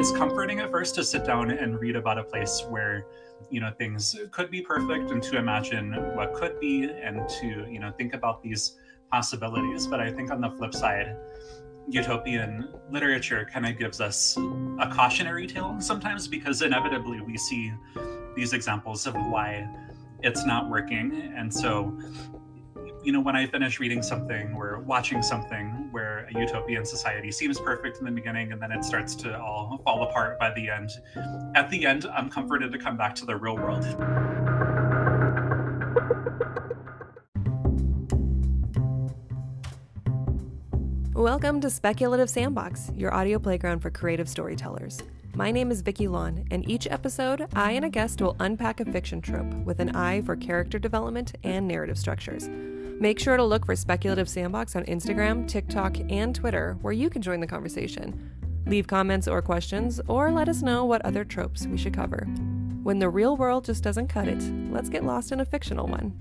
it's 0.00 0.12
comforting 0.12 0.60
at 0.60 0.70
first 0.70 0.94
to 0.94 1.04
sit 1.04 1.26
down 1.26 1.50
and 1.50 1.78
read 1.78 1.94
about 1.94 2.16
a 2.16 2.24
place 2.24 2.64
where 2.70 3.04
you 3.50 3.60
know 3.60 3.70
things 3.76 4.16
could 4.30 4.50
be 4.50 4.62
perfect 4.62 5.10
and 5.10 5.22
to 5.22 5.36
imagine 5.36 5.92
what 6.16 6.32
could 6.32 6.58
be 6.58 6.84
and 6.84 7.28
to 7.28 7.66
you 7.70 7.78
know 7.78 7.92
think 7.98 8.14
about 8.14 8.42
these 8.42 8.78
possibilities. 9.12 9.86
But 9.86 10.00
i 10.00 10.10
think 10.10 10.30
on 10.30 10.40
the 10.40 10.48
flip 10.52 10.72
side 10.72 11.18
utopian 11.86 12.72
literature 12.90 13.46
kind 13.52 13.66
of 13.66 13.76
gives 13.78 14.00
us 14.00 14.38
a 14.80 14.90
cautionary 14.90 15.46
tale 15.46 15.76
sometimes 15.80 16.26
because 16.26 16.62
inevitably 16.62 17.20
we 17.20 17.36
see 17.36 17.70
these 18.34 18.54
examples 18.54 19.06
of 19.06 19.14
why 19.14 19.68
it's 20.22 20.46
not 20.46 20.70
working. 20.70 21.30
And 21.36 21.52
so 21.52 21.94
you 23.04 23.12
know 23.12 23.20
when 23.20 23.36
i 23.36 23.46
finish 23.46 23.78
reading 23.78 24.02
something 24.02 24.54
or 24.54 24.80
watching 24.80 25.22
something 25.22 25.79
a 26.28 26.38
utopian 26.38 26.84
society 26.84 27.30
seems 27.30 27.58
perfect 27.58 27.98
in 27.98 28.04
the 28.04 28.10
beginning 28.10 28.52
and 28.52 28.60
then 28.60 28.72
it 28.72 28.84
starts 28.84 29.14
to 29.14 29.38
all 29.38 29.80
fall 29.84 30.02
apart 30.02 30.38
by 30.38 30.52
the 30.54 30.68
end 30.68 30.90
at 31.54 31.70
the 31.70 31.86
end 31.86 32.06
i'm 32.14 32.28
comforted 32.28 32.72
to 32.72 32.78
come 32.78 32.96
back 32.96 33.14
to 33.14 33.24
the 33.24 33.36
real 33.36 33.56
world 33.56 33.84
Welcome 41.20 41.60
to 41.60 41.68
Speculative 41.68 42.30
Sandbox, 42.30 42.90
your 42.96 43.12
audio 43.12 43.38
playground 43.38 43.80
for 43.80 43.90
creative 43.90 44.26
storytellers. 44.26 45.02
My 45.34 45.50
name 45.50 45.70
is 45.70 45.82
Vickie 45.82 46.10
Lan, 46.10 46.46
and 46.50 46.66
each 46.66 46.86
episode, 46.86 47.46
I 47.54 47.72
and 47.72 47.84
a 47.84 47.90
guest 47.90 48.22
will 48.22 48.36
unpack 48.40 48.80
a 48.80 48.86
fiction 48.86 49.20
trope 49.20 49.52
with 49.66 49.80
an 49.80 49.94
eye 49.94 50.22
for 50.22 50.34
character 50.34 50.78
development 50.78 51.34
and 51.44 51.68
narrative 51.68 51.98
structures. 51.98 52.48
Make 53.00 53.18
sure 53.18 53.38
to 53.38 53.42
look 53.42 53.64
for 53.64 53.74
Speculative 53.74 54.28
Sandbox 54.28 54.76
on 54.76 54.84
Instagram, 54.84 55.48
TikTok, 55.48 55.96
and 56.10 56.34
Twitter, 56.34 56.76
where 56.82 56.92
you 56.92 57.08
can 57.08 57.22
join 57.22 57.40
the 57.40 57.46
conversation. 57.46 58.30
Leave 58.66 58.88
comments 58.88 59.26
or 59.26 59.40
questions, 59.40 60.02
or 60.06 60.30
let 60.30 60.50
us 60.50 60.60
know 60.60 60.84
what 60.84 61.02
other 61.02 61.24
tropes 61.24 61.66
we 61.66 61.78
should 61.78 61.94
cover. 61.94 62.26
When 62.82 62.98
the 62.98 63.08
real 63.08 63.38
world 63.38 63.64
just 63.64 63.82
doesn't 63.82 64.08
cut 64.08 64.28
it, 64.28 64.42
let's 64.70 64.90
get 64.90 65.02
lost 65.02 65.32
in 65.32 65.40
a 65.40 65.46
fictional 65.46 65.86
one. 65.86 66.12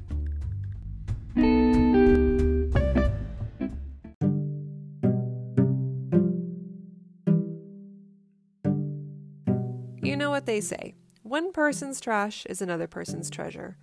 You 10.01 10.15
know 10.15 10.29
what 10.29 10.45
they 10.45 10.61
say 10.61 10.95
one 11.23 11.51
person's 11.51 11.99
trash 11.99 12.45
is 12.45 12.61
another 12.61 12.87
person's 12.87 13.29
treasure. 13.29 13.77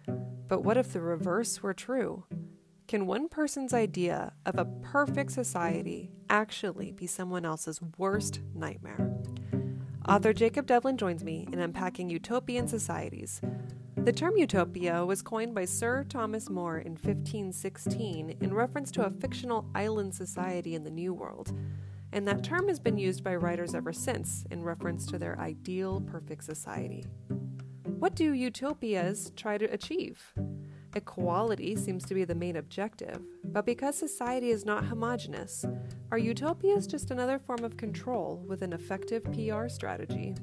But 0.49 0.63
what 0.63 0.79
if 0.79 0.95
the 0.95 1.03
reverse 1.03 1.63
were 1.63 1.75
true? 1.75 2.25
Can 2.89 3.07
one 3.07 3.29
person's 3.29 3.75
idea 3.75 4.33
of 4.45 4.57
a 4.59 4.65
perfect 4.65 5.33
society 5.33 6.13
actually 6.31 6.93
be 6.93 7.09
someone 7.09 7.45
else's 7.45 7.81
worst 7.99 8.41
nightmare? 8.55 9.13
Author 10.09 10.33
Jacob 10.33 10.67
Devlin 10.67 10.97
joins 10.97 11.25
me 11.25 11.49
in 11.53 11.59
unpacking 11.59 12.09
utopian 12.09 12.69
societies. 12.69 13.41
The 13.97 14.13
term 14.13 14.37
utopia 14.37 15.05
was 15.05 15.21
coined 15.21 15.53
by 15.53 15.65
Sir 15.65 16.05
Thomas 16.05 16.49
More 16.49 16.79
in 16.79 16.93
1516 16.93 18.37
in 18.41 18.55
reference 18.55 18.93
to 18.93 19.05
a 19.05 19.11
fictional 19.11 19.69
island 19.75 20.15
society 20.15 20.77
in 20.77 20.85
the 20.85 20.91
New 20.91 21.13
World 21.13 21.53
and 22.13 22.27
that 22.29 22.45
term 22.45 22.69
has 22.69 22.79
been 22.79 22.97
used 22.97 23.25
by 23.25 23.35
writers 23.35 23.75
ever 23.75 23.93
since 23.93 24.45
in 24.51 24.63
reference 24.63 25.07
to 25.07 25.19
their 25.19 25.39
ideal 25.41 26.01
perfect 26.01 26.45
society. 26.45 27.05
What 27.83 28.15
do 28.15 28.33
utopias 28.33 29.33
try 29.37 29.59
to 29.59 29.67
achieve? 29.67 30.33
Equality 30.97 31.77
seems 31.77 32.07
to 32.07 32.15
be 32.15 32.25
the 32.25 32.35
main 32.35 32.57
objective, 32.57 33.21
but 33.45 33.67
because 33.67 33.99
society 33.99 34.49
is 34.49 34.65
not 34.65 34.83
homogenous, 34.83 35.63
are 36.11 36.17
utopias 36.17 36.87
just 36.87 37.11
another 37.11 37.39
form 37.39 37.63
of 37.65 37.77
control 37.77 38.43
with 38.49 38.63
an 38.63 38.73
effective 38.73 39.23
PR 39.25 39.69
strategy? 39.69 40.35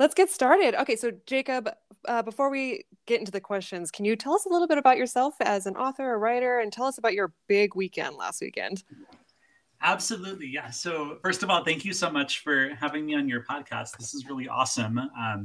Let's 0.00 0.14
get 0.14 0.30
started. 0.30 0.74
Okay, 0.74 0.96
so 0.96 1.12
Jacob, 1.26 1.70
uh, 2.08 2.22
before 2.22 2.50
we 2.50 2.86
get 3.06 3.20
into 3.20 3.30
the 3.30 3.40
questions, 3.40 3.92
can 3.92 4.04
you 4.04 4.16
tell 4.16 4.34
us 4.34 4.46
a 4.46 4.48
little 4.48 4.66
bit 4.66 4.78
about 4.78 4.98
yourself 4.98 5.36
as 5.42 5.64
an 5.64 5.76
author, 5.76 6.12
a 6.12 6.18
writer, 6.18 6.58
and 6.58 6.72
tell 6.72 6.86
us 6.86 6.98
about 6.98 7.14
your 7.14 7.32
big 7.46 7.76
weekend 7.76 8.16
last 8.16 8.40
weekend? 8.40 8.82
Absolutely, 9.80 10.48
yeah. 10.48 10.70
So 10.70 11.18
first 11.22 11.44
of 11.44 11.50
all, 11.50 11.62
thank 11.62 11.84
you 11.84 11.92
so 11.92 12.10
much 12.10 12.40
for 12.40 12.70
having 12.80 13.06
me 13.06 13.14
on 13.14 13.28
your 13.28 13.44
podcast. 13.44 13.96
This 13.98 14.14
is 14.14 14.26
really 14.26 14.48
awesome. 14.48 14.98
Um, 14.98 15.44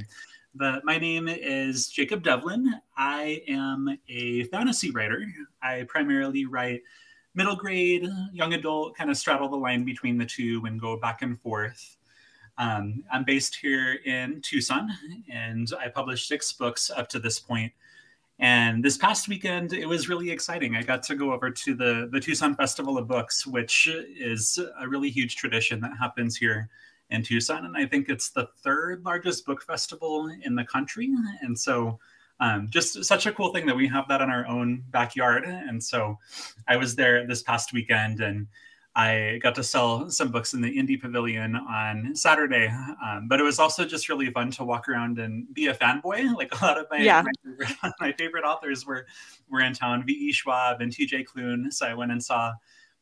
the, 0.56 0.82
my 0.84 0.98
name 0.98 1.28
is 1.28 1.90
Jacob 1.90 2.24
Devlin. 2.24 2.74
I 2.98 3.42
am 3.48 3.98
a 4.08 4.46
fantasy 4.46 4.92
writer. 4.92 5.26
I 5.62 5.86
primarily 5.88 6.46
write 6.46 6.82
middle 7.36 7.56
grade, 7.56 8.08
young 8.34 8.54
adult, 8.54 8.98
kind 8.98 9.10
of 9.10 9.18
straddle 9.18 9.50
the 9.50 9.58
line 9.58 9.86
between 9.86 10.18
the 10.18 10.26
two 10.26 10.64
and 10.66 10.80
go 10.80 10.98
back 10.98 11.22
and 11.22 11.40
forth. 11.40 11.98
Um, 12.58 13.04
I'm 13.12 13.24
based 13.24 13.56
here 13.56 14.00
in 14.06 14.42
Tucson, 14.42 14.90
and 15.32 15.72
I 15.80 15.88
published 15.88 16.28
six 16.28 16.52
books 16.52 16.90
up 16.90 17.08
to 17.10 17.20
this 17.20 17.40
point. 17.40 17.72
And 18.40 18.84
this 18.84 18.98
past 18.98 19.28
weekend, 19.28 19.74
it 19.74 19.86
was 19.86 20.10
really 20.10 20.32
exciting. 20.32 20.76
I 20.76 20.82
got 20.82 21.04
to 21.04 21.16
go 21.16 21.32
over 21.32 21.52
to 21.52 21.76
the, 21.76 22.10
the 22.12 22.20
Tucson 22.20 22.56
Festival 22.56 22.98
of 22.98 23.08
Books, 23.08 23.46
which 23.46 23.88
is 23.88 24.60
a 24.80 24.88
really 24.88 25.10
huge 25.10 25.36
tradition 25.36 25.80
that 25.82 25.92
happens 25.98 26.36
here 26.36 26.70
in 27.10 27.24
Tucson. 27.24 27.66
And 27.66 27.76
I 27.76 27.86
think 27.86 28.10
it's 28.10 28.30
the 28.30 28.48
third 28.64 29.04
largest 29.04 29.46
book 29.46 29.64
festival 29.64 30.32
in 30.44 30.56
the 30.56 30.64
country. 30.64 31.10
And 31.42 31.58
so, 31.58 32.00
um, 32.42 32.68
just 32.70 33.04
such 33.04 33.26
a 33.26 33.34
cool 33.34 33.52
thing 33.52 33.66
that 33.66 33.76
we 33.76 33.88
have 33.88 34.08
that 34.08 34.22
in 34.22 34.30
our 34.30 34.48
own 34.48 34.84
backyard. 34.92 35.44
And 35.46 35.84
so, 35.84 36.18
I 36.68 36.78
was 36.78 36.96
there 36.96 37.26
this 37.28 37.44
past 37.44 37.74
weekend 37.74 38.22
and 38.22 38.48
I 38.96 39.40
got 39.42 39.56
to 39.56 39.64
sell 39.64 40.10
some 40.10 40.30
books 40.30 40.54
in 40.54 40.62
the 40.62 40.76
Indie 40.76 41.00
Pavilion 41.00 41.56
on 41.56 42.16
Saturday, 42.16 42.68
um, 43.02 43.28
but 43.28 43.40
it 43.40 43.44
was 43.44 43.60
also 43.60 43.86
just 43.86 44.10
really 44.10 44.30
fun 44.32 44.52
to 44.52 44.66
walk 44.66 44.90
around 44.90 45.20
and 45.20 45.52
be 45.54 45.68
a 45.68 45.74
fanboy. 45.74 46.34
Like 46.40 46.60
a 46.60 46.66
lot 46.66 46.78
of 46.78 46.88
my 46.90 46.98
yeah. 46.98 47.22
my, 47.22 47.32
favorite, 47.44 47.94
my 48.00 48.12
favorite 48.14 48.44
authors 48.44 48.86
were 48.86 49.06
were 49.50 49.62
in 49.62 49.74
town, 49.74 50.06
V.E. 50.06 50.32
Schwab 50.32 50.82
and 50.82 50.92
T.J. 50.92 51.26
Klune. 51.26 51.72
So 51.72 51.86
I 51.86 51.94
went 51.94 52.12
and 52.12 52.24
saw 52.24 52.54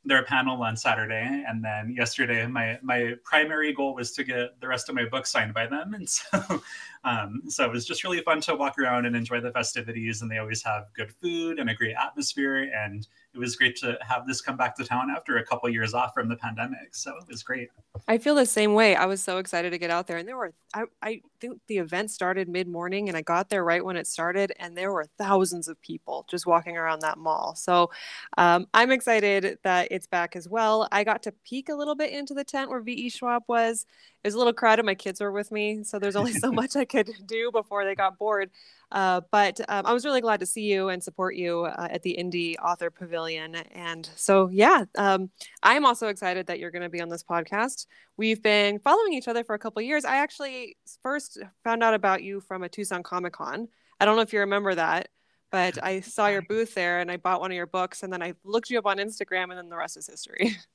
their 0.07 0.23
panel 0.23 0.61
on 0.63 0.75
Saturday, 0.77 1.43
and 1.47 1.63
then 1.63 1.93
yesterday 1.95 2.47
my 2.47 2.79
my 2.81 3.15
primary 3.23 3.73
goal 3.73 3.93
was 3.93 4.11
to 4.13 4.23
get 4.23 4.59
the 4.59 4.67
rest 4.67 4.89
of 4.89 4.95
my 4.95 5.05
book 5.05 5.25
signed 5.25 5.53
by 5.53 5.67
them, 5.67 5.93
and 5.93 6.09
so 6.09 6.61
um, 7.07 7.43
so 7.47 7.63
it 7.63 7.71
was 7.71 7.85
just 7.85 8.03
really 8.03 8.21
fun 8.21 8.41
to 8.41 8.55
walk 8.55 8.77
around 8.77 9.05
and 9.05 9.15
enjoy 9.15 9.39
the 9.39 9.51
festivities. 9.51 10.21
And 10.21 10.29
they 10.29 10.39
always 10.39 10.61
have 10.63 10.87
good 10.93 11.13
food 11.21 11.57
and 11.57 11.69
a 11.69 11.73
great 11.73 11.95
atmosphere, 11.95 12.69
and 12.75 13.07
it 13.33 13.39
was 13.39 13.55
great 13.55 13.77
to 13.77 13.97
have 14.01 14.27
this 14.27 14.41
come 14.41 14.57
back 14.57 14.75
to 14.75 14.83
town 14.83 15.09
after 15.15 15.37
a 15.37 15.45
couple 15.45 15.69
years 15.69 15.93
off 15.93 16.13
from 16.13 16.27
the 16.27 16.35
pandemic. 16.35 16.95
So 16.95 17.15
it 17.15 17.27
was 17.29 17.43
great. 17.43 17.69
I 18.07 18.17
feel 18.17 18.35
the 18.35 18.45
same 18.45 18.73
way. 18.73 18.95
I 18.95 19.05
was 19.05 19.21
so 19.21 19.37
excited 19.37 19.69
to 19.69 19.77
get 19.77 19.89
out 19.89 20.07
there, 20.07 20.17
and 20.17 20.27
there 20.27 20.35
were 20.35 20.53
I, 20.73 20.83
I 21.01 21.21
think 21.39 21.61
the 21.67 21.77
event 21.77 22.11
started 22.11 22.49
mid 22.49 22.67
morning, 22.67 23.07
and 23.07 23.17
I 23.17 23.21
got 23.21 23.49
there 23.49 23.63
right 23.63 23.83
when 23.83 23.95
it 23.95 24.07
started, 24.07 24.51
and 24.59 24.75
there 24.75 24.91
were 24.91 25.05
thousands 25.17 25.69
of 25.69 25.81
people 25.81 26.25
just 26.29 26.45
walking 26.45 26.77
around 26.77 27.01
that 27.01 27.17
mall. 27.17 27.55
So 27.55 27.89
um, 28.37 28.67
I'm 28.73 28.91
excited 28.91 29.59
that 29.63 29.87
it's 29.91 30.07
back 30.07 30.35
as 30.35 30.49
well. 30.49 30.87
I 30.91 31.03
got 31.05 31.23
to 31.23 31.31
peek 31.31 31.69
a 31.69 31.75
little 31.75 31.95
bit 31.95 32.11
into 32.11 32.33
the 32.33 32.43
tent 32.43 32.69
where 32.69 32.81
VE 32.81 33.09
Schwab 33.09 33.43
was. 33.47 33.85
It 34.27 34.31
was 34.31 34.35
a 34.35 34.39
little 34.39 34.51
crowded. 34.51 34.85
My 34.85 34.93
kids 34.93 35.21
were 35.21 35.31
with 35.31 35.53
me, 35.53 35.85
so 35.85 35.99
there's 35.99 36.17
only 36.17 36.33
so 36.33 36.51
much 36.61 36.75
I 36.75 36.83
could 36.83 37.09
do 37.25 37.49
before 37.49 37.85
they 37.85 37.95
got 37.95 38.17
bored. 38.17 38.51
Uh, 38.91 39.21
but 39.31 39.61
um, 39.69 39.85
I 39.85 39.93
was 39.93 40.03
really 40.03 40.19
glad 40.19 40.41
to 40.41 40.45
see 40.45 40.63
you 40.63 40.89
and 40.89 41.01
support 41.01 41.35
you 41.37 41.61
uh, 41.61 41.87
at 41.89 42.03
the 42.03 42.17
Indie 42.19 42.55
Author 42.61 42.89
Pavilion. 42.89 43.55
And 43.55 44.09
so, 44.17 44.49
yeah, 44.49 44.83
um, 44.97 45.29
I'm 45.63 45.85
also 45.85 46.09
excited 46.09 46.47
that 46.47 46.59
you're 46.59 46.71
going 46.71 46.83
to 46.83 46.89
be 46.89 46.99
on 46.99 47.07
this 47.07 47.23
podcast. 47.23 47.85
We've 48.17 48.43
been 48.43 48.79
following 48.79 49.13
each 49.13 49.29
other 49.29 49.45
for 49.45 49.55
a 49.55 49.59
couple 49.59 49.81
years. 49.81 50.03
I 50.03 50.17
actually 50.17 50.75
first 51.01 51.39
found 51.63 51.81
out 51.81 51.93
about 51.93 52.21
you 52.21 52.41
from 52.41 52.63
a 52.63 52.69
Tucson 52.69 53.03
Comic 53.03 53.31
Con. 53.31 53.69
I 54.01 54.03
don't 54.03 54.17
know 54.17 54.23
if 54.23 54.33
you 54.33 54.41
remember 54.41 54.75
that, 54.75 55.07
but 55.51 55.81
I 55.83 56.01
saw 56.01 56.27
your 56.27 56.41
booth 56.41 56.73
there 56.73 56.99
and 56.99 57.09
I 57.09 57.17
bought 57.17 57.39
one 57.39 57.51
of 57.51 57.55
your 57.55 57.67
books. 57.67 58.03
And 58.03 58.11
then 58.11 58.21
I 58.21 58.33
looked 58.43 58.69
you 58.69 58.77
up 58.79 58.85
on 58.85 58.97
Instagram, 58.97 59.43
and 59.43 59.57
then 59.57 59.69
the 59.69 59.77
rest 59.77 59.97
is 59.97 60.07
history. 60.07 60.55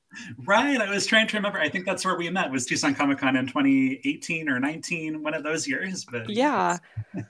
Right. 0.45 0.79
I 0.79 0.91
was 0.91 1.07
trying 1.07 1.27
to 1.29 1.39
remember. 1.39 1.59
I 1.59 1.71
think 1.71 1.87
that's 1.87 2.05
where 2.05 2.19
we 2.19 2.29
met 2.29 2.51
was 2.51 2.67
Tucson 2.67 2.95
Comic 2.95 3.17
Con 3.17 3.35
in 3.35 3.47
2018 3.47 4.47
or 4.47 4.61
19, 4.61 5.23
one 5.23 5.33
of 5.33 5.43
those 5.43 5.67
years. 5.67 6.05
But 6.05 6.29
yeah. 6.29 6.77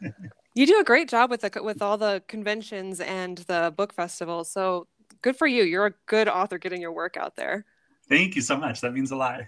You 0.55 0.67
do 0.67 0.79
a 0.81 0.85
great 0.85 1.09
job 1.09 1.31
with 1.31 1.41
the 1.41 1.63
with 1.63 1.81
all 1.81 1.97
the 1.97 2.23
conventions 2.29 3.01
and 3.01 3.39
the 3.39 3.73
book 3.75 3.95
festivals. 3.95 4.51
So 4.51 4.87
good 5.23 5.37
for 5.37 5.47
you. 5.47 5.63
You're 5.63 5.87
a 5.87 5.95
good 6.07 6.29
author 6.29 6.59
getting 6.59 6.83
your 6.83 6.93
work 6.93 7.17
out 7.17 7.37
there. 7.37 7.65
Thank 8.09 8.37
you 8.37 8.43
so 8.43 8.59
much. 8.59 8.83
That 8.83 8.93
means 8.93 9.13
a 9.13 9.17
lot. 9.17 9.43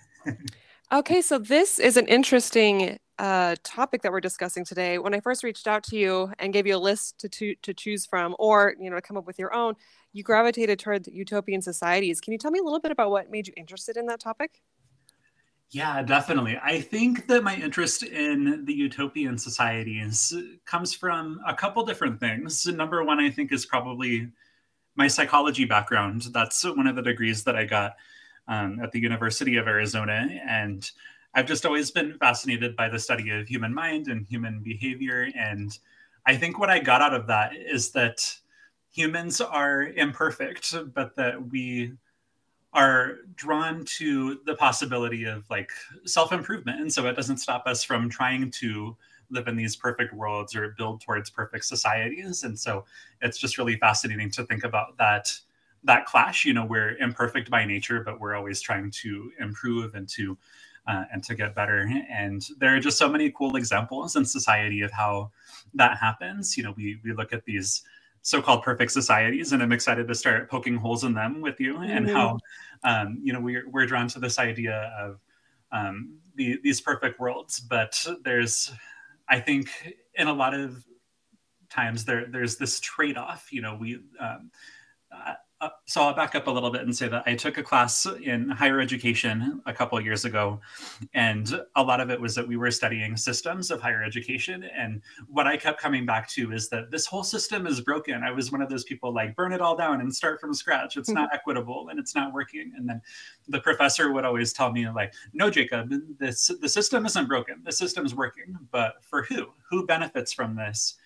okay, 0.93 1.20
so 1.20 1.38
this 1.38 1.79
is 1.79 1.99
an 1.99 2.06
interesting 2.06 2.99
uh, 3.19 3.56
topic 3.62 4.02
that 4.02 4.12
we're 4.12 4.20
discussing 4.20 4.64
today. 4.64 4.99
When 4.99 5.14
I 5.14 5.20
first 5.20 5.44
reached 5.44 5.66
out 5.66 5.82
to 5.84 5.96
you 5.96 6.32
and 6.38 6.52
gave 6.52 6.66
you 6.66 6.76
a 6.76 6.78
list 6.78 7.19
to, 7.20 7.28
to 7.28 7.55
to 7.62 7.75
choose 7.75 8.06
from, 8.06 8.34
or 8.38 8.75
you 8.81 8.90
know, 8.90 8.96
to 8.96 9.02
come 9.02 9.16
up 9.16 9.26
with 9.26 9.38
your 9.38 9.55
own, 9.55 9.75
you 10.12 10.22
gravitated 10.22 10.78
toward 10.78 11.06
utopian 11.06 11.62
societies. 11.62 12.20
Can 12.20 12.32
you 12.32 12.38
tell 12.38 12.50
me 12.50 12.58
a 12.58 12.62
little 12.62 12.81
bit 12.81 12.93
about 12.93 13.11
what 13.11 13.31
made 13.31 13.46
you 13.46 13.55
interested 13.56 13.96
in 13.96 14.06
that 14.06 14.20
topic? 14.20 14.62
Yeah, 15.70 16.02
definitely. 16.02 16.58
I 16.62 16.81
think 16.81 17.26
that 17.26 17.43
my 17.43 17.56
interest 17.56 18.02
in 18.05 18.64
the 18.64 18.75
utopian 18.75 19.38
societies 19.38 20.32
comes 20.67 20.94
from 20.94 21.40
a 21.46 21.55
couple 21.55 21.84
different 21.84 22.20
things. 22.20 22.67
Number 22.67 23.02
one, 23.05 23.19
I 23.20 23.31
think, 23.31 23.52
is 23.52 23.67
probably 23.67 24.28
my 24.96 25.08
psychology 25.08 25.64
background. 25.64 26.28
That's 26.32 26.64
one 26.64 26.87
of 26.87 26.96
the 26.96 27.02
degrees 27.02 27.44
that 27.44 27.56
I 27.56 27.64
got. 27.64 27.96
um, 28.46 28.81
at 28.82 28.93
the 28.93 29.00
University 29.00 29.56
of 29.56 29.67
Arizona. 29.67 30.28
And 30.46 30.90
I've 31.34 31.46
just 31.46 31.66
always 31.66 31.90
been 31.90 32.16
fascinated 32.19 32.76
by 32.76 32.88
the 32.88 32.98
study 32.98 33.31
of 33.31 33.48
human 33.48 33.75
mind 33.75 34.08
and 34.08 34.26
human 34.26 34.60
behavior. 34.60 35.28
And 35.36 35.76
I 36.26 36.36
think 36.36 36.58
what 36.58 36.70
I 36.70 36.78
got 36.78 37.02
out 37.02 37.14
of 37.14 37.26
that 37.26 37.54
is 37.56 37.90
that 37.90 38.36
humans 38.92 39.40
are 39.40 39.82
imperfect, 39.82 40.75
but 40.94 41.16
that 41.16 41.50
we 41.50 41.92
are 42.72 43.19
drawn 43.36 43.84
to 43.84 44.40
the 44.46 44.54
possibility 44.54 45.25
of 45.25 45.48
like 45.50 45.70
self 46.04 46.32
improvement. 46.32 46.81
And 46.81 46.92
so 46.92 47.06
it 47.06 47.14
doesn't 47.14 47.38
stop 47.38 47.66
us 47.66 47.82
from 47.82 48.08
trying 48.08 48.50
to 48.52 48.96
live 49.31 49.48
in 49.48 49.56
these 49.56 49.75
perfect 49.75 50.12
worlds 50.12 50.54
or 50.54 50.75
build 50.76 51.00
towards 51.00 51.31
perfect 51.31 51.64
societies. 51.64 52.44
And 52.44 52.58
so 52.58 52.84
it's 53.20 53.38
just 53.38 53.58
really 53.58 53.76
fascinating 53.76 54.31
to 54.32 54.44
think 54.44 54.64
about 54.64 54.96
that 54.98 55.32
that 55.84 56.06
clash. 56.06 56.44
You 56.44 56.54
know, 56.54 56.64
we're 56.64 56.96
imperfect 56.98 57.50
by 57.50 57.64
nature, 57.64 58.02
but 58.04 58.20
we're 58.20 58.34
always 58.34 58.60
trying 58.60 58.90
to 59.02 59.31
improve 59.40 59.94
and 59.94 60.08
to 60.10 60.36
uh, 60.86 61.04
and 61.12 61.22
to 61.25 61.34
get 61.34 61.54
better. 61.54 61.90
And 62.10 62.46
there 62.58 62.75
are 62.75 62.81
just 62.81 62.98
so 62.98 63.08
many 63.08 63.31
cool 63.31 63.56
examples 63.56 64.16
in 64.16 64.25
society 64.25 64.82
of 64.82 64.90
how 64.90 65.31
that 65.75 65.98
happens. 65.98 66.56
You 66.56 66.64
know, 66.64 66.75
we 66.76 67.00
we 67.04 67.12
look 67.12 67.32
at 67.32 67.44
these 67.44 67.82
so-called 68.25 68.62
perfect 68.62 68.90
societies 68.90 69.52
and 69.52 69.62
i'm 69.62 69.70
excited 69.70 70.08
to 70.08 70.14
start 70.14 70.50
poking 70.50 70.76
holes 70.76 71.04
in 71.04 71.12
them 71.12 71.42
with 71.42 71.60
you 71.60 71.75
mm-hmm. 71.75 71.90
and 71.90 72.08
how 72.08 72.38
um, 72.82 73.19
you 73.22 73.34
know 73.34 73.40
we're, 73.40 73.69
we're 73.69 73.84
drawn 73.84 74.08
to 74.08 74.19
this 74.19 74.38
idea 74.38 74.90
of 74.98 75.20
um, 75.72 76.16
the, 76.34 76.58
these 76.64 76.81
perfect 76.81 77.20
worlds 77.20 77.60
but 77.60 78.02
there's 78.25 78.72
i 79.28 79.38
think 79.38 79.69
in 80.14 80.26
a 80.26 80.32
lot 80.32 80.54
of 80.54 80.82
times 81.69 82.06
there 82.06 82.25
there's 82.31 82.56
this 82.56 82.81
trade-off 82.81 83.52
you 83.52 83.60
know 83.60 83.76
we 83.78 84.00
um, 84.19 84.50
uh, 85.60 85.68
so 85.86 86.02
I'll 86.02 86.14
back 86.14 86.34
up 86.34 86.46
a 86.46 86.50
little 86.50 86.70
bit 86.70 86.82
and 86.82 86.94
say 86.94 87.08
that 87.08 87.22
I 87.26 87.34
took 87.34 87.58
a 87.58 87.62
class 87.62 88.06
in 88.22 88.48
higher 88.48 88.80
education 88.80 89.62
a 89.66 89.72
couple 89.72 89.96
of 89.96 90.04
years 90.04 90.24
ago, 90.24 90.60
and 91.14 91.60
a 91.76 91.82
lot 91.82 92.00
of 92.00 92.10
it 92.10 92.20
was 92.20 92.34
that 92.34 92.46
we 92.46 92.56
were 92.56 92.70
studying 92.70 93.16
systems 93.16 93.70
of 93.70 93.80
higher 93.80 94.02
education. 94.02 94.64
And 94.76 95.00
what 95.28 95.46
I 95.46 95.56
kept 95.56 95.80
coming 95.80 96.04
back 96.04 96.28
to 96.30 96.52
is 96.52 96.68
that 96.70 96.90
this 96.90 97.06
whole 97.06 97.22
system 97.22 97.66
is 97.66 97.80
broken. 97.80 98.22
I 98.22 98.30
was 98.30 98.50
one 98.50 98.62
of 98.62 98.68
those 98.68 98.84
people 98.84 99.14
like 99.14 99.36
burn 99.36 99.52
it 99.52 99.60
all 99.60 99.76
down 99.76 100.00
and 100.00 100.14
start 100.14 100.40
from 100.40 100.52
scratch. 100.52 100.96
It's 100.96 101.08
not 101.10 101.30
equitable 101.32 101.88
and 101.88 101.98
it's 101.98 102.14
not 102.14 102.32
working. 102.32 102.72
And 102.76 102.88
then 102.88 103.00
the 103.48 103.60
professor 103.60 104.12
would 104.12 104.24
always 104.24 104.52
tell 104.52 104.72
me 104.72 104.88
like, 104.90 105.14
"No, 105.32 105.50
Jacob, 105.50 105.92
this 106.18 106.50
the 106.60 106.68
system 106.68 107.06
isn't 107.06 107.28
broken. 107.28 107.62
The 107.64 107.72
system's 107.72 108.14
working, 108.14 108.56
but 108.70 109.04
for 109.04 109.22
who? 109.22 109.52
Who 109.70 109.86
benefits 109.86 110.32
from 110.32 110.56
this?" 110.56 110.96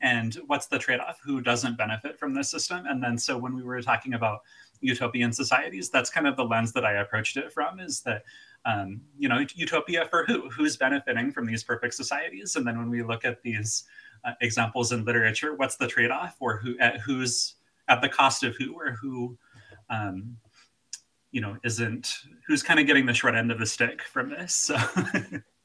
And 0.00 0.34
what's 0.46 0.66
the 0.66 0.78
trade-off? 0.78 1.18
Who 1.24 1.40
doesn't 1.40 1.76
benefit 1.76 2.18
from 2.18 2.34
this 2.34 2.50
system? 2.50 2.86
And 2.86 3.02
then 3.02 3.18
so 3.18 3.36
when 3.36 3.54
we 3.54 3.62
were 3.62 3.82
talking 3.82 4.14
about 4.14 4.40
utopian 4.80 5.32
societies 5.32 5.90
that's 5.90 6.10
kind 6.10 6.26
of 6.26 6.36
the 6.36 6.44
lens 6.44 6.72
that 6.72 6.84
i 6.84 6.92
approached 6.94 7.36
it 7.36 7.52
from 7.52 7.80
is 7.80 8.00
that 8.02 8.22
um, 8.64 9.00
you 9.18 9.28
know 9.28 9.44
utopia 9.54 10.06
for 10.10 10.24
who? 10.26 10.50
Who's 10.50 10.76
benefiting 10.76 11.32
from 11.32 11.46
these 11.46 11.64
perfect 11.64 11.94
societies? 11.94 12.56
And 12.56 12.66
then 12.66 12.76
when 12.76 12.90
we 12.90 13.02
look 13.02 13.24
at 13.24 13.40
these 13.42 13.84
uh, 14.24 14.32
examples 14.40 14.92
in 14.92 15.04
literature 15.04 15.54
what's 15.54 15.76
the 15.76 15.86
trade-off 15.86 16.36
or 16.40 16.58
who 16.58 16.76
at 16.78 17.00
who's 17.00 17.54
at 17.88 18.02
the 18.02 18.08
cost 18.08 18.42
of 18.42 18.56
who 18.56 18.74
or 18.74 18.92
who 19.00 19.38
um, 19.90 20.36
you 21.30 21.40
know 21.40 21.56
isn't 21.64 22.18
who's 22.46 22.62
kind 22.62 22.80
of 22.80 22.86
getting 22.86 23.06
the 23.06 23.14
short 23.14 23.34
end 23.34 23.50
of 23.52 23.58
the 23.58 23.66
stick 23.66 24.02
from 24.02 24.28
this? 24.28 24.52
So 24.54 24.76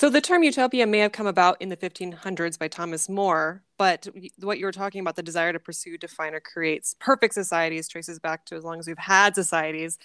So 0.00 0.10
the 0.10 0.20
term 0.20 0.42
utopia 0.42 0.86
may 0.86 0.98
have 0.98 1.12
come 1.12 1.28
about 1.28 1.62
in 1.62 1.68
the 1.68 1.76
1500s 1.76 2.58
by 2.58 2.66
Thomas 2.66 3.08
More, 3.08 3.62
but 3.78 4.08
what 4.40 4.58
you 4.58 4.66
were 4.66 4.72
talking 4.72 5.00
about, 5.00 5.14
the 5.14 5.22
desire 5.22 5.52
to 5.52 5.60
pursue, 5.60 5.96
define, 5.96 6.34
or 6.34 6.40
create 6.40 6.92
perfect 6.98 7.34
societies, 7.34 7.88
traces 7.88 8.18
back 8.18 8.44
to 8.46 8.56
as 8.56 8.64
long 8.64 8.80
as 8.80 8.88
we've 8.88 8.98
had 8.98 9.36
societies. 9.36 9.98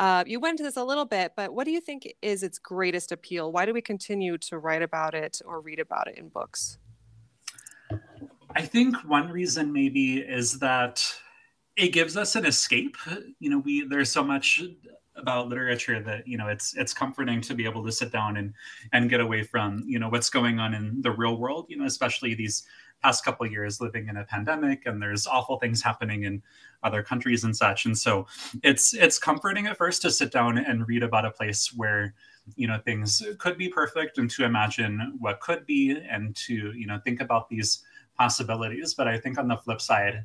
Uh, 0.00 0.24
you 0.26 0.40
went 0.40 0.54
into 0.54 0.64
this 0.64 0.76
a 0.76 0.84
little 0.84 1.04
bit, 1.04 1.32
but 1.36 1.54
what 1.54 1.64
do 1.64 1.70
you 1.70 1.80
think 1.80 2.12
is 2.20 2.42
its 2.42 2.58
greatest 2.58 3.12
appeal? 3.12 3.52
Why 3.52 3.64
do 3.64 3.72
we 3.72 3.80
continue 3.80 4.38
to 4.38 4.58
write 4.58 4.82
about 4.82 5.14
it 5.14 5.40
or 5.44 5.60
read 5.60 5.78
about 5.78 6.08
it 6.08 6.18
in 6.18 6.28
books? 6.28 6.78
I 8.56 8.62
think 8.62 8.96
one 9.06 9.30
reason 9.30 9.72
maybe 9.72 10.18
is 10.18 10.58
that 10.58 11.04
it 11.76 11.92
gives 11.92 12.16
us 12.16 12.34
an 12.34 12.44
escape. 12.44 12.96
You 13.38 13.50
know, 13.50 13.58
we 13.58 13.86
there's 13.86 14.10
so 14.10 14.24
much 14.24 14.62
about 15.18 15.48
literature 15.48 16.00
that 16.00 16.26
you 16.26 16.38
know 16.38 16.48
it's 16.48 16.74
it's 16.76 16.94
comforting 16.94 17.40
to 17.40 17.54
be 17.54 17.64
able 17.64 17.84
to 17.84 17.92
sit 17.92 18.12
down 18.12 18.36
and 18.36 18.54
and 18.92 19.10
get 19.10 19.20
away 19.20 19.42
from 19.42 19.82
you 19.86 19.98
know 19.98 20.08
what's 20.08 20.30
going 20.30 20.58
on 20.58 20.74
in 20.74 21.02
the 21.02 21.10
real 21.10 21.36
world 21.36 21.66
you 21.68 21.76
know 21.76 21.84
especially 21.84 22.34
these 22.34 22.64
past 23.02 23.24
couple 23.24 23.46
years 23.46 23.80
living 23.80 24.08
in 24.08 24.16
a 24.16 24.24
pandemic 24.24 24.86
and 24.86 25.00
there's 25.00 25.26
awful 25.26 25.58
things 25.58 25.82
happening 25.82 26.24
in 26.24 26.42
other 26.82 27.02
countries 27.02 27.44
and 27.44 27.56
such. 27.56 27.86
And 27.86 27.96
so 27.96 28.26
it's 28.62 28.94
it's 28.94 29.18
comforting 29.18 29.66
at 29.66 29.76
first 29.76 30.02
to 30.02 30.10
sit 30.10 30.32
down 30.32 30.58
and 30.58 30.86
read 30.88 31.02
about 31.02 31.24
a 31.24 31.30
place 31.30 31.72
where 31.74 32.14
you 32.56 32.66
know 32.66 32.78
things 32.78 33.22
could 33.38 33.58
be 33.58 33.68
perfect 33.68 34.18
and 34.18 34.30
to 34.30 34.44
imagine 34.44 35.16
what 35.18 35.40
could 35.40 35.66
be 35.66 35.96
and 36.08 36.34
to 36.36 36.72
you 36.72 36.86
know 36.86 36.98
think 37.04 37.20
about 37.20 37.48
these 37.48 37.82
possibilities. 38.16 38.94
But 38.94 39.06
i 39.06 39.18
think 39.18 39.38
on 39.38 39.48
the 39.48 39.56
flip 39.56 39.80
side 39.80 40.24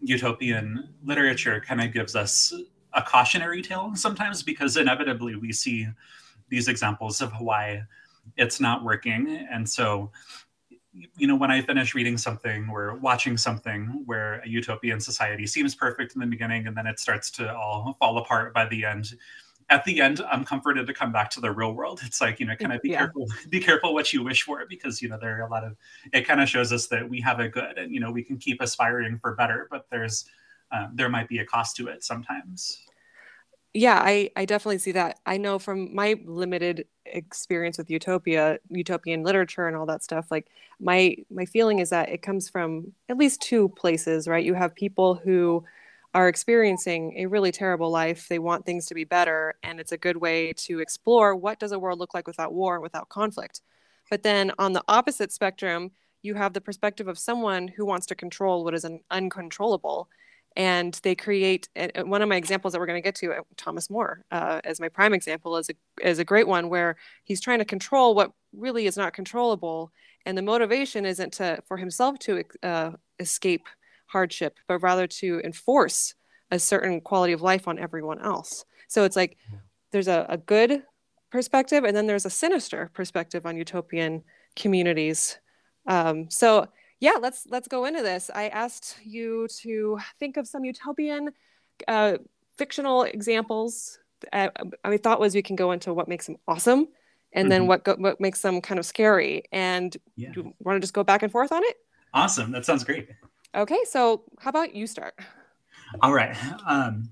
utopian 0.00 0.90
literature 1.02 1.60
kind 1.66 1.80
of 1.80 1.92
gives 1.92 2.14
us 2.14 2.52
a 2.96 3.02
cautionary 3.02 3.62
tale 3.62 3.92
sometimes 3.94 4.42
because 4.42 4.76
inevitably 4.76 5.36
we 5.36 5.52
see 5.52 5.86
these 6.48 6.66
examples 6.66 7.20
of 7.20 7.30
why 7.40 7.84
it's 8.36 8.60
not 8.60 8.82
working. 8.82 9.46
And 9.50 9.68
so, 9.68 10.10
you 11.16 11.26
know, 11.26 11.36
when 11.36 11.50
I 11.50 11.60
finish 11.60 11.94
reading 11.94 12.16
something 12.16 12.68
or 12.72 12.96
watching 12.96 13.36
something 13.36 14.02
where 14.06 14.40
a 14.40 14.48
utopian 14.48 14.98
society 14.98 15.46
seems 15.46 15.74
perfect 15.74 16.14
in 16.14 16.20
the 16.20 16.26
beginning 16.26 16.66
and 16.66 16.76
then 16.76 16.86
it 16.86 16.98
starts 16.98 17.30
to 17.32 17.54
all 17.54 17.96
fall 18.00 18.18
apart 18.18 18.54
by 18.54 18.66
the 18.66 18.84
end, 18.84 19.14
at 19.68 19.84
the 19.84 20.00
end 20.00 20.20
i'm 20.30 20.44
comforted 20.44 20.86
to 20.86 20.94
come 20.94 21.10
back 21.10 21.28
to 21.28 21.40
the 21.40 21.50
real 21.50 21.72
world 21.72 22.00
it's 22.04 22.20
like 22.20 22.38
you 22.38 22.46
know 22.46 22.54
kind 22.54 22.72
of 22.72 22.80
be 22.82 22.90
yeah. 22.90 22.98
careful 22.98 23.26
be 23.50 23.58
careful 23.58 23.94
what 23.94 24.12
you 24.12 24.22
wish 24.22 24.42
for 24.42 24.64
because 24.68 25.02
you 25.02 25.08
know 25.08 25.18
there 25.20 25.40
are 25.40 25.46
a 25.46 25.50
lot 25.50 25.64
of 25.64 25.76
it 26.12 26.22
kind 26.22 26.40
of 26.40 26.48
shows 26.48 26.72
us 26.72 26.86
that 26.86 27.08
we 27.08 27.20
have 27.20 27.40
a 27.40 27.48
good 27.48 27.76
and 27.76 27.92
you 27.92 27.98
know 27.98 28.12
we 28.12 28.22
can 28.22 28.36
keep 28.36 28.60
aspiring 28.60 29.18
for 29.18 29.34
better 29.34 29.66
but 29.68 29.86
there's 29.90 30.26
um, 30.70 30.92
there 30.94 31.08
might 31.08 31.28
be 31.28 31.38
a 31.38 31.44
cost 31.44 31.74
to 31.76 31.88
it 31.88 32.04
sometimes 32.04 32.85
yeah 33.76 34.00
i 34.02 34.30
i 34.36 34.44
definitely 34.44 34.78
see 34.78 34.92
that. 34.92 35.18
I 35.26 35.36
know 35.36 35.58
from 35.58 35.94
my 35.94 36.16
limited 36.24 36.86
experience 37.04 37.78
with 37.78 37.90
utopia 37.90 38.58
utopian 38.70 39.22
literature 39.22 39.66
and 39.68 39.76
all 39.76 39.86
that 39.86 40.02
stuff 40.02 40.26
like 40.30 40.48
my 40.80 41.16
my 41.30 41.44
feeling 41.44 41.78
is 41.78 41.90
that 41.90 42.08
it 42.08 42.22
comes 42.22 42.48
from 42.48 42.92
at 43.08 43.18
least 43.18 43.40
two 43.42 43.68
places 43.70 44.26
right? 44.28 44.44
You 44.44 44.54
have 44.54 44.74
people 44.74 45.14
who 45.14 45.64
are 46.14 46.28
experiencing 46.28 47.14
a 47.18 47.26
really 47.26 47.52
terrible 47.52 47.90
life 47.90 48.28
they 48.28 48.38
want 48.38 48.64
things 48.64 48.86
to 48.86 48.94
be 48.94 49.04
better 49.04 49.54
and 49.62 49.78
it's 49.80 49.92
a 49.92 49.98
good 49.98 50.16
way 50.16 50.52
to 50.54 50.80
explore 50.80 51.36
what 51.36 51.58
does 51.60 51.72
a 51.72 51.78
world 51.78 51.98
look 51.98 52.14
like 52.14 52.26
without 52.26 52.54
war 52.54 52.74
and 52.74 52.82
without 52.82 53.08
conflict. 53.10 53.60
But 54.10 54.22
then 54.22 54.52
on 54.58 54.72
the 54.72 54.84
opposite 54.88 55.32
spectrum 55.32 55.90
you 56.22 56.34
have 56.34 56.54
the 56.54 56.60
perspective 56.60 57.08
of 57.08 57.18
someone 57.18 57.68
who 57.68 57.84
wants 57.84 58.06
to 58.06 58.14
control 58.14 58.64
what 58.64 58.74
is 58.74 58.84
an 58.84 59.00
uncontrollable 59.10 60.08
and 60.56 60.98
they 61.02 61.14
create 61.14 61.68
one 62.04 62.22
of 62.22 62.28
my 62.28 62.36
examples 62.36 62.72
that 62.72 62.80
we're 62.80 62.86
going 62.86 63.00
to 63.00 63.06
get 63.06 63.14
to 63.14 63.32
uh, 63.32 63.40
thomas 63.56 63.90
more 63.90 64.24
uh, 64.30 64.60
as 64.64 64.80
my 64.80 64.88
prime 64.88 65.14
example 65.14 65.56
is 65.56 65.70
a, 65.70 66.08
is 66.08 66.18
a 66.18 66.24
great 66.24 66.48
one 66.48 66.68
where 66.68 66.96
he's 67.24 67.40
trying 67.40 67.58
to 67.58 67.64
control 67.64 68.14
what 68.14 68.32
really 68.52 68.86
is 68.86 68.96
not 68.96 69.12
controllable 69.12 69.92
and 70.24 70.36
the 70.36 70.42
motivation 70.42 71.04
isn't 71.04 71.32
to 71.32 71.58
for 71.66 71.76
himself 71.76 72.18
to 72.18 72.42
uh, 72.62 72.90
escape 73.18 73.66
hardship 74.06 74.58
but 74.66 74.78
rather 74.78 75.06
to 75.06 75.40
enforce 75.44 76.14
a 76.50 76.58
certain 76.58 77.00
quality 77.00 77.32
of 77.32 77.42
life 77.42 77.66
on 77.66 77.78
everyone 77.78 78.20
else. 78.20 78.64
So 78.88 79.04
it's 79.04 79.16
like 79.16 79.36
there's 79.90 80.08
a, 80.08 80.26
a 80.28 80.36
good 80.36 80.82
perspective 81.30 81.84
and 81.84 81.96
then 81.96 82.06
there's 82.06 82.26
a 82.26 82.30
sinister 82.30 82.90
perspective 82.94 83.46
on 83.46 83.56
utopian 83.56 84.22
communities. 84.54 85.38
Um, 85.86 86.30
so 86.30 86.68
yeah, 87.00 87.18
let's 87.20 87.46
let's 87.48 87.68
go 87.68 87.84
into 87.84 88.02
this. 88.02 88.30
I 88.34 88.48
asked 88.48 88.96
you 89.04 89.48
to 89.62 89.98
think 90.18 90.36
of 90.36 90.46
some 90.46 90.64
utopian 90.64 91.30
uh, 91.86 92.18
fictional 92.56 93.02
examples. 93.02 93.98
Uh, 94.32 94.48
my 94.84 94.96
thought 94.96 95.20
was 95.20 95.34
we 95.34 95.42
can 95.42 95.56
go 95.56 95.72
into 95.72 95.92
what 95.92 96.08
makes 96.08 96.26
them 96.26 96.36
awesome, 96.48 96.88
and 97.32 97.44
mm-hmm. 97.44 97.48
then 97.50 97.66
what 97.66 97.84
go, 97.84 97.96
what 97.96 98.20
makes 98.20 98.40
them 98.40 98.60
kind 98.60 98.78
of 98.78 98.86
scary. 98.86 99.44
And 99.52 99.96
yeah. 100.16 100.30
you 100.34 100.54
want 100.60 100.76
to 100.76 100.80
just 100.80 100.94
go 100.94 101.04
back 101.04 101.22
and 101.22 101.30
forth 101.30 101.52
on 101.52 101.62
it? 101.64 101.76
Awesome, 102.14 102.52
that 102.52 102.64
sounds 102.64 102.84
great. 102.84 103.08
Okay, 103.54 103.78
so 103.84 104.24
how 104.38 104.50
about 104.50 104.74
you 104.74 104.86
start? 104.86 105.14
All 106.02 106.12
right. 106.12 106.36
Um, 106.66 107.10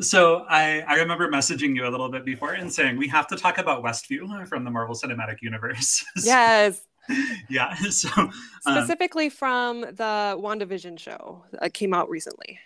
so 0.00 0.46
I, 0.48 0.80
I 0.88 0.96
remember 0.96 1.30
messaging 1.30 1.76
you 1.76 1.86
a 1.86 1.90
little 1.90 2.08
bit 2.08 2.24
before 2.24 2.52
and 2.52 2.72
saying 2.72 2.96
we 2.96 3.08
have 3.08 3.26
to 3.28 3.36
talk 3.36 3.58
about 3.58 3.84
Westview 3.84 4.46
from 4.48 4.64
the 4.64 4.70
Marvel 4.70 4.94
Cinematic 4.94 5.36
Universe. 5.42 6.04
Yes. 6.24 6.80
yeah. 7.48 7.74
So 7.90 8.08
um, 8.16 8.32
specifically 8.60 9.28
from 9.28 9.82
the 9.82 10.36
WandaVision 10.38 10.98
show 10.98 11.44
that 11.52 11.74
came 11.74 11.94
out 11.94 12.08
recently. 12.08 12.58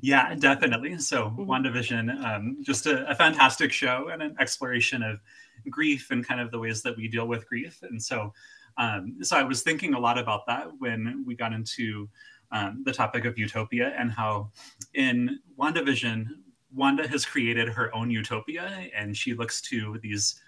Yeah, 0.00 0.34
definitely. 0.34 0.98
So 0.98 1.24
mm-hmm. 1.24 1.50
WandaVision, 1.50 2.24
um, 2.24 2.58
just 2.62 2.86
a, 2.86 3.08
a, 3.08 3.14
fantastic 3.14 3.72
show 3.72 4.08
and 4.12 4.22
an 4.22 4.36
exploration 4.38 5.02
of 5.02 5.20
grief 5.68 6.10
and 6.10 6.26
kind 6.26 6.40
of 6.40 6.50
the 6.50 6.58
ways 6.58 6.82
that 6.82 6.96
we 6.96 7.08
deal 7.08 7.26
with 7.26 7.48
grief. 7.48 7.80
And 7.82 8.00
so, 8.00 8.32
um, 8.76 9.16
so 9.22 9.36
I 9.36 9.42
was 9.42 9.62
thinking 9.62 9.94
a 9.94 9.98
lot 9.98 10.18
about 10.18 10.46
that 10.46 10.68
when 10.78 11.24
we 11.26 11.34
got 11.34 11.52
into 11.52 12.08
um, 12.52 12.82
the 12.84 12.92
topic 12.92 13.24
of 13.24 13.36
utopia 13.36 13.92
and 13.98 14.12
how 14.12 14.50
in 14.94 15.40
WandaVision 15.58 16.26
Wanda 16.74 17.06
has 17.06 17.24
created 17.24 17.68
her 17.68 17.94
own 17.94 18.10
utopia, 18.10 18.88
and 18.96 19.16
she 19.16 19.34
looks 19.34 19.60
to 19.62 19.98
these 20.02 20.40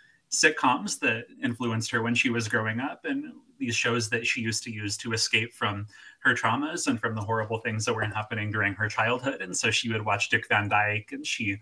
sitcoms 0.43 0.99
that 1.01 1.27
influenced 1.43 1.91
her 1.91 2.03
when 2.03 2.15
she 2.15 2.31
was 2.31 2.49
growing 2.49 2.81
up, 2.81 3.05
and 3.05 3.33
these 3.59 3.75
shows 3.75 4.09
that 4.11 4.27
she 4.27 4.41
used 4.41 4.63
to 4.65 4.71
use 4.71 4.97
to 4.99 5.13
escape 5.13 5.53
from 5.53 5.87
her 6.21 6.35
traumas 6.35 6.87
and 6.87 7.01
from 7.01 7.15
the 7.15 7.21
horrible 7.21 7.59
things 7.59 7.85
that 7.85 7.95
were 7.95 8.05
happening 8.05 8.51
during 8.51 8.75
her 8.75 8.89
childhood. 8.89 9.41
And 9.41 9.57
so 9.57 9.71
she 9.71 9.91
would 9.91 10.05
watch 10.05 10.29
Dick 10.29 10.47
Van 10.49 10.69
Dyke, 10.69 11.13
and 11.13 11.27
she 11.27 11.59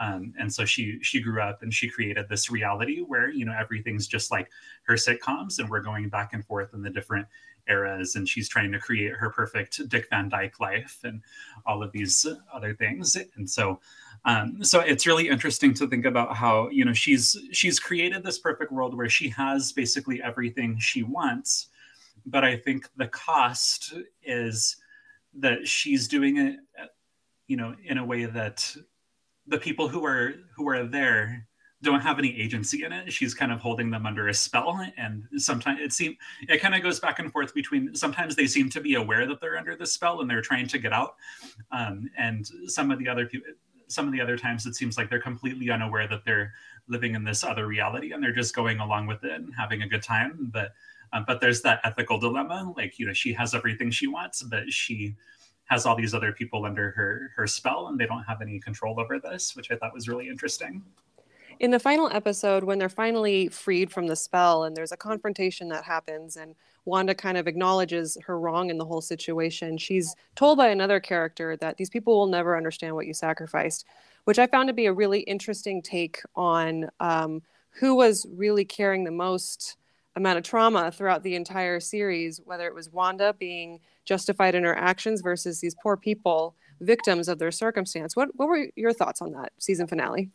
um, 0.00 0.32
and 0.38 0.52
so 0.52 0.64
she 0.64 0.98
she 1.02 1.20
grew 1.20 1.40
up 1.40 1.62
and 1.62 1.72
she 1.72 1.88
created 1.88 2.28
this 2.28 2.50
reality 2.50 3.00
where 3.00 3.28
you 3.30 3.44
know 3.44 3.54
everything's 3.56 4.08
just 4.08 4.30
like 4.30 4.50
her 4.84 4.94
sitcoms 4.94 5.58
and 5.58 5.68
we're 5.68 5.82
going 5.82 6.08
back 6.08 6.32
and 6.32 6.44
forth 6.44 6.72
in 6.72 6.82
the 6.82 6.90
different 6.90 7.26
eras 7.68 8.16
and 8.16 8.26
she's 8.26 8.48
trying 8.48 8.72
to 8.72 8.78
create 8.78 9.12
her 9.12 9.28
perfect 9.28 9.86
dick 9.90 10.08
van 10.08 10.30
dyke 10.30 10.58
life 10.58 10.98
and 11.04 11.20
all 11.66 11.82
of 11.82 11.92
these 11.92 12.26
other 12.52 12.74
things 12.74 13.16
and 13.36 13.48
so 13.48 13.78
um, 14.24 14.62
so 14.62 14.80
it's 14.80 15.06
really 15.06 15.28
interesting 15.28 15.72
to 15.74 15.86
think 15.86 16.04
about 16.04 16.34
how 16.34 16.68
you 16.68 16.84
know 16.84 16.92
she's 16.92 17.36
she's 17.52 17.80
created 17.80 18.22
this 18.22 18.38
perfect 18.38 18.72
world 18.72 18.96
where 18.96 19.08
she 19.08 19.28
has 19.28 19.72
basically 19.72 20.22
everything 20.22 20.78
she 20.78 21.02
wants 21.02 21.68
but 22.26 22.44
i 22.44 22.56
think 22.56 22.88
the 22.96 23.08
cost 23.08 23.94
is 24.22 24.76
that 25.34 25.66
she's 25.66 26.08
doing 26.08 26.38
it 26.38 26.56
you 27.46 27.56
know 27.56 27.74
in 27.84 27.98
a 27.98 28.04
way 28.04 28.24
that 28.26 28.74
the 29.46 29.58
people 29.58 29.88
who 29.88 30.04
are 30.04 30.34
who 30.54 30.68
are 30.68 30.84
there 30.84 31.46
don't 31.82 32.00
have 32.00 32.18
any 32.18 32.38
agency 32.38 32.84
in 32.84 32.92
it. 32.92 33.12
She's 33.12 33.34
kind 33.34 33.50
of 33.50 33.60
holding 33.60 33.90
them 33.90 34.04
under 34.04 34.28
a 34.28 34.34
spell, 34.34 34.86
and 34.96 35.24
sometimes 35.36 35.80
it 35.80 35.92
seems 35.92 36.16
it 36.48 36.60
kind 36.60 36.74
of 36.74 36.82
goes 36.82 37.00
back 37.00 37.18
and 37.18 37.32
forth 37.32 37.54
between. 37.54 37.94
Sometimes 37.94 38.36
they 38.36 38.46
seem 38.46 38.68
to 38.70 38.80
be 38.80 38.94
aware 38.94 39.26
that 39.26 39.40
they're 39.40 39.56
under 39.56 39.76
the 39.76 39.86
spell 39.86 40.20
and 40.20 40.28
they're 40.28 40.42
trying 40.42 40.66
to 40.68 40.78
get 40.78 40.92
out, 40.92 41.16
um, 41.72 42.10
and 42.18 42.46
some 42.66 42.90
of 42.90 42.98
the 42.98 43.08
other 43.08 43.26
people. 43.26 43.48
Some 43.90 44.06
of 44.06 44.12
the 44.12 44.20
other 44.20 44.36
times 44.36 44.66
it 44.66 44.74
seems 44.74 44.96
like 44.96 45.10
they're 45.10 45.20
completely 45.20 45.70
unaware 45.70 46.06
that 46.08 46.24
they're 46.24 46.52
living 46.88 47.14
in 47.14 47.24
this 47.24 47.44
other 47.44 47.66
reality 47.66 48.12
and 48.12 48.22
they're 48.22 48.32
just 48.32 48.54
going 48.54 48.80
along 48.80 49.06
with 49.06 49.24
it 49.24 49.32
and 49.32 49.52
having 49.56 49.82
a 49.82 49.88
good 49.88 50.02
time. 50.02 50.50
But 50.52 50.72
um, 51.12 51.24
but 51.26 51.40
there's 51.40 51.60
that 51.62 51.80
ethical 51.84 52.18
dilemma. 52.18 52.72
Like 52.76 52.98
you 52.98 53.06
know, 53.06 53.12
she 53.12 53.32
has 53.32 53.54
everything 53.54 53.90
she 53.90 54.06
wants, 54.06 54.42
but 54.42 54.72
she 54.72 55.16
has 55.64 55.86
all 55.86 55.96
these 55.96 56.14
other 56.14 56.32
people 56.32 56.64
under 56.64 56.90
her 56.90 57.30
her 57.36 57.46
spell 57.46 57.88
and 57.88 57.98
they 57.98 58.06
don't 58.06 58.24
have 58.24 58.42
any 58.42 58.58
control 58.58 59.00
over 59.00 59.18
this, 59.18 59.54
which 59.54 59.70
I 59.70 59.76
thought 59.76 59.94
was 59.94 60.08
really 60.08 60.28
interesting. 60.28 60.82
In 61.60 61.70
the 61.70 61.78
final 61.78 62.08
episode, 62.10 62.64
when 62.64 62.78
they're 62.78 62.88
finally 62.88 63.48
freed 63.48 63.92
from 63.92 64.06
the 64.06 64.16
spell 64.16 64.64
and 64.64 64.76
there's 64.76 64.92
a 64.92 64.96
confrontation 64.96 65.68
that 65.68 65.84
happens 65.84 66.36
and 66.36 66.54
Wanda 66.84 67.14
kind 67.14 67.36
of 67.36 67.46
acknowledges 67.46 68.16
her 68.26 68.38
wrong 68.38 68.70
in 68.70 68.78
the 68.78 68.84
whole 68.84 69.00
situation, 69.00 69.78
she's 69.78 70.14
told 70.34 70.58
by 70.58 70.68
another 70.68 71.00
character 71.00 71.56
that 71.56 71.76
these 71.76 71.90
people 71.90 72.18
will 72.18 72.26
never 72.26 72.56
understand 72.56 72.94
what 72.94 73.06
you 73.06 73.14
sacrificed, 73.14 73.84
which 74.24 74.38
I 74.38 74.46
found 74.46 74.68
to 74.68 74.72
be 74.72 74.86
a 74.86 74.92
really 74.92 75.20
interesting 75.20 75.82
take 75.82 76.20
on 76.34 76.88
um, 77.00 77.42
who 77.70 77.94
was 77.94 78.26
really 78.34 78.64
carrying 78.64 79.04
the 79.04 79.10
most 79.10 79.76
amount 80.16 80.38
of 80.38 80.44
trauma 80.44 80.90
throughout 80.90 81.22
the 81.22 81.36
entire 81.36 81.80
series, 81.80 82.40
whether 82.44 82.66
it 82.66 82.74
was 82.74 82.92
Wanda 82.92 83.34
being 83.38 83.80
justified 84.04 84.54
in 84.54 84.64
her 84.64 84.76
actions 84.76 85.20
versus 85.20 85.60
these 85.60 85.76
poor 85.82 85.96
people 85.96 86.56
victims 86.80 87.28
of 87.28 87.38
their 87.38 87.52
circumstance. 87.52 88.16
What 88.16 88.30
what 88.34 88.48
were 88.48 88.66
your 88.74 88.92
thoughts 88.92 89.22
on 89.22 89.32
that 89.32 89.52
season 89.58 89.86
finale? 89.86 90.30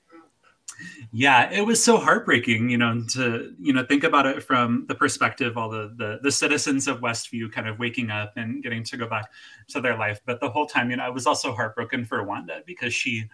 Yeah, 1.12 1.50
it 1.51 1.62
was 1.62 1.82
so 1.84 1.98
heartbreaking, 1.98 2.70
you 2.70 2.77
know, 2.77 3.03
to 3.13 3.53
you 3.60 3.74
know 3.74 3.86
think 3.86 4.03
about 4.03 4.25
it 4.25 4.44
from 4.44 4.86
the 4.88 4.96
perspective 4.96 5.58
all 5.58 5.70
the, 5.70 5.94
the 5.98 6.20
the 6.22 6.32
citizens 6.32 6.88
of 6.88 7.00
Westview 7.00 7.51
kind 7.51 7.67
of 7.67 7.79
waking 7.79 8.12
up 8.12 8.34
and 8.36 8.62
getting 8.62 8.84
to 8.86 8.98
go 8.98 9.08
back 9.08 9.32
to 9.70 9.79
their 9.79 9.98
life. 9.98 10.20
But 10.25 10.39
the 10.41 10.50
whole 10.50 10.65
time, 10.65 10.89
you 10.91 10.98
know, 10.98 11.03
I 11.03 11.10
was 11.10 11.25
also 11.25 11.53
heartbroken 11.53 12.05
for 12.05 12.24
Wanda 12.24 12.62
because 12.65 12.94
she, 12.94 13.25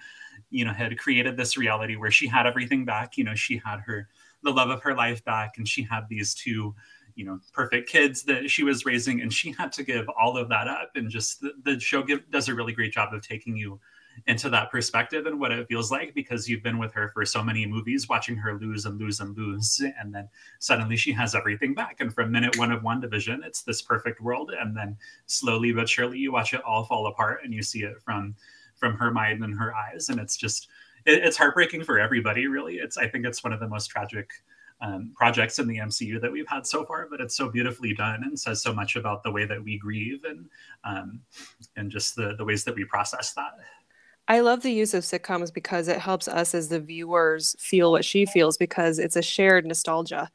you 0.50 0.66
know, 0.66 0.74
had 0.74 0.98
created 1.00 1.38
this 1.38 1.58
reality 1.58 1.96
where 1.96 2.12
she 2.12 2.28
had 2.28 2.46
everything 2.46 2.86
back. 2.86 3.18
You 3.18 3.24
know, 3.24 3.36
she 3.36 3.58
had 3.64 3.80
her 3.82 4.08
the 4.44 4.52
love 4.52 4.70
of 4.70 4.82
her 4.84 4.96
life 4.96 5.24
back, 5.26 5.58
and 5.58 5.68
she 5.68 5.82
had 5.84 6.08
these 6.10 6.34
two 6.36 6.76
you 7.16 7.26
know 7.26 7.40
perfect 7.54 7.90
kids 7.90 8.24
that 8.24 8.50
she 8.50 8.64
was 8.64 8.86
raising 8.86 9.22
and 9.22 9.34
she 9.34 9.52
had 9.52 9.72
to 9.72 9.84
give 9.84 10.08
all 10.10 10.38
of 10.38 10.48
that 10.48 10.68
up 10.68 10.92
and 10.96 11.10
just 11.10 11.42
the, 11.42 11.52
the 11.66 11.78
show 11.80 12.02
give, 12.02 12.22
does 12.32 12.48
a 12.48 12.56
really 12.56 12.72
great 12.72 12.94
job 12.94 13.14
of 13.14 13.22
taking 13.22 13.58
you 13.58 13.78
into 14.28 14.50
that 14.50 14.72
perspective 14.72 15.25
and 15.25 15.40
what 15.40 15.51
it 15.51 15.68
feels 15.68 15.92
like 15.92 16.13
because 16.13 16.48
you've 16.48 16.63
been 16.63 16.78
with 16.78 16.94
her 16.94 17.10
for 17.10 17.25
so 17.25 17.44
many 17.44 17.66
movies 17.66 18.08
watching 18.08 18.36
her 18.36 18.56
lose 18.60 18.86
and 18.86 19.00
lose 19.00 19.20
and 19.20 19.38
lose 19.38 19.82
and 20.00 20.13
then 20.13 20.28
suddenly 20.60 20.96
she 20.96 21.12
has 21.12 21.36
everything 21.36 21.74
back 21.74 22.00
and 22.00 22.13
from 22.13 22.32
minute 22.32 22.58
one 22.58 22.72
of 22.72 22.82
WandaVision 22.82 23.46
it's 23.46 23.63
this 23.63 23.82
perfect 23.82 24.22
world 24.22 24.51
and 24.60 24.75
then 24.75 24.96
slowly 25.25 25.72
but 25.72 25.90
surely 25.90 26.18
you 26.18 26.32
watch 26.32 26.54
it 26.54 26.63
all 26.63 26.84
fall 26.84 27.08
apart 27.08 27.42
and 27.44 27.54
you 27.54 27.63
see 27.63 27.84
it 27.84 28.01
from 28.01 28.36
from 28.75 28.96
her 28.96 29.12
mind 29.12 29.44
and 29.44 29.58
her 29.58 29.74
eyes 29.75 30.10
and 30.10 30.20
it's 30.20 30.38
just 30.38 30.68
it, 31.06 31.24
it's 31.24 31.38
heartbreaking 31.38 31.84
for 31.84 32.00
everybody 32.00 32.48
really 32.48 32.75
it's 32.75 32.98
i 32.98 33.08
think 33.08 33.25
it's 33.25 33.44
one 33.44 33.54
of 33.54 33.60
the 33.60 33.68
most 33.68 33.88
tragic 33.88 34.30
um, 34.82 35.12
projects 35.16 35.60
in 35.60 35.68
the 35.68 35.78
MCU 35.78 36.20
that 36.20 36.32
we've 36.32 36.48
had 36.48 36.66
so 36.66 36.84
far, 36.84 37.08
but 37.10 37.22
it's 37.22 37.38
so 37.38 37.50
beautifully 37.50 37.94
done 37.94 38.24
and 38.24 38.40
says 38.40 38.63
so 38.63 38.74
much 38.74 38.96
about 38.96 39.22
the 39.22 39.32
way 39.32 39.46
that 39.46 39.63
we 39.63 39.78
grieve 39.78 40.24
and 40.24 40.50
um, 40.84 41.22
and 41.75 41.92
just 41.92 42.16
the 42.16 42.36
the 42.36 42.44
ways 42.44 42.63
that 42.63 42.75
we 42.75 42.84
process 42.84 43.34
that. 43.34 43.51
I 44.32 44.40
love 44.40 44.62
the 44.62 44.72
use 44.72 44.94
of 44.94 45.04
sitcoms 45.04 45.54
because 45.54 45.90
it 45.90 46.00
helps 46.00 46.30
us 46.30 46.56
as 46.56 46.70
the 46.70 46.80
viewers 46.80 47.54
feel 47.60 47.92
what 47.92 48.06
she 48.06 48.26
feels 48.26 48.56
because 48.56 48.98
it's 48.98 49.18
a 49.18 49.22
shared 49.22 49.66
nostalgia, 49.66 50.32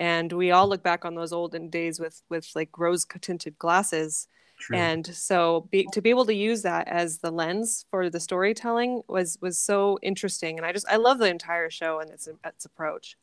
and 0.00 0.32
we 0.32 0.50
all 0.50 0.68
look 0.68 0.82
back 0.82 1.04
on 1.04 1.14
those 1.14 1.32
olden 1.32 1.70
days 1.70 2.00
with 2.00 2.20
with 2.28 2.50
like 2.56 2.76
rose 2.76 3.06
tinted 3.20 3.56
glasses. 3.56 4.26
True. 4.58 4.76
And 4.76 5.06
so 5.06 5.68
be, 5.70 5.86
to 5.92 6.02
be 6.02 6.10
able 6.10 6.26
to 6.26 6.34
use 6.34 6.62
that 6.62 6.88
as 6.88 7.18
the 7.18 7.30
lens 7.30 7.84
for 7.88 8.10
the 8.10 8.18
storytelling 8.18 9.02
was 9.06 9.38
was 9.40 9.60
so 9.60 9.96
interesting, 10.02 10.58
and 10.58 10.66
I 10.66 10.72
just 10.72 10.88
I 10.88 10.96
love 10.96 11.18
the 11.18 11.30
entire 11.30 11.70
show 11.70 12.00
and 12.00 12.10
its 12.10 12.28
its 12.44 12.64
approach. 12.64 13.16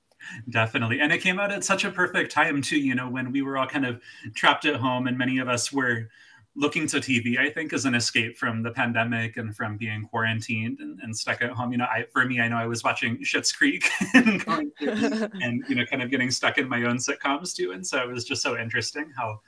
Definitely. 0.50 1.02
And 1.02 1.12
it 1.12 1.18
came 1.18 1.38
out 1.38 1.52
at 1.52 1.66
such 1.66 1.84
a 1.84 1.92
perfect 1.92 2.32
time, 2.32 2.62
too, 2.62 2.80
you 2.80 2.96
know, 2.96 3.10
when 3.10 3.34
we 3.34 3.42
were 3.42 3.58
all 3.58 3.68
kind 3.68 3.86
of 3.86 4.02
trapped 4.34 4.64
at 4.64 4.76
home 4.76 5.08
and 5.08 5.18
many 5.18 5.40
of 5.40 5.50
us 5.50 5.74
were 5.74 6.08
looking 6.56 6.86
to 6.88 6.98
TV, 6.98 7.38
I 7.38 7.50
think, 7.50 7.74
as 7.74 7.86
an 7.86 7.96
escape 7.96 8.38
from 8.38 8.62
the 8.62 8.72
pandemic 8.72 9.38
and 9.38 9.56
from 9.56 9.76
being 9.78 10.04
quarantined 10.04 10.80
and, 10.80 11.00
and 11.02 11.16
stuck 11.16 11.42
at 11.42 11.50
home. 11.50 11.72
You 11.72 11.80
know, 11.80 11.86
I, 11.86 12.06
for 12.12 12.26
me, 12.26 12.40
I 12.40 12.48
know 12.48 12.58
I 12.58 12.68
was 12.68 12.84
watching 12.84 13.18
Schitt's 13.20 13.52
Creek 13.52 13.90
and, 14.14 14.44
and, 14.80 15.64
you 15.68 15.76
know, 15.76 15.86
kind 15.86 16.02
of 16.02 16.12
getting 16.12 16.30
stuck 16.30 16.58
in 16.58 16.70
my 16.70 16.84
own 16.84 16.98
sitcoms 16.98 17.56
too. 17.56 17.72
And 17.72 17.86
so 17.86 18.00
it 18.04 18.12
was 18.12 18.24
just 18.24 18.44
so 18.44 18.58
interesting 18.58 19.12
how, 19.18 19.40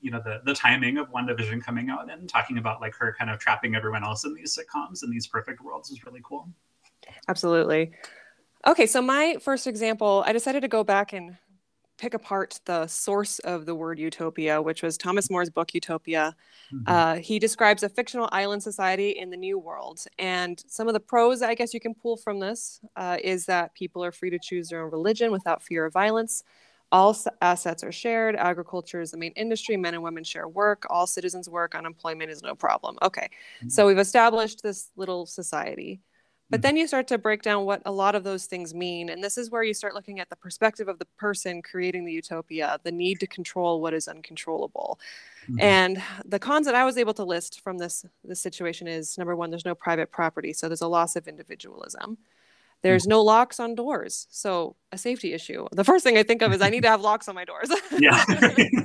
you 0.00 0.10
know, 0.10 0.22
the, 0.24 0.40
the 0.44 0.54
timing 0.54 0.96
of 0.96 1.10
WandaVision 1.10 1.62
coming 1.62 1.90
out 1.90 2.10
and 2.10 2.28
talking 2.28 2.58
about 2.58 2.80
like 2.80 2.94
her 2.94 3.14
kind 3.18 3.30
of 3.30 3.38
trapping 3.38 3.74
everyone 3.74 4.02
else 4.02 4.24
in 4.24 4.34
these 4.34 4.56
sitcoms 4.56 5.02
and 5.02 5.12
these 5.12 5.26
perfect 5.26 5.62
worlds 5.62 5.90
was 5.90 6.04
really 6.04 6.20
cool. 6.24 6.48
Absolutely. 7.28 7.92
Okay, 8.66 8.86
so 8.86 9.00
my 9.00 9.36
first 9.40 9.66
example, 9.66 10.24
I 10.26 10.32
decided 10.32 10.62
to 10.62 10.68
go 10.68 10.82
back 10.82 11.12
and 11.12 11.36
pick 11.98 12.14
apart 12.14 12.60
the 12.64 12.86
source 12.86 13.40
of 13.40 13.66
the 13.66 13.74
word 13.74 13.98
utopia, 13.98 14.62
which 14.62 14.82
was 14.82 14.96
Thomas 14.96 15.30
More's 15.30 15.50
book 15.50 15.74
Utopia. 15.74 16.34
Mm-hmm. 16.72 16.84
Uh, 16.86 17.14
he 17.16 17.38
describes 17.38 17.82
a 17.82 17.88
fictional 17.88 18.28
island 18.32 18.62
society 18.62 19.10
in 19.10 19.30
the 19.30 19.36
New 19.36 19.58
World. 19.58 20.04
And 20.18 20.62
some 20.68 20.86
of 20.86 20.94
the 20.94 21.00
pros 21.00 21.42
I 21.42 21.54
guess 21.54 21.74
you 21.74 21.80
can 21.80 21.94
pull 21.94 22.16
from 22.16 22.38
this 22.38 22.80
uh, 22.96 23.18
is 23.22 23.46
that 23.46 23.74
people 23.74 24.02
are 24.04 24.12
free 24.12 24.30
to 24.30 24.38
choose 24.38 24.68
their 24.68 24.84
own 24.84 24.90
religion 24.90 25.32
without 25.32 25.62
fear 25.62 25.84
of 25.84 25.92
violence. 25.92 26.44
All 26.90 27.14
assets 27.42 27.84
are 27.84 27.92
shared. 27.92 28.34
Agriculture 28.36 29.00
is 29.00 29.10
the 29.10 29.18
main 29.18 29.32
industry. 29.32 29.76
Men 29.76 29.94
and 29.94 30.02
women 30.02 30.24
share 30.24 30.48
work. 30.48 30.86
All 30.88 31.06
citizens 31.06 31.48
work. 31.48 31.74
Unemployment 31.74 32.30
is 32.30 32.42
no 32.42 32.54
problem. 32.54 32.96
Okay. 33.02 33.28
Mm-hmm. 33.58 33.68
So 33.68 33.86
we've 33.86 33.98
established 33.98 34.62
this 34.62 34.88
little 34.96 35.26
society. 35.26 36.00
But 36.50 36.62
then 36.62 36.76
you 36.76 36.86
start 36.86 37.06
to 37.08 37.18
break 37.18 37.42
down 37.42 37.66
what 37.66 37.82
a 37.84 37.92
lot 37.92 38.14
of 38.14 38.24
those 38.24 38.46
things 38.46 38.72
mean. 38.72 39.10
And 39.10 39.22
this 39.22 39.36
is 39.36 39.50
where 39.50 39.62
you 39.62 39.74
start 39.74 39.94
looking 39.94 40.18
at 40.18 40.30
the 40.30 40.36
perspective 40.36 40.88
of 40.88 40.98
the 40.98 41.04
person 41.04 41.60
creating 41.60 42.06
the 42.06 42.12
utopia, 42.12 42.78
the 42.84 42.92
need 42.92 43.20
to 43.20 43.26
control 43.26 43.82
what 43.82 43.92
is 43.92 44.08
uncontrollable. 44.08 44.98
Mm-hmm. 45.44 45.60
And 45.60 46.02
the 46.24 46.38
cons 46.38 46.64
that 46.66 46.74
I 46.74 46.86
was 46.86 46.96
able 46.96 47.12
to 47.14 47.24
list 47.24 47.60
from 47.60 47.76
this, 47.76 48.06
this 48.24 48.40
situation 48.40 48.88
is 48.88 49.18
number 49.18 49.36
one, 49.36 49.50
there's 49.50 49.66
no 49.66 49.74
private 49.74 50.10
property. 50.10 50.54
So 50.54 50.68
there's 50.68 50.80
a 50.80 50.88
loss 50.88 51.16
of 51.16 51.28
individualism. 51.28 52.16
There's 52.80 53.02
mm-hmm. 53.02 53.10
no 53.10 53.22
locks 53.22 53.60
on 53.60 53.74
doors. 53.74 54.26
So 54.30 54.74
a 54.90 54.96
safety 54.96 55.34
issue. 55.34 55.66
The 55.72 55.84
first 55.84 56.02
thing 56.02 56.16
I 56.16 56.22
think 56.22 56.40
of 56.40 56.52
is 56.54 56.62
I 56.62 56.70
need 56.70 56.82
to 56.84 56.88
have 56.88 57.02
locks 57.02 57.28
on 57.28 57.34
my 57.34 57.44
doors. 57.44 57.70
yeah. 57.98 58.24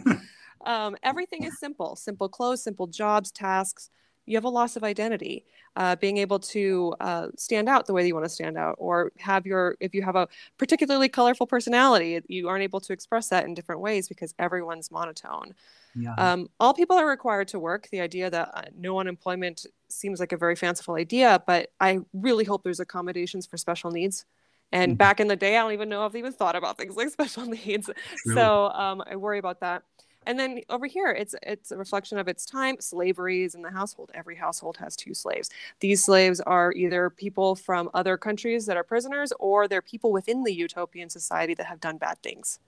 um, 0.66 0.98
everything 1.02 1.44
is 1.44 1.58
simple 1.60 1.96
simple 1.96 2.28
clothes, 2.28 2.62
simple 2.62 2.88
jobs, 2.88 3.32
tasks 3.32 3.90
you 4.26 4.38
have 4.38 4.46
a 4.46 4.50
loss 4.50 4.76
of 4.76 4.84
identity 4.84 5.46
uh, 5.76 5.96
being 5.96 6.18
able 6.18 6.38
to 6.38 6.94
uh, 7.00 7.28
stand 7.36 7.68
out 7.68 7.88
the 7.88 7.94
way 7.94 8.04
that 8.04 8.08
you 8.08 8.14
want 8.14 8.26
to 8.26 8.30
stand 8.30 8.58
out 8.58 8.76
or 8.78 9.12
have 9.18 9.46
your 9.46 9.76
if 9.80 9.94
you 9.96 10.02
have 10.04 10.16
a 10.16 10.28
particularly 10.58 11.10
colorful 11.10 11.48
personality 11.48 12.22
you 12.28 12.48
aren't 12.48 12.64
able 12.64 12.80
to 12.80 12.94
express 12.94 13.30
that 13.30 13.46
in 13.46 13.54
different 13.54 13.82
ways 13.82 14.08
because 14.08 14.34
everyone's 14.40 14.92
monotone 14.92 15.54
yeah. 15.96 16.14
um, 16.16 16.48
all 16.60 16.74
people 16.74 16.96
are 16.96 17.08
required 17.08 17.48
to 17.48 17.60
work 17.60 17.88
the 17.92 18.02
idea 18.02 18.30
that 18.30 18.52
uh, 18.54 18.62
no 18.78 19.00
unemployment 19.00 19.66
seems 19.90 20.20
like 20.20 20.32
a 20.32 20.38
very 20.38 20.56
fanciful 20.56 20.96
idea 20.96 21.42
but 21.48 21.72
i 21.80 22.00
really 22.14 22.44
hope 22.44 22.64
there's 22.64 22.80
accommodations 22.80 23.46
for 23.46 23.58
special 23.58 23.92
needs 23.92 24.26
and 24.72 24.92
mm-hmm. 24.92 24.98
back 24.98 25.20
in 25.20 25.28
the 25.28 25.36
day 25.36 25.58
i 25.58 25.62
don't 25.62 25.74
even 25.74 25.90
know 25.90 26.06
if 26.06 26.14
they 26.14 26.20
even 26.20 26.34
thought 26.34 26.56
about 26.56 26.78
things 26.78 26.96
like 26.96 27.10
special 27.12 27.46
needs 27.46 27.90
True. 28.26 28.36
so 28.36 28.70
um, 28.70 29.02
i 29.10 29.16
worry 29.16 29.40
about 29.40 29.60
that 29.62 29.84
And 30.26 30.40
then 30.40 30.62
over 30.70 30.86
here, 30.86 31.10
it's 31.12 31.36
it's 31.44 31.72
a 31.72 31.78
reflection 31.78 32.18
of 32.18 32.28
its 32.28 32.46
time. 32.46 32.78
Slavery 32.80 33.44
is 33.44 33.56
in 33.56 33.62
the 33.62 33.72
household. 33.72 34.12
Every 34.14 34.36
household 34.36 34.78
has 34.78 34.96
two 34.96 35.14
slaves. 35.14 35.50
These 35.80 36.04
slaves 36.04 36.40
are 36.42 36.72
either 36.74 37.10
people 37.10 37.56
from 37.56 37.90
other 37.94 38.18
countries 38.18 38.66
that 38.66 38.78
are 38.78 38.84
prisoners, 38.84 39.34
or 39.40 39.68
they're 39.68 39.82
people 39.82 40.12
within 40.12 40.44
the 40.44 40.54
utopian 40.54 41.10
society 41.10 41.54
that 41.56 41.66
have 41.66 41.80
done 41.80 41.98
bad 41.98 42.22
things. 42.24 42.60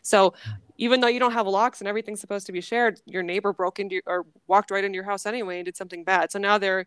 So 0.00 0.34
even 0.78 1.00
though 1.00 1.08
you 1.08 1.20
don't 1.20 1.32
have 1.32 1.46
locks 1.46 1.80
and 1.80 1.88
everything's 1.88 2.20
supposed 2.20 2.46
to 2.46 2.52
be 2.52 2.60
shared, 2.60 3.00
your 3.04 3.22
neighbor 3.22 3.52
broke 3.52 3.78
into 3.78 3.96
your, 3.96 4.02
or 4.06 4.26
walked 4.46 4.70
right 4.70 4.84
into 4.84 4.96
your 4.96 5.04
house 5.04 5.26
anyway 5.26 5.58
and 5.58 5.64
did 5.66 5.76
something 5.76 6.04
bad. 6.04 6.32
So 6.32 6.38
now 6.38 6.58
their 6.58 6.86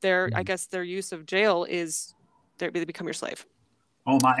their 0.00 0.26
I 0.26 0.28
mm-hmm. 0.28 0.42
guess 0.42 0.66
their 0.66 0.84
use 0.84 1.12
of 1.12 1.26
jail 1.26 1.64
is 1.64 2.14
they 2.58 2.68
become 2.68 3.06
your 3.06 3.14
slave. 3.14 3.46
Oh 4.06 4.18
my. 4.22 4.38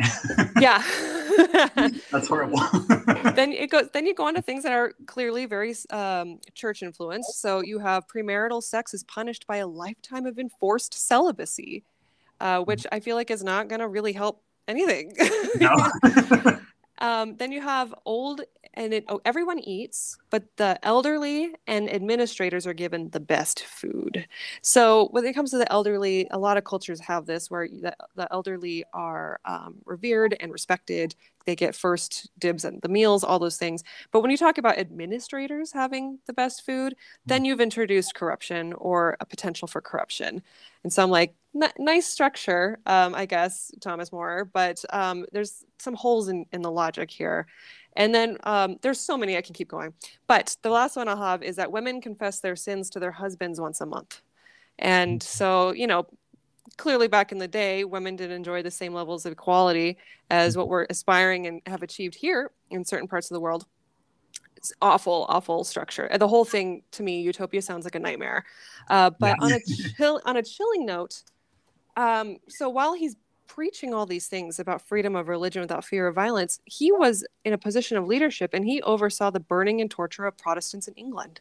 yeah. 0.60 0.82
That's 2.10 2.28
horrible. 2.28 2.58
then 3.34 3.52
it 3.52 3.70
goes. 3.70 3.88
Then 3.92 4.06
you 4.06 4.14
go 4.14 4.26
on 4.26 4.34
to 4.34 4.42
things 4.42 4.62
that 4.64 4.72
are 4.72 4.92
clearly 5.06 5.46
very 5.46 5.74
um, 5.90 6.38
church 6.54 6.82
influenced. 6.82 7.40
So 7.40 7.60
you 7.60 7.78
have 7.78 8.06
premarital 8.06 8.62
sex 8.62 8.94
is 8.94 9.04
punished 9.04 9.46
by 9.46 9.58
a 9.58 9.66
lifetime 9.66 10.26
of 10.26 10.38
enforced 10.38 10.94
celibacy, 10.94 11.84
uh, 12.40 12.60
which 12.60 12.86
I 12.92 13.00
feel 13.00 13.16
like 13.16 13.30
is 13.30 13.42
not 13.44 13.68
going 13.68 13.80
to 13.80 13.88
really 13.88 14.12
help 14.12 14.42
anything. 14.68 15.12
No. 15.58 15.70
Um, 17.04 17.36
then 17.36 17.52
you 17.52 17.60
have 17.60 17.94
old 18.06 18.40
and 18.72 18.94
it, 18.94 19.04
oh, 19.08 19.20
everyone 19.26 19.58
eats, 19.58 20.16
but 20.30 20.44
the 20.56 20.78
elderly 20.82 21.52
and 21.66 21.92
administrators 21.92 22.66
are 22.66 22.72
given 22.72 23.10
the 23.10 23.20
best 23.20 23.64
food. 23.64 24.26
So 24.62 25.08
when 25.10 25.26
it 25.26 25.34
comes 25.34 25.50
to 25.50 25.58
the 25.58 25.70
elderly, 25.70 26.26
a 26.30 26.38
lot 26.38 26.56
of 26.56 26.64
cultures 26.64 27.00
have 27.00 27.26
this 27.26 27.50
where 27.50 27.68
the, 27.68 27.94
the 28.16 28.26
elderly 28.32 28.84
are 28.94 29.38
um, 29.44 29.76
revered 29.84 30.34
and 30.40 30.50
respected. 30.50 31.14
They 31.44 31.54
get 31.54 31.74
first 31.74 32.30
dibs 32.38 32.64
on 32.64 32.80
the 32.82 32.88
meals, 32.88 33.22
all 33.22 33.38
those 33.38 33.58
things. 33.58 33.84
But 34.10 34.22
when 34.22 34.30
you 34.30 34.38
talk 34.38 34.56
about 34.56 34.78
administrators 34.78 35.72
having 35.72 36.20
the 36.26 36.32
best 36.32 36.64
food, 36.64 36.96
then 37.26 37.42
mm. 37.42 37.46
you've 37.46 37.60
introduced 37.60 38.14
corruption 38.14 38.72
or 38.72 39.18
a 39.20 39.26
potential 39.26 39.68
for 39.68 39.82
corruption. 39.82 40.42
And 40.82 40.92
so 40.92 41.02
I'm 41.02 41.10
like, 41.10 41.34
n- 41.54 41.72
nice 41.78 42.06
structure, 42.06 42.78
um, 42.86 43.14
I 43.14 43.26
guess, 43.26 43.70
Thomas 43.80 44.10
More, 44.10 44.46
but 44.46 44.82
um, 44.90 45.26
there's 45.32 45.64
some 45.84 45.94
holes 45.94 46.28
in, 46.28 46.46
in 46.52 46.62
the 46.62 46.70
logic 46.70 47.10
here. 47.10 47.46
And 47.96 48.14
then 48.14 48.38
um, 48.42 48.76
there's 48.82 48.98
so 48.98 49.16
many 49.16 49.36
I 49.36 49.40
can 49.40 49.54
keep 49.54 49.68
going. 49.68 49.94
But 50.26 50.56
the 50.62 50.70
last 50.70 50.96
one 50.96 51.08
I'll 51.08 51.16
have 51.16 51.42
is 51.42 51.56
that 51.56 51.70
women 51.70 52.00
confess 52.00 52.40
their 52.40 52.56
sins 52.56 52.90
to 52.90 53.00
their 53.00 53.12
husbands 53.12 53.60
once 53.60 53.80
a 53.80 53.86
month. 53.86 54.20
And 54.78 55.20
mm. 55.20 55.22
so, 55.22 55.72
you 55.72 55.86
know, 55.86 56.06
clearly 56.76 57.08
back 57.08 57.30
in 57.30 57.38
the 57.38 57.48
day, 57.48 57.84
women 57.84 58.16
did 58.16 58.30
enjoy 58.30 58.62
the 58.62 58.70
same 58.70 58.92
levels 58.92 59.26
of 59.26 59.32
equality 59.32 59.98
as 60.30 60.56
what 60.56 60.68
we're 60.68 60.86
aspiring 60.90 61.46
and 61.46 61.60
have 61.66 61.82
achieved 61.82 62.14
here 62.14 62.50
in 62.70 62.84
certain 62.84 63.06
parts 63.06 63.30
of 63.30 63.34
the 63.34 63.40
world. 63.40 63.66
It's 64.56 64.72
awful, 64.80 65.26
awful 65.28 65.62
structure. 65.62 66.08
The 66.18 66.26
whole 66.26 66.44
thing 66.44 66.82
to 66.92 67.02
me, 67.02 67.20
utopia 67.20 67.62
sounds 67.62 67.84
like 67.84 67.94
a 67.94 67.98
nightmare. 68.00 68.44
Uh, 68.88 69.10
but 69.10 69.36
yeah. 69.38 69.44
on 69.44 69.52
a 69.52 69.60
chill, 69.96 70.20
on 70.24 70.36
a 70.36 70.42
chilling 70.42 70.86
note, 70.86 71.22
um, 71.96 72.38
so 72.48 72.68
while 72.68 72.94
he's 72.94 73.14
preaching 73.46 73.94
all 73.94 74.06
these 74.06 74.26
things 74.26 74.58
about 74.58 74.82
freedom 74.82 75.16
of 75.16 75.28
religion 75.28 75.62
without 75.62 75.84
fear 75.84 76.06
of 76.06 76.14
violence, 76.14 76.60
he 76.64 76.90
was 76.92 77.24
in 77.44 77.52
a 77.52 77.58
position 77.58 77.96
of 77.96 78.06
leadership 78.06 78.50
and 78.52 78.64
he 78.64 78.82
oversaw 78.82 79.30
the 79.30 79.40
burning 79.40 79.80
and 79.80 79.90
torture 79.90 80.26
of 80.26 80.36
Protestants 80.36 80.88
in 80.88 80.94
England. 80.94 81.40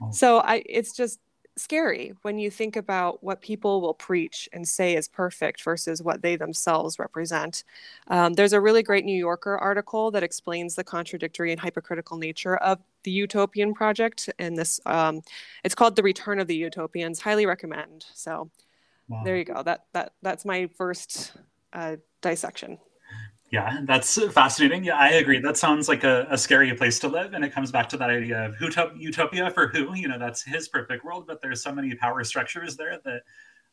Oh. 0.00 0.10
So 0.10 0.38
I, 0.38 0.62
it's 0.66 0.96
just 0.96 1.20
scary 1.56 2.14
when 2.22 2.38
you 2.38 2.50
think 2.50 2.76
about 2.76 3.22
what 3.22 3.42
people 3.42 3.80
will 3.80 3.94
preach 3.94 4.48
and 4.52 4.66
say 4.66 4.96
is 4.96 5.06
perfect 5.06 5.62
versus 5.62 6.02
what 6.02 6.22
they 6.22 6.36
themselves 6.36 6.98
represent. 6.98 7.64
Um, 8.08 8.32
there's 8.34 8.52
a 8.52 8.60
really 8.60 8.82
great 8.82 9.04
New 9.04 9.16
Yorker 9.16 9.58
article 9.58 10.10
that 10.12 10.22
explains 10.22 10.74
the 10.74 10.84
contradictory 10.84 11.52
and 11.52 11.60
hypocritical 11.60 12.16
nature 12.16 12.56
of 12.56 12.78
the 13.02 13.10
Utopian 13.10 13.74
project, 13.74 14.30
and 14.38 14.56
this 14.56 14.80
um, 14.86 15.22
it's 15.64 15.74
called 15.74 15.96
"The 15.96 16.02
Return 16.02 16.38
of 16.38 16.46
the 16.46 16.56
Utopians." 16.56 17.20
Highly 17.20 17.46
recommend. 17.46 18.06
So 18.14 18.50
Wow. 19.12 19.24
There 19.24 19.36
you 19.36 19.44
go. 19.44 19.62
That 19.62 19.84
that 19.92 20.14
that's 20.22 20.46
my 20.46 20.68
first 20.68 21.32
uh, 21.74 21.96
dissection. 22.22 22.78
Yeah, 23.50 23.80
that's 23.84 24.18
fascinating. 24.32 24.84
Yeah, 24.84 24.96
I 24.96 25.10
agree. 25.10 25.38
That 25.38 25.58
sounds 25.58 25.86
like 25.86 26.02
a, 26.02 26.26
a, 26.30 26.38
scary 26.38 26.72
place 26.72 26.98
to 27.00 27.08
live, 27.08 27.34
and 27.34 27.44
it 27.44 27.52
comes 27.52 27.70
back 27.70 27.90
to 27.90 27.98
that 27.98 28.08
idea 28.08 28.46
of 28.46 28.54
utopia 28.96 29.50
for 29.50 29.68
who. 29.68 29.94
You 29.94 30.08
know, 30.08 30.18
that's 30.18 30.42
his 30.42 30.68
perfect 30.68 31.04
world, 31.04 31.26
but 31.26 31.42
there's 31.42 31.62
so 31.62 31.74
many 31.74 31.94
power 31.94 32.24
structures 32.24 32.78
there 32.78 32.98
that, 33.04 33.20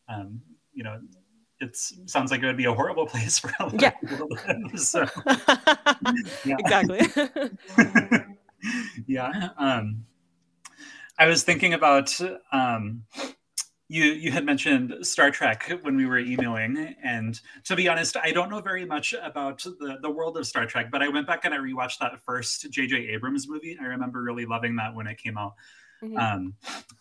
um, 0.09 0.41
you 0.73 0.83
know, 0.83 0.99
it 1.61 1.77
sounds 1.77 2.31
like 2.31 2.43
it 2.43 2.47
would 2.47 2.57
be 2.57 2.65
a 2.65 2.73
horrible 2.73 3.05
place 3.07 3.39
for 3.39 3.53
a 3.61 3.67
lot 3.67 3.81
yeah. 3.81 3.93
of 4.03 4.09
people 4.09 4.27
to 4.27 4.57
live. 4.67 4.79
So, 4.81 5.05
exactly. 6.45 6.99
yeah. 9.07 9.49
Um, 9.57 10.03
I 11.17 11.27
was 11.27 11.43
thinking 11.43 11.73
about 11.73 12.19
um, 12.51 13.03
you 13.91 14.03
you 14.03 14.31
had 14.31 14.45
mentioned 14.45 14.95
Star 15.01 15.31
Trek 15.31 15.67
when 15.81 15.97
we 15.97 16.05
were 16.05 16.19
emailing, 16.19 16.95
and 17.03 17.39
to 17.65 17.75
be 17.75 17.89
honest, 17.89 18.15
I 18.15 18.31
don't 18.31 18.49
know 18.49 18.61
very 18.61 18.85
much 18.85 19.15
about 19.21 19.63
the 19.63 19.97
the 20.01 20.09
world 20.09 20.37
of 20.37 20.45
Star 20.45 20.67
Trek. 20.67 20.91
But 20.91 21.01
I 21.01 21.09
went 21.09 21.25
back 21.25 21.43
and 21.43 21.53
I 21.53 21.57
rewatched 21.57 21.97
that 21.99 22.17
first 22.23 22.69
J.J. 22.69 22.95
Abrams 23.09 23.49
movie. 23.49 23.77
I 23.81 23.85
remember 23.85 24.21
really 24.21 24.45
loving 24.45 24.75
that 24.75 24.93
when 24.93 25.07
it 25.07 25.17
came 25.17 25.39
out. 25.39 25.55
Mm-hmm. 26.03 26.17
Um, 26.17 26.53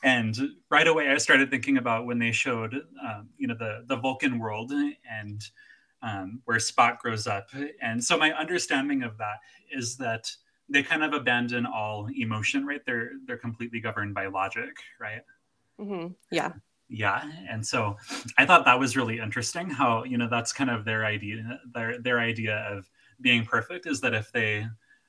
and 0.03 0.37
right 0.71 0.89
away, 0.89 1.11
I 1.11 1.19
started 1.19 1.51
thinking 1.51 1.77
about 1.77 2.07
when 2.07 2.19
they 2.19 2.33
showed, 2.33 2.75
um, 2.75 3.29
you 3.37 3.47
know, 3.47 3.55
the 3.55 3.85
the 3.87 3.97
Vulcan 3.97 4.39
world 4.39 4.73
and 4.73 5.45
um, 6.01 6.41
where 6.47 6.57
Spock 6.57 7.01
grows 7.01 7.27
up. 7.27 7.51
And 7.83 8.03
so 8.03 8.17
my 8.17 8.33
understanding 8.33 9.03
of 9.03 9.19
that 9.19 9.41
is 9.71 9.99
that 9.99 10.33
they 10.71 10.83
kind 10.83 11.05
of 11.05 11.13
abandon 11.13 11.67
all 11.67 12.09
emotion, 12.17 12.65
right? 12.65 12.81
They're 12.87 13.11
they're 13.27 13.37
completely 13.37 13.81
governed 13.81 14.15
by 14.15 14.29
logic, 14.29 14.75
right? 14.99 15.21
Mm-hmm. 15.79 16.15
Yeah 16.31 16.53
yeah 16.89 17.31
and 17.49 17.65
so 17.67 17.97
i 18.39 18.47
thought 18.47 18.65
that 18.65 18.79
was 18.79 18.97
really 18.97 19.19
interesting 19.19 19.69
how 19.69 20.05
you 20.05 20.17
know 20.17 20.29
that's 20.29 20.53
kind 20.53 20.71
of 20.71 20.85
their 20.85 21.05
idea 21.05 21.61
their 21.75 22.01
their 22.01 22.19
idea 22.19 22.57
of 22.71 22.89
being 23.21 23.45
perfect 23.45 23.87
is 23.87 24.01
that 24.01 24.15
if 24.15 24.33
they 24.33 24.67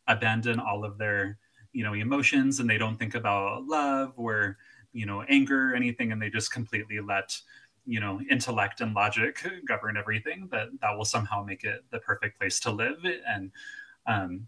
abandon 0.08 0.60
all 0.60 0.84
of 0.84 0.98
their 0.98 1.38
you 1.72 1.84
know 1.84 1.94
emotions 1.94 2.60
and 2.60 2.70
they 2.70 2.78
don't 2.78 2.98
think 2.98 3.16
about 3.16 3.64
love 3.66 4.14
or 4.18 4.58
you 4.92 5.06
know 5.06 5.22
anger 5.24 5.72
or 5.72 5.76
anything 5.76 6.12
and 6.12 6.22
they 6.22 6.30
just 6.30 6.52
completely 6.52 7.00
let 7.00 7.40
you 7.86 8.00
know 8.00 8.22
intellect 8.30 8.82
and 8.82 8.94
logic 8.94 9.44
govern 9.68 9.98
everything 9.98 10.48
that 10.52 10.68
that 10.82 10.96
will 10.96 11.06
somehow 11.06 11.44
make 11.44 11.64
it 11.64 11.84
the 11.92 12.00
perfect 12.00 12.38
place 12.38 12.60
to 12.60 12.72
live. 12.72 12.98
And 13.28 13.52
um 14.06 14.48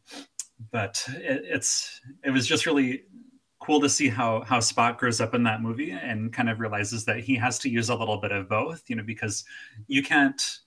but 0.71 1.03
it, 1.09 1.41
it's 1.45 2.01
it 2.23 2.29
was 2.29 2.45
just 2.45 2.65
really 2.65 3.03
cool 3.61 3.79
to 3.79 3.89
see 3.89 4.09
how 4.09 4.41
how 4.41 4.59
Spock 4.59 4.97
grows 4.97 5.21
up 5.21 5.35
in 5.35 5.43
that 5.43 5.61
movie 5.61 5.91
and 5.91 6.33
kind 6.33 6.49
of 6.49 6.59
realizes 6.59 7.05
that 7.05 7.19
he 7.19 7.35
has 7.35 7.59
to 7.59 7.69
use 7.69 7.89
a 7.89 7.95
little 7.95 8.17
bit 8.17 8.31
of 8.31 8.49
both, 8.49 8.89
you 8.89 8.95
know, 8.95 9.03
because 9.03 9.45
you 9.87 10.03
can't 10.03 10.59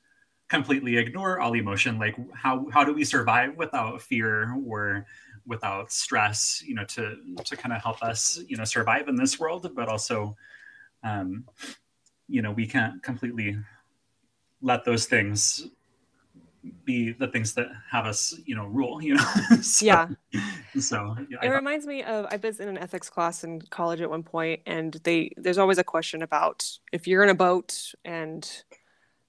completely 0.49 0.97
ignore 0.97 1.41
all 1.41 1.55
emotion. 1.55 1.99
Like 1.99 2.17
how 2.33 2.69
how 2.71 2.85
do 2.85 2.95
we 2.95 3.05
survive 3.05 3.57
without 3.57 4.01
fear 4.01 4.55
or 4.67 5.07
without 5.47 5.93
stress, 5.93 6.63
you 6.65 6.75
know, 6.75 6.85
to 6.85 7.17
to 7.45 7.57
kind 7.57 7.75
of 7.75 7.83
help 7.83 8.03
us, 8.03 8.41
you 8.47 8.57
know, 8.57 8.65
survive 8.65 9.09
in 9.09 9.17
this 9.17 9.39
world, 9.39 9.71
but 9.75 9.89
also 9.89 10.37
um, 11.03 11.45
you 12.29 12.41
know, 12.43 12.53
we 12.53 12.67
can't 12.67 13.03
completely 13.03 13.59
let 14.63 14.85
those 14.85 15.07
things 15.07 15.69
be 16.85 17.13
the 17.13 17.29
things 17.29 17.55
that 17.55 17.69
have 17.91 18.07
us, 18.07 18.35
you 18.45 18.55
know, 18.55 18.67
rule, 18.67 19.03
you 19.03 19.15
know. 19.15 19.25
so, 19.63 19.85
yeah. 19.85 20.09
So 20.79 21.17
yeah, 21.31 21.39
it 21.43 21.49
I, 21.49 21.55
reminds 21.55 21.87
me 21.87 22.03
of 22.03 22.27
I 22.31 22.39
was 22.43 22.61
in 22.61 22.69
an 22.69 22.79
ethics 22.79 23.11
class 23.11 23.45
in 23.45 23.61
college 23.63 24.01
at 24.01 24.11
one 24.11 24.23
point, 24.23 24.61
and 24.67 24.95
they 25.05 25.33
there's 25.37 25.59
always 25.59 25.79
a 25.79 25.85
question 25.85 26.23
about 26.23 26.69
if 26.93 27.07
you're 27.07 27.23
in 27.23 27.31
a 27.31 27.35
boat 27.35 27.95
and 28.05 28.49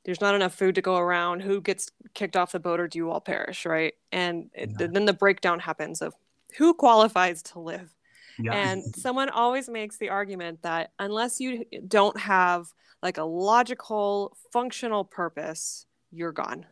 there's 0.06 0.22
not 0.22 0.36
enough 0.36 0.54
food 0.54 0.76
to 0.76 0.82
go 0.82 0.98
around, 0.98 1.42
who 1.42 1.62
gets 1.62 1.92
kicked 2.14 2.38
off 2.38 2.52
the 2.52 2.60
boat, 2.60 2.80
or 2.80 2.88
do 2.88 3.00
you 3.00 3.10
all 3.10 3.22
perish, 3.22 3.66
right? 3.66 3.94
And 4.12 4.50
it, 4.54 4.72
yeah. 4.80 4.88
then 4.92 5.06
the 5.06 5.14
breakdown 5.14 5.60
happens 5.60 6.02
of 6.02 6.14
who 6.58 6.74
qualifies 6.74 7.42
to 7.44 7.60
live. 7.60 7.92
Yeah. 8.38 8.54
And 8.54 8.84
someone 8.96 9.30
always 9.30 9.68
makes 9.68 9.98
the 9.98 10.10
argument 10.10 10.62
that 10.62 10.92
unless 11.00 11.40
you 11.40 11.66
don't 11.88 12.18
have 12.20 12.68
like 13.02 13.18
a 13.18 13.24
logical, 13.24 14.38
functional 14.52 15.06
purpose, 15.06 15.86
you're 16.12 16.34
gone 16.34 16.66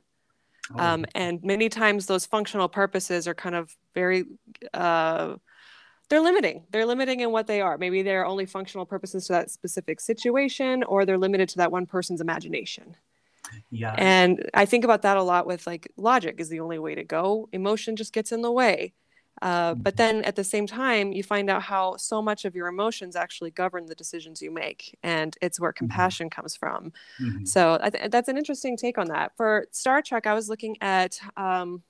Oh. 0.72 0.80
Um, 0.80 1.06
and 1.14 1.44
many 1.44 1.70
times 1.70 2.06
those 2.06 2.26
functional 2.26 2.70
purposes 2.70 3.28
are 3.28 3.34
kind 3.34 3.56
of 3.56 3.76
very, 3.94 4.26
uh, 4.74 5.36
they're 6.10 6.22
limiting. 6.22 6.64
They're 6.72 6.86
limiting 6.86 7.22
in 7.22 7.32
what 7.32 7.48
they 7.48 7.62
are. 7.62 7.78
Maybe 7.78 8.02
they're 8.02 8.26
only 8.26 8.46
functional 8.46 8.86
purposes 8.86 9.28
to 9.28 9.34
that 9.34 9.52
specific 9.52 10.00
situation, 10.00 10.84
or 10.84 11.06
they're 11.06 11.18
limited 11.18 11.50
to 11.50 11.58
that 11.58 11.72
one 11.72 11.86
person's 11.86 12.22
imagination. 12.22 12.96
Yeah. 13.72 13.96
And 13.98 14.50
I 14.54 14.66
think 14.66 14.84
about 14.84 15.02
that 15.02 15.18
a 15.18 15.24
lot 15.24 15.46
with 15.46 15.68
like 15.68 15.92
logic 15.98 16.36
is 16.40 16.50
the 16.50 16.60
only 16.60 16.80
way 16.80 16.96
to 16.96 17.04
go. 17.04 17.50
Emotion 17.52 17.96
just 17.96 18.14
gets 18.14 18.32
in 18.32 18.42
the 18.42 18.52
way. 18.52 18.94
Uh, 19.42 19.74
but 19.74 19.96
mm-hmm. 19.96 19.98
then 19.98 20.24
at 20.24 20.36
the 20.36 20.44
same 20.44 20.68
time, 20.68 21.12
you 21.12 21.24
find 21.24 21.50
out 21.50 21.62
how 21.62 21.98
so 21.98 22.22
much 22.22 22.46
of 22.46 22.56
your 22.56 22.68
emotions 22.68 23.16
actually 23.16 23.52
govern 23.52 23.86
the 23.86 23.96
decisions 23.96 24.42
you 24.42 24.52
make. 24.52 24.98
And 25.04 25.36
it's 25.42 25.60
where 25.60 25.72
mm-hmm. 25.72 25.78
compassion 25.80 26.30
comes 26.30 26.56
from. 26.56 26.94
Mm-hmm. 27.20 27.46
So 27.46 27.80
th- 27.92 28.12
that's 28.12 28.30
an 28.30 28.38
interesting 28.38 28.78
take 28.78 28.98
on 28.98 29.08
that. 29.08 29.36
For 29.36 29.68
Star 29.72 30.02
Trek, 30.02 30.28
I 30.28 30.34
was 30.34 30.50
looking 30.50 30.78
at 30.82 31.20
um, 31.36 31.84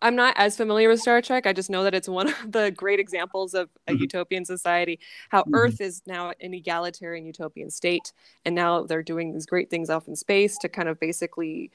I'm 0.00 0.14
not 0.14 0.34
as 0.36 0.56
familiar 0.56 0.88
with 0.88 1.00
Star 1.00 1.20
Trek. 1.20 1.46
I 1.46 1.52
just 1.52 1.70
know 1.70 1.84
that 1.84 1.94
it's 1.94 2.08
one 2.08 2.28
of 2.42 2.52
the 2.52 2.70
great 2.70 3.00
examples 3.00 3.54
of 3.54 3.68
a 3.86 3.92
mm-hmm. 3.92 4.02
utopian 4.02 4.44
society. 4.44 5.00
How 5.28 5.42
mm-hmm. 5.42 5.54
Earth 5.54 5.80
is 5.80 6.02
now 6.06 6.32
an 6.40 6.54
egalitarian 6.54 7.26
utopian 7.26 7.70
state, 7.70 8.12
and 8.44 8.54
now 8.54 8.84
they're 8.84 9.02
doing 9.02 9.32
these 9.32 9.46
great 9.46 9.70
things 9.70 9.90
off 9.90 10.08
in 10.08 10.16
space 10.16 10.58
to 10.58 10.68
kind 10.68 10.88
of 10.88 11.00
basically 11.00 11.70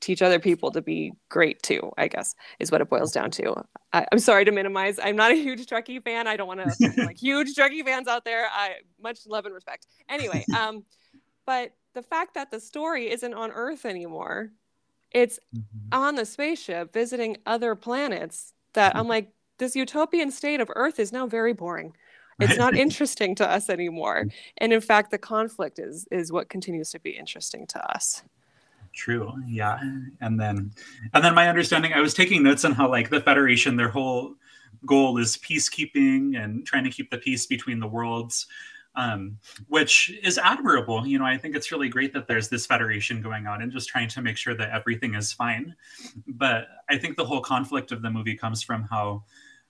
teach 0.00 0.22
other 0.22 0.38
people 0.38 0.70
to 0.72 0.82
be 0.82 1.12
great 1.28 1.62
too. 1.62 1.92
I 1.98 2.08
guess 2.08 2.34
is 2.58 2.70
what 2.70 2.80
it 2.80 2.88
boils 2.88 3.12
down 3.12 3.30
to. 3.32 3.54
I, 3.92 4.06
am 4.12 4.18
sorry 4.18 4.44
to 4.44 4.52
minimize. 4.52 4.98
I'm 5.02 5.16
not 5.16 5.32
a 5.32 5.34
huge 5.34 5.66
Trekkie 5.66 6.02
fan. 6.02 6.26
I 6.26 6.36
don't 6.36 6.48
want 6.48 6.60
to 6.60 6.92
like 7.04 7.18
huge 7.18 7.54
Trekkie 7.54 7.84
fans 7.84 8.08
out 8.08 8.24
there. 8.24 8.46
I 8.52 8.76
much 9.00 9.26
love 9.26 9.46
and 9.46 9.54
respect. 9.54 9.86
Anyway, 10.08 10.44
um, 10.58 10.84
but 11.46 11.72
the 11.94 12.02
fact 12.02 12.34
that 12.34 12.50
the 12.50 12.60
story 12.60 13.10
isn't 13.10 13.34
on 13.34 13.50
Earth 13.50 13.84
anymore 13.84 14.50
it's 15.12 15.38
mm-hmm. 15.54 15.88
on 15.92 16.14
the 16.14 16.24
spaceship 16.24 16.92
visiting 16.92 17.38
other 17.46 17.74
planets 17.74 18.52
that 18.74 18.94
I'm 18.94 19.08
like, 19.08 19.32
this 19.58 19.74
utopian 19.74 20.30
state 20.30 20.60
of 20.60 20.70
Earth 20.74 20.98
is 20.98 21.12
now 21.12 21.26
very 21.26 21.52
boring. 21.52 21.94
It's 22.38 22.56
not 22.56 22.74
interesting 22.76 23.34
to 23.36 23.50
us 23.50 23.68
anymore. 23.68 24.26
And 24.58 24.72
in 24.72 24.80
fact, 24.80 25.10
the 25.10 25.18
conflict 25.18 25.78
is 25.78 26.06
is 26.10 26.32
what 26.32 26.48
continues 26.48 26.90
to 26.90 27.00
be 27.00 27.10
interesting 27.10 27.66
to 27.68 27.92
us. 27.92 28.22
True. 28.94 29.32
Yeah. 29.46 29.78
And 30.20 30.38
then 30.38 30.72
and 31.14 31.24
then 31.24 31.34
my 31.34 31.48
understanding, 31.48 31.92
I 31.92 32.00
was 32.00 32.14
taking 32.14 32.42
notes 32.42 32.64
on 32.64 32.72
how 32.72 32.88
like 32.88 33.10
the 33.10 33.20
Federation, 33.20 33.76
their 33.76 33.88
whole 33.88 34.34
goal 34.86 35.18
is 35.18 35.36
peacekeeping 35.36 36.42
and 36.42 36.66
trying 36.66 36.84
to 36.84 36.90
keep 36.90 37.10
the 37.10 37.18
peace 37.18 37.46
between 37.46 37.80
the 37.80 37.86
worlds 37.86 38.46
um, 38.96 39.38
which 39.68 40.12
is 40.22 40.38
admirable. 40.38 41.06
You 41.06 41.18
know, 41.18 41.24
I 41.24 41.38
think 41.38 41.54
it's 41.54 41.70
really 41.70 41.88
great 41.88 42.12
that 42.14 42.26
there's 42.26 42.48
this 42.48 42.66
federation 42.66 43.22
going 43.22 43.46
on 43.46 43.62
and 43.62 43.70
just 43.70 43.88
trying 43.88 44.08
to 44.08 44.22
make 44.22 44.36
sure 44.36 44.54
that 44.54 44.70
everything 44.70 45.14
is 45.14 45.32
fine. 45.32 45.74
But 46.26 46.68
I 46.88 46.98
think 46.98 47.16
the 47.16 47.24
whole 47.24 47.40
conflict 47.40 47.92
of 47.92 48.02
the 48.02 48.10
movie 48.10 48.36
comes 48.36 48.62
from 48.62 48.82
how 48.90 49.24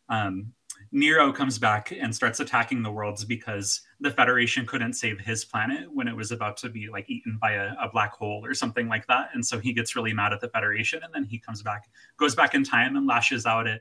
um, 0.08 0.52
Nero 0.92 1.32
comes 1.32 1.58
back 1.58 1.92
and 1.92 2.14
starts 2.14 2.40
attacking 2.40 2.82
the 2.82 2.90
worlds 2.90 3.24
because 3.24 3.82
the 4.00 4.10
Federation 4.10 4.66
couldn't 4.66 4.94
save 4.94 5.20
his 5.20 5.44
planet 5.44 5.86
when 5.92 6.08
it 6.08 6.16
was 6.16 6.32
about 6.32 6.56
to 6.58 6.68
be 6.68 6.88
like 6.88 7.08
eaten 7.08 7.38
by 7.40 7.52
a, 7.52 7.74
a, 7.80 7.88
black 7.88 8.12
hole 8.12 8.44
or 8.44 8.54
something 8.54 8.88
like 8.88 9.06
that. 9.06 9.28
And 9.32 9.44
so 9.44 9.60
he 9.60 9.72
gets 9.72 9.94
really 9.94 10.12
mad 10.12 10.32
at 10.32 10.40
the 10.40 10.48
Federation 10.48 11.02
and 11.04 11.14
then 11.14 11.24
he 11.24 11.38
comes 11.38 11.62
back, 11.62 11.88
goes 12.16 12.34
back 12.34 12.54
in 12.54 12.64
time 12.64 12.96
and 12.96 13.06
lashes 13.06 13.46
out 13.46 13.68
at 13.68 13.80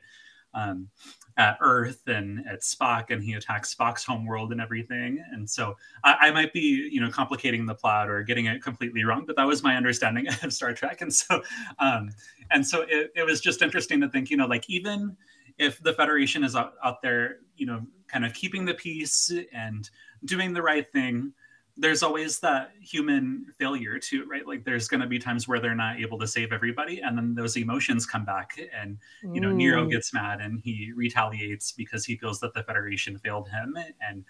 um, 0.54 0.90
at 1.38 1.58
Earth 1.62 2.08
and 2.08 2.46
at 2.48 2.62
Spock, 2.62 3.12
and 3.12 3.24
he 3.24 3.34
attacks 3.34 3.74
Spock's 3.74 4.04
homeworld 4.04 4.52
and 4.52 4.60
everything. 4.60 5.24
And 5.32 5.50
so 5.50 5.78
I, 6.04 6.16
I, 6.22 6.32
might 6.32 6.52
be, 6.52 6.90
you 6.92 7.00
know, 7.00 7.10
complicating 7.10 7.66
the 7.66 7.76
plot 7.76 8.10
or 8.10 8.24
getting 8.24 8.48
it 8.48 8.62
completely 8.62 9.04
wrong, 9.04 9.26
but 9.26 9.36
that 9.38 9.46
was 9.48 9.64
my 9.64 9.76
understanding 9.76 10.28
of 10.44 10.52
Star 10.52 10.74
Trek. 10.74 11.02
And 11.02 11.14
so, 11.14 11.42
um, 11.80 12.10
and 12.52 12.66
so 12.66 12.82
it, 12.90 13.12
it 13.16 13.26
was 13.26 13.40
just 13.42 13.62
interesting 13.62 14.02
to 14.02 14.10
think, 14.10 14.30
you 14.30 14.38
know, 14.38 14.48
like 14.48 14.70
even 14.70 15.16
if 15.60 15.82
the 15.84 15.94
Federation 15.94 16.44
is 16.44 16.56
out, 16.56 16.74
out 16.84 17.02
there, 17.02 17.38
you 17.56 17.66
know, 17.66 17.86
kind 18.08 18.26
of 18.26 18.34
keeping 18.34 18.66
the 18.66 18.74
peace 18.74 19.32
and 19.54 19.90
doing 20.26 20.54
the 20.54 20.62
right 20.62 20.92
thing, 20.92 21.34
there's 21.80 22.04
always 22.04 22.40
that 22.42 22.72
human 22.82 23.46
failure 23.58 23.98
too 24.00 24.26
right 24.26 24.46
like 24.46 24.66
there's 24.66 24.90
going 24.90 25.00
to 25.00 25.08
be 25.08 25.18
times 25.18 25.48
where 25.48 25.60
they're 25.60 25.76
not 25.76 25.98
able 25.98 26.20
to 26.20 26.28
save 26.28 26.52
everybody 26.52 27.00
and 27.00 27.18
then 27.18 27.34
those 27.34 27.56
emotions 27.56 28.06
come 28.06 28.26
back 28.26 28.60
and 28.78 28.98
you 29.34 29.40
know 29.40 29.50
mm. 29.50 29.56
nero 29.56 29.86
gets 29.86 30.14
mad 30.14 30.42
and 30.42 30.60
he 30.60 30.92
retaliates 30.94 31.72
because 31.72 32.04
he 32.04 32.18
feels 32.18 32.40
that 32.42 32.54
the 32.54 32.64
federation 32.64 33.18
failed 33.18 33.48
him 33.50 33.78
and 34.06 34.26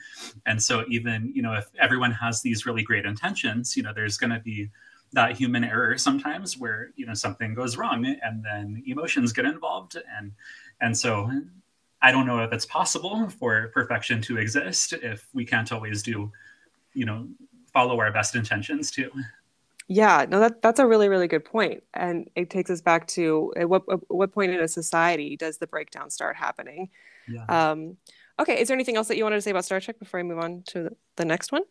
and 0.46 0.62
so 0.62 0.86
even 0.90 1.32
you 1.34 1.42
know 1.42 1.54
if 1.54 1.66
everyone 1.80 2.12
has 2.12 2.42
these 2.44 2.68
really 2.68 2.84
great 2.84 3.06
intentions 3.06 3.76
you 3.76 3.82
know 3.82 3.94
there's 3.94 4.18
going 4.18 4.32
to 4.32 4.40
be 4.40 4.70
that 5.12 5.36
human 5.36 5.64
error 5.64 5.98
sometimes 5.98 6.58
where 6.58 6.92
you 6.96 7.06
know 7.06 7.16
something 7.16 7.56
goes 7.56 7.78
wrong 7.78 8.06
and 8.06 8.44
then 8.44 8.84
emotions 8.86 9.34
get 9.34 9.46
involved 9.46 9.98
and 10.18 10.32
and 10.82 10.98
so 10.98 11.30
i 12.02 12.12
don't 12.12 12.26
know 12.26 12.44
if 12.44 12.52
it's 12.52 12.66
possible 12.66 13.30
for 13.30 13.70
perfection 13.70 14.22
to 14.22 14.38
exist 14.38 14.94
if 14.94 15.28
we 15.34 15.46
can't 15.46 15.72
always 15.72 16.04
do 16.04 16.32
you 16.94 17.06
know 17.06 17.28
follow 17.74 18.00
our 18.00 18.12
best 18.12 18.36
intentions 18.36 18.92
too 18.92 19.12
yeah 19.88 20.26
no 20.28 20.40
that 20.40 20.62
that's 20.62 20.80
a 20.80 20.88
really 20.88 21.10
really 21.10 21.28
good 21.28 21.46
point 21.46 21.84
and 21.94 22.30
it 22.36 22.50
takes 22.50 22.70
us 22.70 22.82
back 22.82 23.08
to 23.08 23.54
at 23.58 23.70
what 23.70 23.84
at 23.92 24.00
what 24.10 24.32
point 24.32 24.52
in 24.52 24.60
a 24.60 24.68
society 24.68 25.36
does 25.36 25.58
the 25.58 25.68
breakdown 25.68 26.10
start 26.10 26.36
happening 26.36 26.90
yeah. 27.28 27.46
um 27.72 27.98
okay 28.40 28.60
is 28.60 28.68
there 28.68 28.76
anything 28.76 28.98
else 28.98 29.08
that 29.08 29.18
you 29.18 29.24
wanted 29.24 29.38
to 29.38 29.42
say 29.42 29.52
about 29.52 29.66
star 29.66 29.80
trek 29.80 30.00
before 30.00 30.20
i 30.20 30.24
move 30.24 30.40
on 30.40 30.64
to 30.66 30.90
the 31.16 31.26
next 31.26 31.52
one 31.52 31.64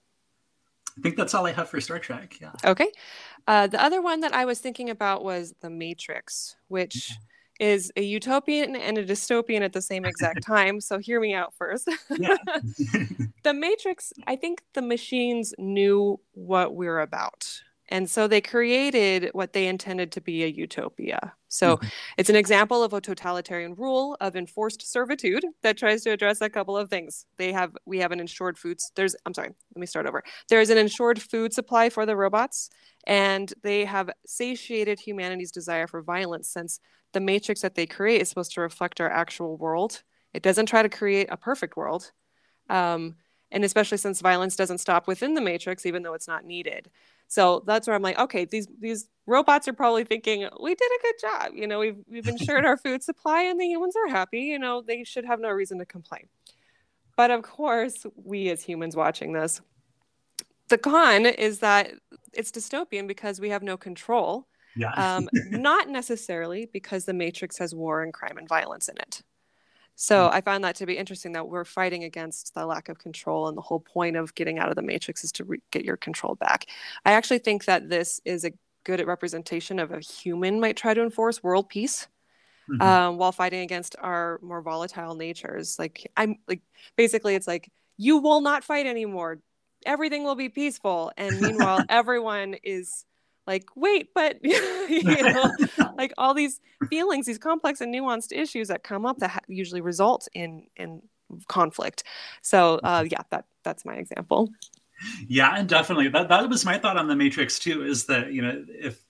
I 0.98 1.00
think 1.00 1.16
that's 1.16 1.32
all 1.32 1.46
I 1.46 1.52
have 1.52 1.68
for 1.68 1.80
Star 1.80 1.98
Trek. 1.98 2.38
Yeah. 2.40 2.50
Okay. 2.64 2.90
Uh, 3.46 3.68
the 3.68 3.82
other 3.82 4.02
one 4.02 4.20
that 4.20 4.34
I 4.34 4.44
was 4.44 4.58
thinking 4.58 4.90
about 4.90 5.22
was 5.22 5.54
The 5.60 5.70
Matrix, 5.70 6.56
which 6.66 7.12
is 7.58 7.92
a 7.96 8.02
utopian 8.02 8.76
and 8.76 8.98
a 8.98 9.04
dystopian 9.04 9.62
at 9.62 9.72
the 9.72 9.82
same 9.82 10.04
exact 10.04 10.42
time. 10.46 10.80
So 10.80 10.98
hear 10.98 11.20
me 11.20 11.34
out 11.34 11.54
first. 11.54 11.86
the 12.08 13.54
Matrix, 13.54 14.12
I 14.26 14.36
think 14.36 14.62
the 14.74 14.82
machines 14.82 15.54
knew 15.58 16.20
what 16.32 16.74
we're 16.74 17.00
about. 17.00 17.62
And 17.90 18.08
so 18.08 18.28
they 18.28 18.40
created 18.40 19.30
what 19.32 19.52
they 19.52 19.66
intended 19.66 20.12
to 20.12 20.20
be 20.20 20.44
a 20.44 20.46
utopia. 20.46 21.32
So 21.48 21.76
mm-hmm. 21.76 21.88
it's 22.18 22.28
an 22.28 22.36
example 22.36 22.82
of 22.82 22.92
a 22.92 23.00
totalitarian 23.00 23.74
rule 23.74 24.16
of 24.20 24.36
enforced 24.36 24.90
servitude 24.90 25.44
that 25.62 25.78
tries 25.78 26.02
to 26.02 26.10
address 26.10 26.40
a 26.42 26.50
couple 26.50 26.76
of 26.76 26.90
things. 26.90 27.24
They 27.38 27.52
have 27.52 27.76
we 27.86 27.98
have 28.00 28.12
an 28.12 28.20
insured 28.20 28.58
foods. 28.58 28.92
There's 28.94 29.16
I'm 29.24 29.32
sorry, 29.32 29.48
let 29.74 29.80
me 29.80 29.86
start 29.86 30.06
over. 30.06 30.22
There's 30.48 30.70
an 30.70 30.78
insured 30.78 31.20
food 31.20 31.54
supply 31.54 31.88
for 31.88 32.04
the 32.04 32.16
robots, 32.16 32.68
and 33.06 33.52
they 33.62 33.86
have 33.86 34.10
satiated 34.26 35.00
humanity's 35.00 35.50
desire 35.50 35.86
for 35.86 36.02
violence 36.02 36.50
since 36.50 36.80
the 37.14 37.20
matrix 37.20 37.62
that 37.62 37.74
they 37.74 37.86
create 37.86 38.20
is 38.20 38.28
supposed 38.28 38.52
to 38.52 38.60
reflect 38.60 39.00
our 39.00 39.10
actual 39.10 39.56
world. 39.56 40.02
It 40.34 40.42
doesn't 40.42 40.66
try 40.66 40.82
to 40.82 40.90
create 40.90 41.28
a 41.30 41.38
perfect 41.38 41.76
world. 41.76 42.12
Um, 42.68 43.16
and 43.50 43.64
especially 43.64 43.98
since 43.98 44.20
violence 44.20 44.56
doesn't 44.56 44.78
stop 44.78 45.06
within 45.06 45.34
the 45.34 45.40
matrix, 45.40 45.86
even 45.86 46.02
though 46.02 46.14
it's 46.14 46.28
not 46.28 46.44
needed. 46.44 46.90
So 47.28 47.62
that's 47.66 47.86
where 47.86 47.96
I'm 47.96 48.02
like, 48.02 48.18
okay, 48.18 48.44
these 48.44 48.68
these 48.80 49.08
robots 49.26 49.68
are 49.68 49.72
probably 49.72 50.04
thinking 50.04 50.48
we 50.60 50.74
did 50.74 50.90
a 50.90 51.02
good 51.02 51.14
job. 51.20 51.52
You 51.54 51.66
know, 51.66 51.78
we've 51.78 51.98
we've 52.08 52.28
ensured 52.28 52.64
our 52.64 52.76
food 52.76 53.02
supply, 53.02 53.42
and 53.42 53.60
the 53.60 53.66
humans 53.66 53.94
are 53.96 54.08
happy. 54.10 54.40
You 54.40 54.58
know, 54.58 54.82
they 54.82 55.04
should 55.04 55.24
have 55.24 55.40
no 55.40 55.50
reason 55.50 55.78
to 55.78 55.86
complain. 55.86 56.28
But 57.16 57.30
of 57.30 57.42
course, 57.42 58.06
we 58.14 58.48
as 58.50 58.62
humans 58.62 58.96
watching 58.96 59.32
this, 59.32 59.60
the 60.68 60.78
con 60.78 61.26
is 61.26 61.58
that 61.60 61.92
it's 62.32 62.50
dystopian 62.50 63.06
because 63.06 63.40
we 63.40 63.50
have 63.50 63.62
no 63.62 63.76
control 63.76 64.46
yeah. 64.78 64.92
um, 64.92 65.28
not 65.50 65.88
necessarily 65.88 66.68
because 66.72 67.04
the 67.04 67.12
Matrix 67.12 67.58
has 67.58 67.74
war 67.74 68.02
and 68.02 68.12
crime 68.12 68.38
and 68.38 68.48
violence 68.48 68.88
in 68.88 68.96
it. 68.98 69.22
So 70.00 70.28
mm. 70.28 70.32
I 70.32 70.40
found 70.42 70.62
that 70.62 70.76
to 70.76 70.86
be 70.86 70.96
interesting 70.96 71.32
that 71.32 71.48
we're 71.48 71.64
fighting 71.64 72.04
against 72.04 72.54
the 72.54 72.64
lack 72.64 72.88
of 72.88 73.00
control, 73.00 73.48
and 73.48 73.56
the 73.56 73.62
whole 73.62 73.80
point 73.80 74.16
of 74.16 74.32
getting 74.36 74.60
out 74.60 74.68
of 74.70 74.76
the 74.76 74.82
Matrix 74.82 75.24
is 75.24 75.32
to 75.32 75.44
re- 75.44 75.60
get 75.72 75.84
your 75.84 75.96
control 75.96 76.36
back. 76.36 76.66
I 77.04 77.12
actually 77.12 77.40
think 77.40 77.64
that 77.64 77.88
this 77.88 78.20
is 78.24 78.44
a 78.44 78.52
good 78.84 79.04
representation 79.04 79.80
of 79.80 79.90
a 79.90 79.98
human 79.98 80.60
might 80.60 80.76
try 80.76 80.94
to 80.94 81.02
enforce 81.02 81.42
world 81.42 81.68
peace. 81.68 82.06
Mm-hmm. 82.70 82.82
Um, 82.82 83.18
while 83.18 83.32
fighting 83.32 83.60
against 83.60 83.96
our 83.98 84.38
more 84.40 84.62
volatile 84.62 85.16
natures, 85.16 85.78
like 85.80 86.08
I'm 86.16 86.36
like 86.46 86.60
basically, 86.96 87.34
it's 87.34 87.48
like 87.48 87.68
you 87.96 88.18
will 88.18 88.40
not 88.40 88.62
fight 88.62 88.86
anymore. 88.86 89.40
Everything 89.84 90.22
will 90.22 90.36
be 90.36 90.48
peaceful, 90.48 91.10
and 91.16 91.40
meanwhile, 91.40 91.82
everyone 91.88 92.54
is 92.62 93.04
like 93.48 93.64
wait 93.74 94.10
but 94.14 94.38
you 94.44 95.22
know 95.22 95.50
like 95.96 96.12
all 96.18 96.34
these 96.34 96.60
feelings 96.88 97.26
these 97.26 97.38
complex 97.38 97.80
and 97.80 97.92
nuanced 97.92 98.30
issues 98.30 98.68
that 98.68 98.84
come 98.84 99.04
up 99.04 99.18
that 99.18 99.30
ha- 99.30 99.40
usually 99.48 99.80
result 99.80 100.28
in 100.34 100.66
in 100.76 101.02
conflict. 101.46 102.04
So 102.42 102.80
uh, 102.82 103.04
yeah 103.10 103.22
that 103.30 103.46
that's 103.64 103.84
my 103.84 103.94
example. 103.94 104.50
Yeah 105.26 105.54
and 105.56 105.68
definitely. 105.68 106.08
That, 106.08 106.28
that 106.28 106.48
was 106.48 106.64
my 106.64 106.78
thought 106.78 106.96
on 106.96 107.08
the 107.08 107.16
matrix 107.16 107.58
too 107.58 107.84
is 107.84 108.06
that 108.06 108.32
you 108.32 108.42
know 108.42 108.64
if 108.68 109.04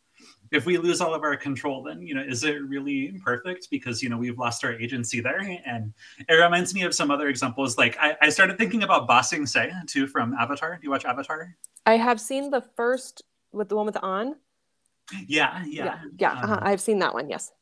if 0.50 0.64
we 0.64 0.78
lose 0.78 1.02
all 1.02 1.12
of 1.12 1.22
our 1.22 1.36
control 1.36 1.82
then 1.82 2.00
you 2.00 2.14
know 2.14 2.22
is 2.22 2.42
it 2.42 2.56
really 2.62 3.12
perfect 3.22 3.68
because 3.70 4.02
you 4.02 4.08
know 4.08 4.16
we've 4.16 4.38
lost 4.38 4.64
our 4.64 4.72
agency 4.72 5.20
there. 5.20 5.40
And 5.66 5.92
it 6.28 6.34
reminds 6.34 6.74
me 6.74 6.82
of 6.82 6.94
some 6.94 7.10
other 7.10 7.28
examples. 7.28 7.78
Like 7.78 7.96
i, 8.00 8.16
I 8.22 8.28
started 8.28 8.58
thinking 8.58 8.82
about 8.82 9.06
Ba 9.06 9.22
Sing 9.22 9.46
Se 9.46 9.72
too 9.86 10.06
from 10.06 10.34
avatar. 10.34 10.76
Do 10.76 10.80
you 10.82 10.90
watch 10.90 11.04
avatar? 11.04 11.56
I 11.86 11.96
have 11.96 12.20
seen 12.20 12.50
the 12.50 12.60
first 12.60 13.22
with 13.52 13.68
the 13.68 13.76
one 13.76 13.86
with 13.86 13.94
the 13.94 14.02
on? 14.02 14.36
Yeah, 15.26 15.64
yeah, 15.66 15.84
yeah. 15.84 15.98
yeah. 16.18 16.32
Uh-huh. 16.32 16.54
Um, 16.54 16.58
I've 16.62 16.80
seen 16.80 16.98
that 16.98 17.14
one. 17.14 17.28
Yes. 17.28 17.52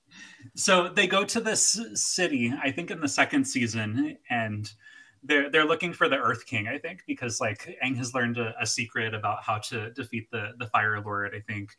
So 0.55 0.89
they 0.89 1.07
go 1.07 1.25
to 1.25 1.41
this 1.41 1.81
city, 1.95 2.53
I 2.63 2.71
think, 2.71 2.91
in 2.91 3.01
the 3.01 3.09
second 3.09 3.45
season, 3.45 4.17
and 4.31 4.71
they're 5.23 5.51
they're 5.51 5.65
looking 5.65 5.93
for 5.93 6.09
the 6.09 6.17
Earth 6.17 6.47
King, 6.47 6.69
I 6.69 6.79
think, 6.79 7.03
because 7.07 7.41
like 7.41 7.77
Aang 7.85 7.97
has 7.97 8.15
learned 8.15 8.39
a, 8.39 8.55
a 8.61 8.67
secret 8.67 9.15
about 9.15 9.43
how 9.43 9.59
to 9.59 9.91
defeat 9.91 10.31
the 10.31 10.53
the 10.59 10.67
Fire 10.67 11.01
Lord, 11.01 11.35
I 11.35 11.41
think, 11.41 11.77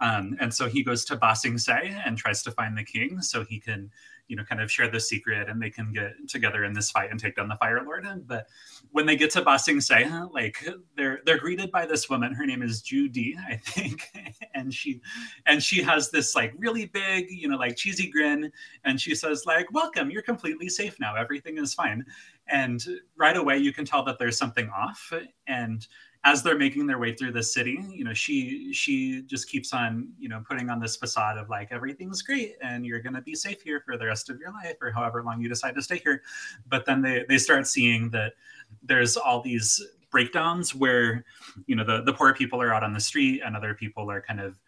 um, 0.00 0.36
and 0.40 0.52
so 0.52 0.68
he 0.68 0.82
goes 0.82 1.04
to 1.06 1.16
Ba 1.16 1.34
Sing 1.34 1.58
Se 1.58 1.96
and 2.04 2.16
tries 2.16 2.42
to 2.44 2.50
find 2.50 2.76
the 2.76 2.84
king 2.84 3.20
so 3.20 3.44
he 3.44 3.60
can 3.60 3.90
you 4.28 4.36
know 4.36 4.44
kind 4.44 4.60
of 4.60 4.70
share 4.70 4.88
the 4.88 5.00
secret 5.00 5.48
and 5.48 5.60
they 5.60 5.70
can 5.70 5.92
get 5.92 6.12
together 6.28 6.64
in 6.64 6.72
this 6.72 6.90
fight 6.90 7.10
and 7.10 7.18
take 7.18 7.36
down 7.36 7.48
the 7.48 7.56
fire 7.56 7.82
lord. 7.84 8.06
But 8.26 8.46
when 8.92 9.06
they 9.06 9.16
get 9.16 9.30
to 9.32 9.42
Ba 9.42 9.58
Sing 9.58 9.80
Se 9.80 10.08
like 10.32 10.64
they're 10.96 11.20
they're 11.24 11.38
greeted 11.38 11.70
by 11.72 11.86
this 11.86 12.08
woman. 12.08 12.32
Her 12.32 12.46
name 12.46 12.62
is 12.62 12.82
Joo 12.82 13.08
Dee 13.08 13.36
i 13.48 13.56
think. 13.56 14.02
And 14.54 14.74
she 14.74 15.00
and 15.46 15.62
she 15.62 15.82
has 15.82 16.10
this 16.10 16.34
like 16.34 16.52
really 16.58 16.86
big 16.86 17.26
you 17.30 17.48
know 17.48 17.56
like 17.56 17.76
cheesy 17.76 18.10
grin. 18.10 18.50
And 18.84 19.00
she 19.00 19.14
says 19.14 19.44
like 19.46 19.72
welcome. 19.72 20.10
You're 20.10 20.22
completely 20.22 20.68
safe 20.68 20.98
now. 21.00 21.16
Everything 21.16 21.58
is 21.58 21.74
fine. 21.74 22.04
And 22.48 22.84
right 23.16 23.36
away 23.36 23.58
you 23.58 23.72
can 23.72 23.84
tell 23.84 24.04
that 24.04 24.18
there's 24.18 24.36
something 24.36 24.68
off. 24.70 25.12
And 25.46 25.86
as 26.28 26.42
they're 26.42 26.58
making 26.58 26.86
their 26.86 26.98
way 26.98 27.14
through 27.14 27.32
the 27.32 27.42
city, 27.42 27.78
you 27.90 28.04
know, 28.04 28.12
she 28.12 28.72
she 28.72 29.22
just 29.22 29.48
keeps 29.48 29.72
on, 29.72 30.08
you 30.18 30.28
know, 30.28 30.42
putting 30.46 30.68
on 30.68 30.78
this 30.78 30.94
facade 30.94 31.38
of 31.38 31.48
like 31.48 31.68
everything's 31.72 32.20
great 32.20 32.56
and 32.62 32.84
you're 32.84 33.00
gonna 33.00 33.22
be 33.22 33.34
safe 33.34 33.62
here 33.62 33.80
for 33.84 33.96
the 33.96 34.04
rest 34.04 34.28
of 34.28 34.38
your 34.38 34.52
life 34.52 34.76
or 34.82 34.90
however 34.90 35.22
long 35.22 35.40
you 35.40 35.48
decide 35.48 35.74
to 35.74 35.82
stay 35.82 35.98
here. 35.98 36.22
But 36.68 36.84
then 36.84 37.00
they 37.00 37.24
they 37.28 37.38
start 37.38 37.66
seeing 37.66 38.10
that 38.10 38.34
there's 38.82 39.16
all 39.16 39.40
these 39.40 39.82
breakdowns 40.10 40.74
where, 40.74 41.24
you 41.66 41.74
know, 41.74 41.84
the 41.84 42.02
the 42.02 42.12
poor 42.12 42.34
people 42.34 42.60
are 42.60 42.74
out 42.74 42.84
on 42.84 42.92
the 42.92 43.00
street 43.00 43.40
and 43.42 43.56
other 43.56 43.72
people 43.72 44.10
are 44.10 44.20
kind 44.20 44.40
of 44.40 44.58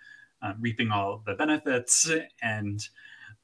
um, 0.42 0.56
reaping 0.60 0.90
all 0.90 1.22
the 1.26 1.34
benefits 1.34 2.10
and 2.40 2.88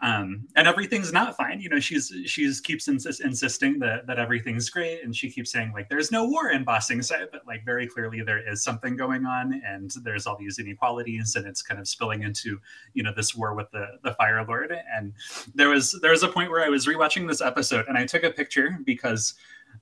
um, 0.01 0.47
and 0.57 0.69
everything's 0.69 1.11
not 1.11 1.37
fine. 1.37 1.59
You 1.61 1.71
know, 1.71 1.81
she's 1.81 2.13
she's 2.27 2.61
keeps 2.61 2.87
insist, 2.87 3.23
insisting 3.23 3.79
that 3.79 4.07
that 4.07 4.19
everything's 4.19 4.69
great, 4.69 5.03
and 5.03 5.17
she 5.17 5.31
keeps 5.31 5.51
saying 5.51 5.73
like 5.73 5.89
there's 5.89 6.13
no 6.13 6.27
war 6.27 6.51
in 6.51 6.65
Ba 6.65 6.83
Sing 6.83 7.01
Se, 7.01 7.27
but 7.33 7.47
like 7.47 7.65
very 7.65 7.87
clearly 7.87 8.23
there 8.23 8.47
is 8.47 8.63
something 8.63 8.95
going 8.95 9.25
on, 9.25 9.63
and 9.67 9.91
there's 10.03 10.27
all 10.27 10.37
these 10.37 10.59
inequalities, 10.59 11.35
and 11.35 11.47
it's 11.47 11.63
kind 11.63 11.81
of 11.81 11.89
spilling 11.89 12.25
into 12.25 12.61
you 12.93 13.03
know 13.03 13.13
this 13.17 13.35
war 13.35 13.55
with 13.55 13.71
the 13.71 13.87
the 14.05 14.13
Fire 14.15 14.45
Lord. 14.47 14.77
And 14.95 15.15
there 15.55 15.71
was 15.71 15.99
there 16.03 16.11
was 16.11 16.23
a 16.23 16.29
point 16.29 16.51
where 16.51 16.63
I 16.63 16.69
was 16.69 16.87
rewatching 16.87 17.27
this 17.27 17.41
episode, 17.41 17.87
and 17.89 17.97
I 17.97 18.05
took 18.05 18.23
a 18.23 18.31
picture 18.31 18.79
because 18.85 19.33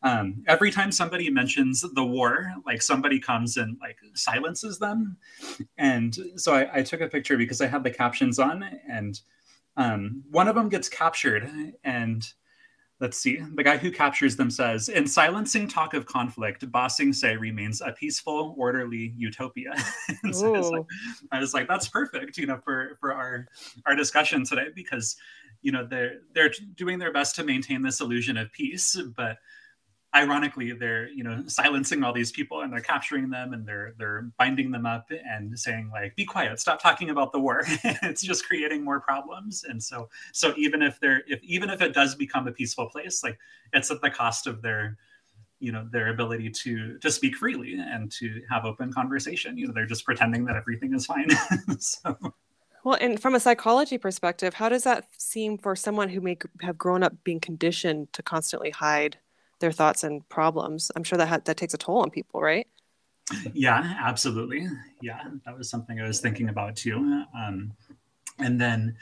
um, 0.03 0.45
every 0.47 0.71
time 0.71 0.93
somebody 0.93 1.29
mentions 1.29 1.85
the 1.95 2.05
war, 2.05 2.53
like 2.65 2.83
somebody 2.83 3.19
comes 3.19 3.57
and 3.57 3.77
like 3.81 3.97
silences 4.15 4.79
them. 4.79 5.17
And 5.79 6.17
so 6.37 6.55
I, 6.55 6.79
I, 6.79 6.83
took 6.83 7.01
a 7.01 7.07
picture 7.09 7.37
because 7.37 7.61
I 7.61 7.67
had 7.67 7.85
the 7.85 7.91
captions 7.91 8.39
on 8.39 8.65
and 8.91 9.21
um, 9.77 10.23
one 10.31 10.49
of 10.49 10.55
them 10.55 10.69
gets 10.69 10.89
captured, 10.89 11.51
and 11.83 12.27
let's 13.01 13.19
see, 13.19 13.41
the 13.55 13.63
guy 13.63 13.77
who 13.77 13.91
captures 13.91 14.37
them 14.37 14.51
says, 14.51 14.89
"In 14.89 15.07
silencing 15.07 15.69
talk 15.69 15.95
of 15.95 16.07
conflict, 16.07 16.71
Ba 16.71 16.89
Sing 16.89 17.13
Se 17.13 17.37
remains 17.37 17.81
a 17.81 17.93
peaceful, 17.93 18.55
orderly 18.57 19.15
utopia." 19.17 19.75
so 20.33 20.55
I, 20.55 20.59
was 20.59 20.71
like, 20.71 20.87
I 21.33 21.41
was 21.41 21.55
like, 21.55 21.69
"That's 21.69 21.89
perfect," 21.89 22.39
you 22.39 22.47
know, 22.47 22.59
for 22.65 22.97
for 23.01 23.13
our 23.13 23.49
our 23.87 23.97
discussion 23.97 24.45
today 24.45 24.69
because 24.75 25.17
you 25.63 25.73
know 25.73 25.87
they're 25.87 26.21
they're 26.35 26.53
doing 26.77 26.99
their 26.99 27.13
best 27.13 27.35
to 27.37 27.45
maintain 27.45 27.83
this 27.83 28.01
illusion 28.01 28.37
of 28.37 28.53
peace, 28.53 28.97
but 29.17 29.39
ironically 30.15 30.73
they're 30.73 31.09
you 31.09 31.25
know 31.25 31.43
silencing 31.47 32.05
all 32.05 32.13
these 32.13 32.33
people 32.33 32.61
and 32.61 32.73
they're 32.73 32.81
capturing 32.81 33.31
them 33.31 33.53
and 33.53 33.67
they're 33.67 33.95
they're 33.99 34.31
binding 34.39 34.71
them 34.71 34.87
up 34.87 35.07
and 35.11 35.59
saying 35.59 35.91
like 35.93 36.15
be 36.17 36.25
quiet. 36.25 36.59
Stop 36.61 36.81
talking 36.81 37.11
about 37.11 37.33
the 37.33 37.41
war. 37.41 37.63
It's 37.85 38.23
just 38.23 38.47
creating 38.47 38.85
more 38.85 39.01
problems. 39.01 39.65
And 39.65 39.83
so 39.83 40.09
so 40.33 40.55
even 40.57 40.83
if 40.83 41.01
they're 41.01 41.23
if 41.27 41.43
even 41.43 41.71
if 41.71 41.83
it 41.83 41.93
does 41.93 42.15
become 42.15 42.47
a 42.47 42.53
peaceful 42.53 42.89
place 42.89 43.23
like 43.23 43.39
it's 43.73 43.91
at 43.91 44.01
the 44.01 44.11
cost 44.11 44.47
of 44.47 44.63
their 44.63 44.97
you 45.61 45.73
know 45.73 45.89
their 45.91 46.09
ability 46.09 46.51
to 46.51 46.99
to 46.99 47.11
speak 47.11 47.37
freely 47.37 47.75
and 47.75 48.11
to 48.13 48.43
have 48.51 48.65
open 48.65 48.93
conversation. 48.93 49.57
You 49.57 49.69
know 49.69 49.73
they're 49.73 49.87
just 49.87 50.05
pretending 50.05 50.45
that 50.47 50.57
everything 50.57 50.95
is 50.95 51.07
fine. 51.07 51.29
So. 51.79 52.17
Well, 52.85 52.99
and 53.01 53.19
from 53.21 53.35
a 53.35 53.41
psychology 53.41 53.97
perspective, 53.97 54.55
how 54.55 54.69
does 54.69 54.85
that 54.85 55.07
seem 55.17 55.57
for 55.57 55.75
someone 55.75 56.11
who 56.11 56.21
may 56.21 56.37
have 56.61 56.77
grown 56.77 57.03
up 57.03 57.15
being 57.25 57.41
conditioned 57.41 58.13
to 58.13 58.23
constantly 58.23 58.71
hide 58.71 59.17
their 59.61 59.73
thoughts 59.73 60.05
and 60.05 60.29
problems. 60.29 60.91
I'm 60.97 61.05
sure 61.05 61.19
that 61.19 61.29
ha- 61.29 61.41
that 61.45 61.57
takes 61.57 61.75
a 61.75 61.79
toll 61.79 61.99
on 61.99 62.11
people, 62.11 62.41
right? 62.41 62.67
Yeah, 63.55 63.95
absolutely. 64.03 64.69
Yeah, 65.01 65.23
that 65.47 65.57
was 65.57 65.71
something 65.71 66.01
I 66.01 66.07
was 66.07 66.21
thinking 66.21 66.49
about 66.49 66.77
too. 66.77 67.25
Um, 67.37 67.73
and 68.39 68.61
then 68.61 68.97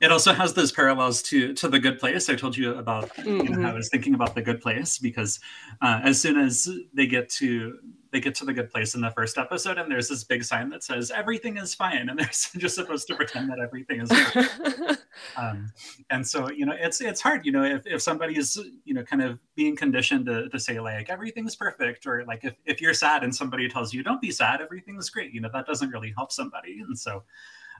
it 0.00 0.12
also 0.12 0.32
has 0.32 0.54
those 0.54 0.72
parallels 0.72 1.22
to 1.22 1.54
to 1.54 1.68
the 1.68 1.78
good 1.78 1.98
place 1.98 2.28
i 2.28 2.34
told 2.34 2.56
you 2.56 2.74
about 2.74 3.08
mm-hmm. 3.16 3.46
you 3.46 3.56
know, 3.56 3.68
i 3.68 3.72
was 3.72 3.88
thinking 3.88 4.14
about 4.14 4.34
the 4.34 4.42
good 4.42 4.60
place 4.60 4.98
because 4.98 5.40
uh, 5.80 6.00
as 6.02 6.20
soon 6.20 6.36
as 6.36 6.68
they 6.92 7.06
get 7.06 7.28
to 7.28 7.78
they 8.16 8.20
get 8.20 8.34
to 8.34 8.46
the 8.46 8.52
good 8.54 8.70
place 8.70 8.94
in 8.94 9.02
the 9.02 9.10
first 9.10 9.36
episode 9.36 9.76
and 9.76 9.92
there's 9.92 10.08
this 10.08 10.24
big 10.24 10.42
sign 10.42 10.70
that 10.70 10.82
says 10.82 11.10
everything 11.10 11.58
is 11.58 11.74
fine 11.74 12.08
and 12.08 12.18
they're 12.18 12.30
just 12.56 12.74
supposed 12.74 13.06
to 13.06 13.14
pretend 13.14 13.50
that 13.50 13.58
everything 13.58 14.00
is 14.00 14.10
fine. 14.10 14.96
Um, 15.38 15.72
and 16.10 16.26
so 16.26 16.50
you 16.50 16.66
know 16.66 16.74
it's 16.78 17.00
it's 17.00 17.22
hard 17.22 17.46
you 17.46 17.50
know 17.50 17.64
if, 17.64 17.86
if 17.86 18.02
somebody 18.02 18.36
is 18.36 18.60
you 18.84 18.92
know 18.92 19.02
kind 19.02 19.22
of 19.22 19.38
being 19.54 19.74
conditioned 19.74 20.26
to, 20.26 20.48
to 20.50 20.58
say 20.58 20.78
like 20.78 21.08
everything's 21.08 21.56
perfect 21.56 22.06
or 22.06 22.22
like 22.26 22.44
if, 22.44 22.54
if 22.66 22.82
you're 22.82 22.92
sad 22.92 23.24
and 23.24 23.34
somebody 23.34 23.66
tells 23.66 23.94
you 23.94 24.02
don't 24.02 24.20
be 24.20 24.30
sad 24.30 24.60
everything's 24.60 25.08
great 25.08 25.32
you 25.32 25.40
know 25.40 25.48
that 25.52 25.66
doesn't 25.66 25.88
really 25.88 26.12
help 26.16 26.32
somebody. 26.32 26.80
And 26.86 26.98
so 26.98 27.22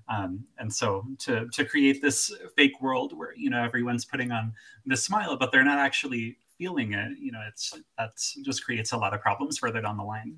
um, 0.09 0.44
and 0.59 0.72
so 0.72 1.05
to 1.18 1.46
to 1.53 1.64
create 1.64 2.01
this 2.01 2.33
fake 2.57 2.81
world 2.81 3.16
where 3.16 3.35
you 3.37 3.51
know 3.51 3.62
everyone's 3.62 4.07
putting 4.07 4.33
on 4.33 4.55
this 4.87 5.05
smile 5.05 5.37
but 5.37 5.53
they're 5.53 5.64
not 5.64 5.79
actually 5.79 6.38
feeling 6.59 6.92
it, 6.92 7.19
you 7.19 7.33
know, 7.33 7.40
it's 7.49 7.75
that's 7.99 8.35
just 8.45 8.64
creates 8.64 8.92
a 8.92 8.97
lot 8.97 9.14
of 9.14 9.21
problems 9.21 9.59
further 9.59 9.81
down 9.81 9.97
the 9.97 10.03
line. 10.03 10.37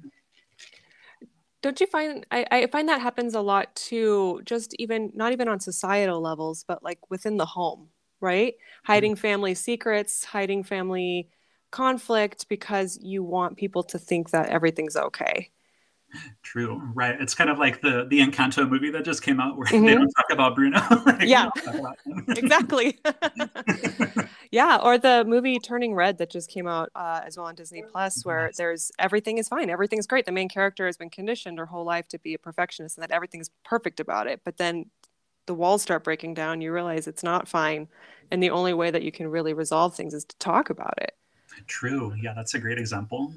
Don't 1.60 1.80
you 1.80 1.86
find 1.86 2.24
I, 2.30 2.46
I 2.50 2.66
find 2.68 2.88
that 2.88 3.00
happens 3.00 3.34
a 3.34 3.40
lot 3.40 3.74
too, 3.74 4.40
just 4.44 4.74
even 4.78 5.10
not 5.14 5.32
even 5.32 5.48
on 5.48 5.60
societal 5.60 6.20
levels, 6.20 6.64
but 6.66 6.82
like 6.82 6.98
within 7.10 7.36
the 7.36 7.46
home, 7.46 7.88
right? 8.20 8.54
Hiding 8.84 9.12
mm-hmm. 9.12 9.20
family 9.20 9.54
secrets, 9.54 10.24
hiding 10.24 10.62
family 10.62 11.28
conflict 11.70 12.48
because 12.48 12.98
you 13.02 13.22
want 13.22 13.56
people 13.56 13.82
to 13.82 13.98
think 13.98 14.30
that 14.30 14.48
everything's 14.48 14.96
okay. 14.96 15.50
True, 16.42 16.80
right? 16.94 17.20
It's 17.20 17.34
kind 17.34 17.50
of 17.50 17.58
like 17.58 17.82
the 17.82 18.06
the 18.08 18.20
Encanto 18.20 18.68
movie 18.68 18.90
that 18.90 19.04
just 19.04 19.22
came 19.22 19.40
out 19.40 19.58
where 19.58 19.66
mm-hmm. 19.70 19.84
they 19.84 19.94
don't 19.94 20.10
talk 20.10 20.26
about 20.30 20.54
Bruno. 20.54 20.80
like, 21.06 21.28
yeah, 21.28 21.50
exactly. 22.28 22.98
Yeah, 24.50 24.78
or 24.82 24.98
the 24.98 25.24
movie 25.26 25.58
Turning 25.58 25.94
Red 25.94 26.18
that 26.18 26.30
just 26.30 26.50
came 26.50 26.66
out 26.66 26.90
uh, 26.94 27.20
as 27.24 27.36
well 27.36 27.46
on 27.46 27.54
Disney 27.54 27.82
Plus, 27.90 28.24
where 28.24 28.50
there's 28.56 28.90
everything 28.98 29.38
is 29.38 29.48
fine, 29.48 29.70
everything's 29.70 30.06
great. 30.06 30.26
The 30.26 30.32
main 30.32 30.48
character 30.48 30.86
has 30.86 30.96
been 30.96 31.10
conditioned 31.10 31.58
her 31.58 31.66
whole 31.66 31.84
life 31.84 32.08
to 32.08 32.18
be 32.18 32.34
a 32.34 32.38
perfectionist, 32.38 32.96
and 32.96 33.02
that 33.02 33.10
everything's 33.10 33.50
perfect 33.64 34.00
about 34.00 34.26
it. 34.26 34.40
But 34.44 34.56
then 34.56 34.86
the 35.46 35.54
walls 35.54 35.82
start 35.82 36.04
breaking 36.04 36.34
down. 36.34 36.60
You 36.60 36.72
realize 36.72 37.06
it's 37.06 37.22
not 37.22 37.48
fine, 37.48 37.88
and 38.30 38.42
the 38.42 38.50
only 38.50 38.74
way 38.74 38.90
that 38.90 39.02
you 39.02 39.12
can 39.12 39.28
really 39.28 39.52
resolve 39.52 39.94
things 39.94 40.14
is 40.14 40.24
to 40.24 40.36
talk 40.38 40.70
about 40.70 40.94
it. 40.98 41.14
True. 41.66 42.14
Yeah, 42.20 42.34
that's 42.34 42.54
a 42.54 42.58
great 42.58 42.78
example. 42.78 43.32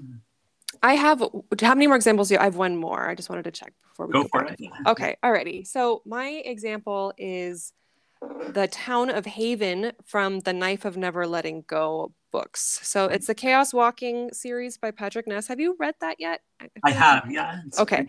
I 0.84 0.93
have 0.95 1.19
how 1.62 1.76
many 1.76 1.88
more 1.88 1.95
examples 1.95 2.30
do 2.30 2.36
you? 2.36 2.39
I 2.39 2.45
have 2.45 2.56
one 2.56 2.78
more. 2.78 3.10
I 3.10 3.15
just 3.15 3.30
wanted 3.30 3.43
to 3.43 3.52
check 3.52 3.74
before 3.89 4.08
we 4.08 4.13
go 4.13 4.24
for 4.24 4.43
it. 4.45 4.60
Okay, 4.88 5.17
alrighty. 5.24 5.67
So 5.67 6.02
my 6.06 6.28
example 6.45 7.13
is 7.17 7.74
the 8.22 8.68
town 8.72 9.10
of 9.10 9.26
Haven 9.26 9.94
from 10.06 10.42
the 10.42 10.54
Knife 10.54 10.86
of 10.86 10.98
Never 10.98 11.26
Letting 11.28 11.64
Go 11.68 12.14
books. 12.32 12.80
So 12.84 13.06
it's 13.06 13.28
the 13.28 13.36
Chaos 13.36 13.74
Walking 13.74 14.32
series 14.32 14.78
by 14.78 14.92
Patrick 14.92 15.28
Ness. 15.28 15.48
Have 15.48 15.60
you 15.60 15.76
read 15.80 15.96
that 16.02 16.18
yet? 16.20 16.42
I, 16.84 16.92
have, 16.92 17.30
yeah. 17.30 17.62
Okay. 17.80 18.08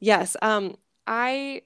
Yes. 0.00 0.36
Um, 0.42 0.76
I 1.06 1.62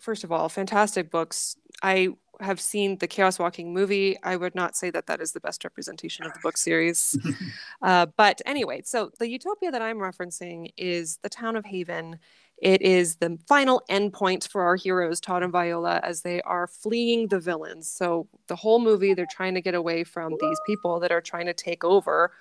first 0.00 0.24
of 0.24 0.32
all, 0.32 0.48
fantastic 0.48 1.10
books. 1.10 1.56
I 1.82 2.08
have 2.40 2.60
seen 2.60 2.98
the 2.98 3.06
Chaos 3.06 3.38
Walking 3.38 3.72
movie. 3.72 4.16
I 4.22 4.36
would 4.36 4.54
not 4.54 4.76
say 4.76 4.90
that 4.90 5.06
that 5.06 5.20
is 5.20 5.32
the 5.32 5.40
best 5.40 5.64
representation 5.64 6.24
of 6.24 6.32
the 6.32 6.40
book 6.40 6.56
series. 6.56 7.18
uh, 7.82 8.06
but 8.16 8.40
anyway, 8.46 8.82
so 8.84 9.10
the 9.18 9.28
utopia 9.28 9.70
that 9.70 9.82
I'm 9.82 9.98
referencing 9.98 10.70
is 10.76 11.18
the 11.22 11.28
town 11.28 11.56
of 11.56 11.64
Haven. 11.64 12.18
It 12.60 12.82
is 12.82 13.16
the 13.16 13.38
final 13.46 13.82
endpoint 13.88 14.48
for 14.48 14.62
our 14.62 14.76
heroes, 14.76 15.20
Todd 15.20 15.42
and 15.42 15.52
Viola, 15.52 16.00
as 16.02 16.22
they 16.22 16.40
are 16.42 16.66
fleeing 16.66 17.28
the 17.28 17.38
villains. 17.38 17.90
So 17.90 18.28
the 18.48 18.56
whole 18.56 18.80
movie, 18.80 19.14
they're 19.14 19.26
trying 19.30 19.54
to 19.54 19.60
get 19.60 19.74
away 19.74 20.04
from 20.04 20.34
these 20.40 20.58
people 20.66 21.00
that 21.00 21.12
are 21.12 21.20
trying 21.20 21.46
to 21.46 21.54
take 21.54 21.84
over 21.84 22.32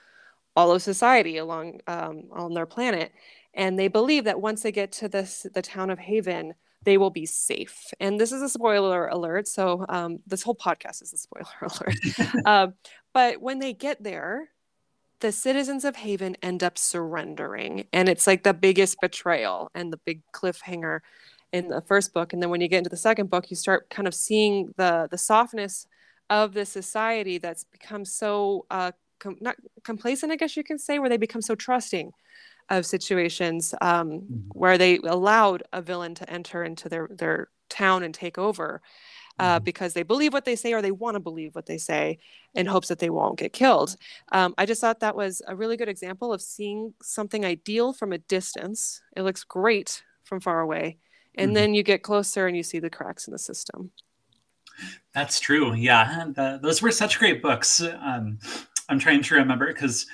all 0.56 0.72
of 0.72 0.82
society 0.82 1.38
along 1.38 1.82
um, 1.86 2.24
on 2.32 2.54
their 2.54 2.66
planet. 2.66 3.12
And 3.54 3.78
they 3.78 3.88
believe 3.88 4.24
that 4.24 4.42
once 4.42 4.64
they 4.64 4.72
get 4.72 4.92
to 4.94 5.08
this, 5.08 5.46
the 5.54 5.62
town 5.62 5.92
of 5.92 6.00
Haven, 6.00 6.56
they 6.84 6.98
will 6.98 7.10
be 7.12 7.26
safe. 7.26 7.94
And 8.00 8.20
this 8.20 8.32
is 8.32 8.42
a 8.42 8.50
spoiler 8.50 9.08
alert. 9.08 9.48
So 9.48 9.86
um, 9.88 10.20
this 10.26 10.42
whole 10.42 10.56
podcast 10.56 11.02
is 11.04 11.14
a 11.14 11.18
spoiler 11.18 11.46
alert. 11.62 12.46
uh, 12.46 12.68
but 13.14 13.42
when 13.42 13.60
they 13.60 13.74
get 13.74 14.02
there, 14.02 14.50
the 15.20 15.32
citizens 15.32 15.84
of 15.84 15.96
Haven 15.96 16.36
end 16.42 16.64
up 16.64 16.78
surrendering. 16.78 17.88
And 17.92 18.08
it's 18.08 18.28
like 18.28 18.44
the 18.44 18.54
biggest 18.54 18.98
betrayal 19.02 19.70
and 19.74 19.92
the 19.92 19.98
big 19.98 20.22
cliffhanger 20.32 21.00
in 21.52 21.70
the 21.70 21.82
first 21.82 22.14
book. 22.14 22.34
And 22.34 22.42
then 22.42 22.50
when 22.50 22.62
you 22.62 22.68
get 22.68 22.80
into 22.80 22.90
the 22.90 22.98
second 22.98 23.30
book, 23.30 23.50
you 23.50 23.56
start 23.56 23.90
kind 23.90 24.08
of 24.08 24.14
seeing 24.14 24.74
the 24.78 25.08
the 25.10 25.18
softness 25.18 25.88
of 26.30 26.54
the 26.54 26.66
society 26.66 27.38
that's 27.38 27.64
become 27.64 28.04
so 28.04 28.66
uh, 28.70 28.92
com- 29.20 29.38
not 29.40 29.56
complacent, 29.84 30.32
I 30.32 30.36
guess 30.36 30.58
you 30.58 30.64
can 30.64 30.78
say, 30.78 31.00
where 31.00 31.10
they 31.10 31.18
become 31.18 31.42
so 31.42 31.56
trusting 31.56 32.12
of 32.70 32.86
situations 32.86 33.74
um, 33.82 34.10
mm-hmm. 34.10 34.36
where 34.50 34.78
they 34.78 34.98
allowed 34.98 35.64
a 35.72 35.82
villain 35.82 36.16
to 36.16 36.30
enter 36.30 36.64
into 36.64 36.90
their 36.90 37.08
their 37.12 37.50
town 37.70 38.04
and 38.04 38.14
take 38.14 38.38
over. 38.38 38.82
Uh, 39.40 39.56
mm-hmm. 39.58 39.66
because 39.66 39.94
they 39.94 40.02
believe 40.02 40.34
what 40.34 40.46
they 40.46 40.56
say 40.56 40.74
or 40.74 40.82
they 40.82 40.92
want 40.92 41.14
to 41.14 41.20
believe 41.20 41.54
what 41.54 41.68
they 41.68 41.78
say 41.78 42.18
in 42.56 42.66
hopes 42.66 42.88
that 42.88 42.98
they 42.98 43.12
won't 43.12 43.38
get 43.38 43.54
killed. 43.54 43.96
Um, 44.32 44.56
I 44.58 44.66
just 44.66 44.82
thought 44.82 45.02
that 45.02 45.16
was 45.16 45.44
a 45.48 45.56
really 45.56 45.78
good 45.78 45.90
example 45.90 46.34
of 46.34 46.42
seeing 46.42 46.96
something 47.04 47.46
ideal 47.46 47.94
from 47.94 48.14
a 48.14 48.18
distance. 48.18 49.02
It 49.16 49.22
looks 49.22 49.44
great 49.44 50.04
from 50.24 50.40
far 50.40 50.60
away. 50.60 50.98
And 51.36 51.50
mm-hmm. 51.50 51.54
then 51.54 51.74
you 51.76 51.84
get 51.84 52.02
closer 52.02 52.48
and 52.48 52.58
you 52.58 52.64
see 52.64 52.80
the 52.80 52.90
cracks 52.90 53.28
in 53.28 53.32
the 53.32 53.38
system. 53.38 53.92
That's 55.14 55.40
true. 55.40 55.74
Yeah. 55.74 56.26
The, 56.36 56.60
those 56.62 56.82
were 56.82 56.92
such 56.92 57.20
great 57.20 57.42
books. 57.42 57.82
Um, 57.82 58.40
I'm 58.90 59.00
trying 59.00 59.22
to 59.24 59.36
remember 59.36 59.68
because 59.68 60.06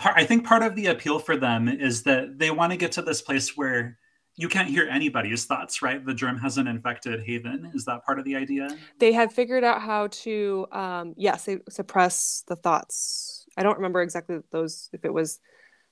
I 0.00 0.24
think 0.24 0.44
part 0.44 0.62
of 0.62 0.74
the 0.74 0.86
appeal 0.86 1.18
for 1.18 1.36
them 1.36 1.68
is 1.68 2.02
that 2.04 2.38
they 2.38 2.50
want 2.50 2.72
to 2.72 2.76
get 2.76 2.92
to 2.92 3.02
this 3.02 3.22
place 3.22 3.56
where 3.56 3.98
you 4.36 4.48
can't 4.48 4.68
hear 4.68 4.88
anybody's 4.88 5.44
thoughts, 5.44 5.82
right? 5.82 6.04
The 6.04 6.14
germ 6.14 6.38
hasn't 6.38 6.68
infected 6.68 7.22
Haven. 7.24 7.70
Is 7.74 7.84
that 7.84 8.04
part 8.04 8.18
of 8.18 8.24
the 8.24 8.36
idea? 8.36 8.68
They 8.98 9.12
have 9.12 9.32
figured 9.32 9.64
out 9.64 9.82
how 9.82 10.08
to, 10.08 10.66
um, 10.72 11.14
yes, 11.16 11.48
suppress 11.68 12.44
the 12.48 12.56
thoughts. 12.56 13.46
I 13.56 13.62
don't 13.62 13.76
remember 13.76 14.00
exactly 14.00 14.38
those, 14.50 14.88
if 14.92 15.04
it 15.04 15.12
was 15.12 15.38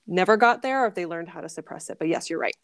never 0.07 0.37
got 0.37 0.63
there 0.63 0.83
or 0.83 0.87
if 0.87 0.95
they 0.95 1.05
learned 1.05 1.29
how 1.29 1.41
to 1.41 1.49
suppress 1.49 1.89
it. 1.89 1.99
But 1.99 2.07
yes, 2.07 2.29
you're 2.29 2.39
right. 2.39 2.55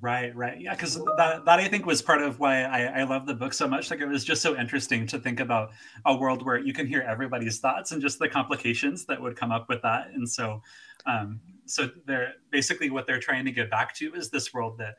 Right, 0.00 0.34
right. 0.34 0.60
Yeah, 0.60 0.74
because 0.74 0.96
that, 1.16 1.44
that 1.44 1.58
I 1.60 1.68
think 1.68 1.86
was 1.86 2.02
part 2.02 2.22
of 2.22 2.40
why 2.40 2.62
I, 2.62 3.00
I 3.00 3.02
love 3.04 3.26
the 3.26 3.34
book 3.34 3.52
so 3.52 3.68
much. 3.68 3.90
Like 3.90 4.00
it 4.00 4.06
was 4.06 4.24
just 4.24 4.42
so 4.42 4.56
interesting 4.56 5.06
to 5.08 5.18
think 5.18 5.38
about 5.38 5.70
a 6.06 6.16
world 6.16 6.44
where 6.44 6.58
you 6.58 6.72
can 6.72 6.86
hear 6.86 7.02
everybody's 7.02 7.58
thoughts 7.58 7.92
and 7.92 8.00
just 8.00 8.18
the 8.18 8.28
complications 8.28 9.04
that 9.04 9.20
would 9.20 9.36
come 9.36 9.52
up 9.52 9.68
with 9.68 9.82
that. 9.82 10.08
And 10.14 10.28
so 10.28 10.62
um, 11.06 11.40
so 11.70 11.90
they're 12.06 12.34
basically 12.50 12.90
what 12.90 13.06
they're 13.06 13.20
trying 13.20 13.44
to 13.44 13.52
get 13.52 13.70
back 13.70 13.94
to 13.96 14.14
is 14.14 14.30
this 14.30 14.52
world 14.52 14.78
that 14.78 14.96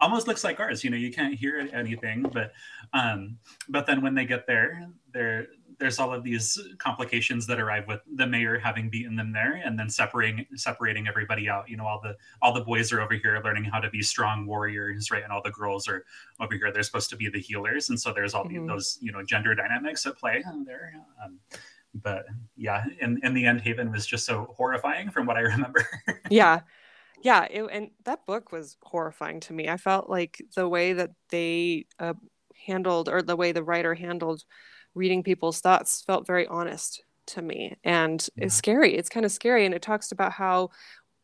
almost 0.00 0.26
looks 0.26 0.44
like 0.44 0.60
ours. 0.60 0.84
You 0.84 0.90
know, 0.90 0.96
you 0.96 1.12
can't 1.12 1.34
hear 1.34 1.68
anything, 1.72 2.22
but 2.32 2.52
um, 2.92 3.38
but 3.68 3.86
then 3.86 4.02
when 4.02 4.14
they 4.14 4.24
get 4.24 4.46
there, 4.46 4.88
there 5.12 5.46
there's 5.78 5.98
all 5.98 6.14
of 6.14 6.22
these 6.22 6.58
complications 6.78 7.46
that 7.46 7.58
arrive 7.58 7.86
with 7.88 8.00
the 8.14 8.26
mayor 8.26 8.58
having 8.58 8.88
beaten 8.88 9.16
them 9.16 9.32
there 9.32 9.60
and 9.64 9.78
then 9.78 9.88
separating 9.90 10.46
separating 10.54 11.08
everybody 11.08 11.48
out. 11.48 11.68
You 11.68 11.76
know, 11.76 11.86
all 11.86 12.00
the 12.02 12.16
all 12.42 12.52
the 12.52 12.60
boys 12.60 12.92
are 12.92 13.00
over 13.00 13.14
here 13.14 13.40
learning 13.44 13.64
how 13.64 13.80
to 13.80 13.90
be 13.90 14.02
strong 14.02 14.46
warriors, 14.46 15.10
right? 15.10 15.22
And 15.22 15.32
all 15.32 15.42
the 15.42 15.50
girls 15.50 15.88
are 15.88 16.04
over 16.40 16.54
here. 16.54 16.72
They're 16.72 16.82
supposed 16.82 17.10
to 17.10 17.16
be 17.16 17.28
the 17.28 17.40
healers, 17.40 17.88
and 17.88 18.00
so 18.00 18.12
there's 18.12 18.34
all 18.34 18.44
mm-hmm. 18.44 18.66
those 18.66 18.98
you 19.00 19.12
know 19.12 19.22
gender 19.22 19.54
dynamics 19.54 20.06
at 20.06 20.16
play 20.16 20.44
there. 20.66 20.94
Um, 21.24 21.38
but 22.02 22.26
yeah, 22.56 22.84
in 23.00 23.20
in 23.22 23.34
the 23.34 23.46
end, 23.46 23.60
Haven 23.60 23.90
was 23.90 24.06
just 24.06 24.26
so 24.26 24.52
horrifying 24.56 25.10
from 25.10 25.26
what 25.26 25.36
I 25.36 25.40
remember. 25.42 25.86
yeah, 26.30 26.60
yeah, 27.22 27.44
it, 27.44 27.62
and 27.70 27.90
that 28.04 28.26
book 28.26 28.52
was 28.52 28.76
horrifying 28.82 29.40
to 29.40 29.52
me. 29.52 29.68
I 29.68 29.76
felt 29.76 30.10
like 30.10 30.42
the 30.54 30.68
way 30.68 30.92
that 30.94 31.12
they 31.30 31.86
uh, 31.98 32.14
handled, 32.66 33.08
or 33.08 33.22
the 33.22 33.36
way 33.36 33.52
the 33.52 33.64
writer 33.64 33.94
handled 33.94 34.44
reading 34.94 35.22
people's 35.22 35.60
thoughts, 35.60 36.02
felt 36.02 36.26
very 36.26 36.46
honest 36.46 37.02
to 37.26 37.42
me, 37.42 37.76
and 37.84 38.28
yeah. 38.36 38.46
it's 38.46 38.54
scary. 38.54 38.96
It's 38.96 39.08
kind 39.08 39.26
of 39.26 39.32
scary, 39.32 39.64
and 39.64 39.74
it 39.74 39.82
talks 39.82 40.12
about 40.12 40.32
how 40.32 40.70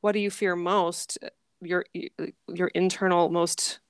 what 0.00 0.12
do 0.12 0.20
you 0.20 0.30
fear 0.30 0.56
most? 0.56 1.18
Your 1.60 1.84
your 2.48 2.68
internal 2.68 3.28
most 3.28 3.80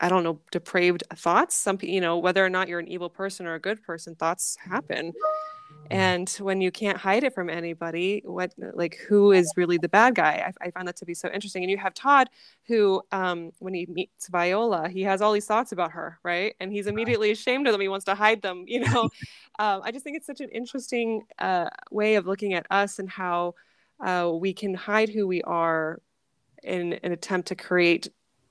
I 0.00 0.08
don't 0.08 0.22
know, 0.22 0.38
depraved 0.52 1.02
thoughts. 1.16 1.56
Some, 1.56 1.76
you 1.82 2.00
know, 2.00 2.18
whether 2.18 2.46
or 2.46 2.48
not 2.48 2.68
you're 2.68 2.78
an 2.78 2.86
evil 2.86 3.08
person 3.08 3.46
or 3.46 3.54
a 3.54 3.60
good 3.60 3.82
person, 3.82 4.14
thoughts 4.14 4.56
happen 4.60 5.12
and 5.90 6.28
when 6.40 6.60
you 6.60 6.70
can't 6.70 6.98
hide 6.98 7.24
it 7.24 7.34
from 7.34 7.48
anybody 7.48 8.22
what 8.24 8.52
like 8.74 8.96
who 9.08 9.32
is 9.32 9.52
really 9.56 9.78
the 9.78 9.88
bad 9.88 10.14
guy? 10.14 10.52
I, 10.62 10.66
I 10.66 10.70
find 10.70 10.86
that 10.88 10.96
to 10.96 11.04
be 11.04 11.14
so 11.14 11.28
interesting. 11.30 11.62
And 11.62 11.70
you 11.70 11.78
have 11.78 11.94
todd 11.94 12.28
who 12.66 13.02
um, 13.12 13.52
when 13.58 13.74
he 13.74 13.86
meets 13.86 14.28
viola 14.28 14.88
he 14.88 15.02
has 15.02 15.22
all 15.22 15.32
these 15.32 15.46
thoughts 15.46 15.72
about 15.72 15.92
her 15.92 16.18
right? 16.22 16.54
And 16.60 16.72
he's 16.72 16.86
immediately 16.86 17.30
ashamed 17.30 17.66
of 17.66 17.72
them. 17.72 17.80
He 17.80 17.88
wants 17.88 18.04
to 18.06 18.14
hide 18.14 18.42
them 18.42 18.64
you 18.66 18.80
know? 18.80 19.08
Um, 19.60 19.80
i 19.82 19.90
just 19.90 20.04
think 20.04 20.16
it's 20.16 20.26
such 20.26 20.40
an 20.40 20.50
interesting 20.50 21.22
uh, 21.40 21.68
way 21.90 22.14
of 22.14 22.28
looking 22.28 22.54
at 22.54 22.64
us 22.70 23.00
and 23.00 23.10
how 23.10 23.56
uh, 23.98 24.30
we 24.32 24.52
can 24.52 24.72
hide 24.72 25.08
who 25.08 25.26
we 25.26 25.42
are 25.42 26.00
in 26.62 26.92
an 27.02 27.10
attempt 27.10 27.48
to 27.48 27.56
create 27.56 28.08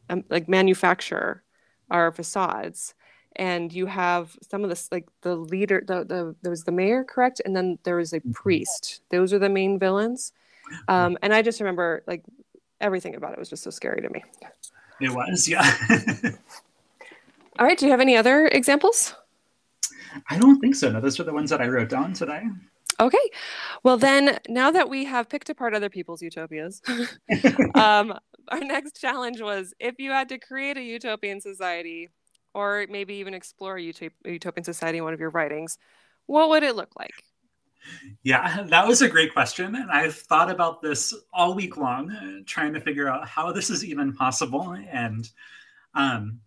um, 0.10 0.26
like 0.30 0.50
manufacture 0.50 1.44
our 1.90 2.12
facades 2.12 2.94
and 3.38 3.72
you 3.72 3.86
have 3.86 4.36
some 4.42 4.64
of 4.64 4.70
this 4.70 4.92
like 4.92 5.08
the 5.22 5.36
leader 5.36 5.84
the, 5.86 6.04
the 6.04 6.36
there 6.42 6.50
was 6.50 6.64
the 6.64 6.72
mayor 6.72 7.04
correct? 7.04 7.42
And 7.46 7.56
then 7.56 7.78
there 7.84 7.96
was 7.96 8.14
a 8.14 8.20
mm-hmm. 8.20 8.32
priest. 8.32 9.02
Those 9.10 9.32
are 9.32 9.40
the 9.40 9.50
main 9.50 9.80
villains. 9.80 10.34
Um, 10.90 11.18
and 11.22 11.34
i 11.34 11.42
just 11.42 11.62
remember 11.62 12.04
like 12.08 12.24
everything 12.82 13.16
about 13.16 13.32
it 13.32 13.40
was 13.40 13.50
just 13.50 13.64
so 13.64 13.70
scary 13.70 14.02
to 14.02 14.10
me. 14.10 14.24
It 15.00 15.12
was 15.12 15.48
yeah. 15.48 15.64
All 17.60 17.66
right 17.66 17.78
do 17.78 17.86
you 17.86 17.92
have 17.92 18.02
any 18.02 18.18
other 18.18 18.48
examples? 18.48 19.16
I 20.30 20.38
don't 20.38 20.60
think 20.60 20.76
so. 20.76 20.92
No 20.92 21.00
those 21.00 21.20
are 21.20 21.24
the 21.24 21.34
ones 21.34 21.50
that 21.52 21.62
i 21.62 21.68
wrote 21.68 21.90
down 21.90 22.14
today. 22.14 22.44
Okay. 23.00 23.30
Well 23.84 23.98
then 23.98 24.40
now 24.50 24.72
that 24.72 24.90
we 24.90 25.06
have 25.06 25.30
picked 25.30 25.50
apart 25.50 25.74
other 25.74 25.90
people's 25.90 26.22
utopias 26.22 26.82
um, 27.76 28.14
our 28.50 28.60
next 28.60 29.00
challenge 29.00 29.42
was 29.42 29.74
if 29.80 30.00
you 30.00 30.12
had 30.12 30.30
to 30.30 30.40
create 30.40 30.78
a 30.78 30.82
utopian 30.82 31.40
society 31.40 32.10
or 32.54 32.86
maybe 32.90 33.16
even 33.16 33.34
explore 33.34 33.78
a 33.78 33.94
utopian 34.26 34.64
society 34.64 34.98
in 34.98 35.04
one 35.04 35.14
of 35.14 35.20
your 35.20 35.30
writings, 35.30 35.78
what 36.26 36.50
would 36.50 36.64
it 36.64 36.76
look 36.76 36.92
like? 36.98 37.24
Yeah, 38.24 38.64
that 38.70 38.88
was 38.88 39.02
a 39.02 39.10
great 39.10 39.34
question. 39.34 39.76
And 39.76 39.92
I've 39.92 40.16
thought 40.16 40.50
about 40.50 40.82
this 40.82 41.14
all 41.34 41.54
week 41.54 41.78
long, 41.78 42.12
uh, 42.12 42.40
trying 42.46 42.74
to 42.74 42.82
figure 42.82 43.08
out 43.08 43.28
how 43.28 43.52
this 43.52 43.70
is 43.70 43.86
even 43.86 44.14
possible. 44.14 44.76
And 44.90 45.30
um, 45.94 46.40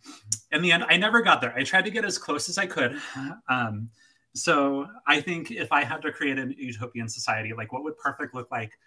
in 0.52 0.62
the 0.62 0.72
end, 0.72 0.84
I 0.88 0.96
never 0.96 1.22
got 1.22 1.40
there. 1.40 1.54
I 1.56 1.64
tried 1.64 1.84
to 1.84 1.90
get 1.90 2.04
as 2.04 2.18
close 2.18 2.48
as 2.48 2.58
I 2.58 2.66
could. 2.66 2.98
Um, 3.48 3.90
so 4.32 4.86
I 5.08 5.20
think 5.20 5.50
if 5.50 5.72
I 5.72 5.82
had 5.82 6.02
to 6.02 6.12
create 6.12 6.38
an 6.38 6.54
utopian 6.56 7.08
society, 7.08 7.52
like 7.52 7.72
what 7.72 7.82
would 7.82 7.98
perfect 7.98 8.32
look 8.32 8.48
like 8.52 8.78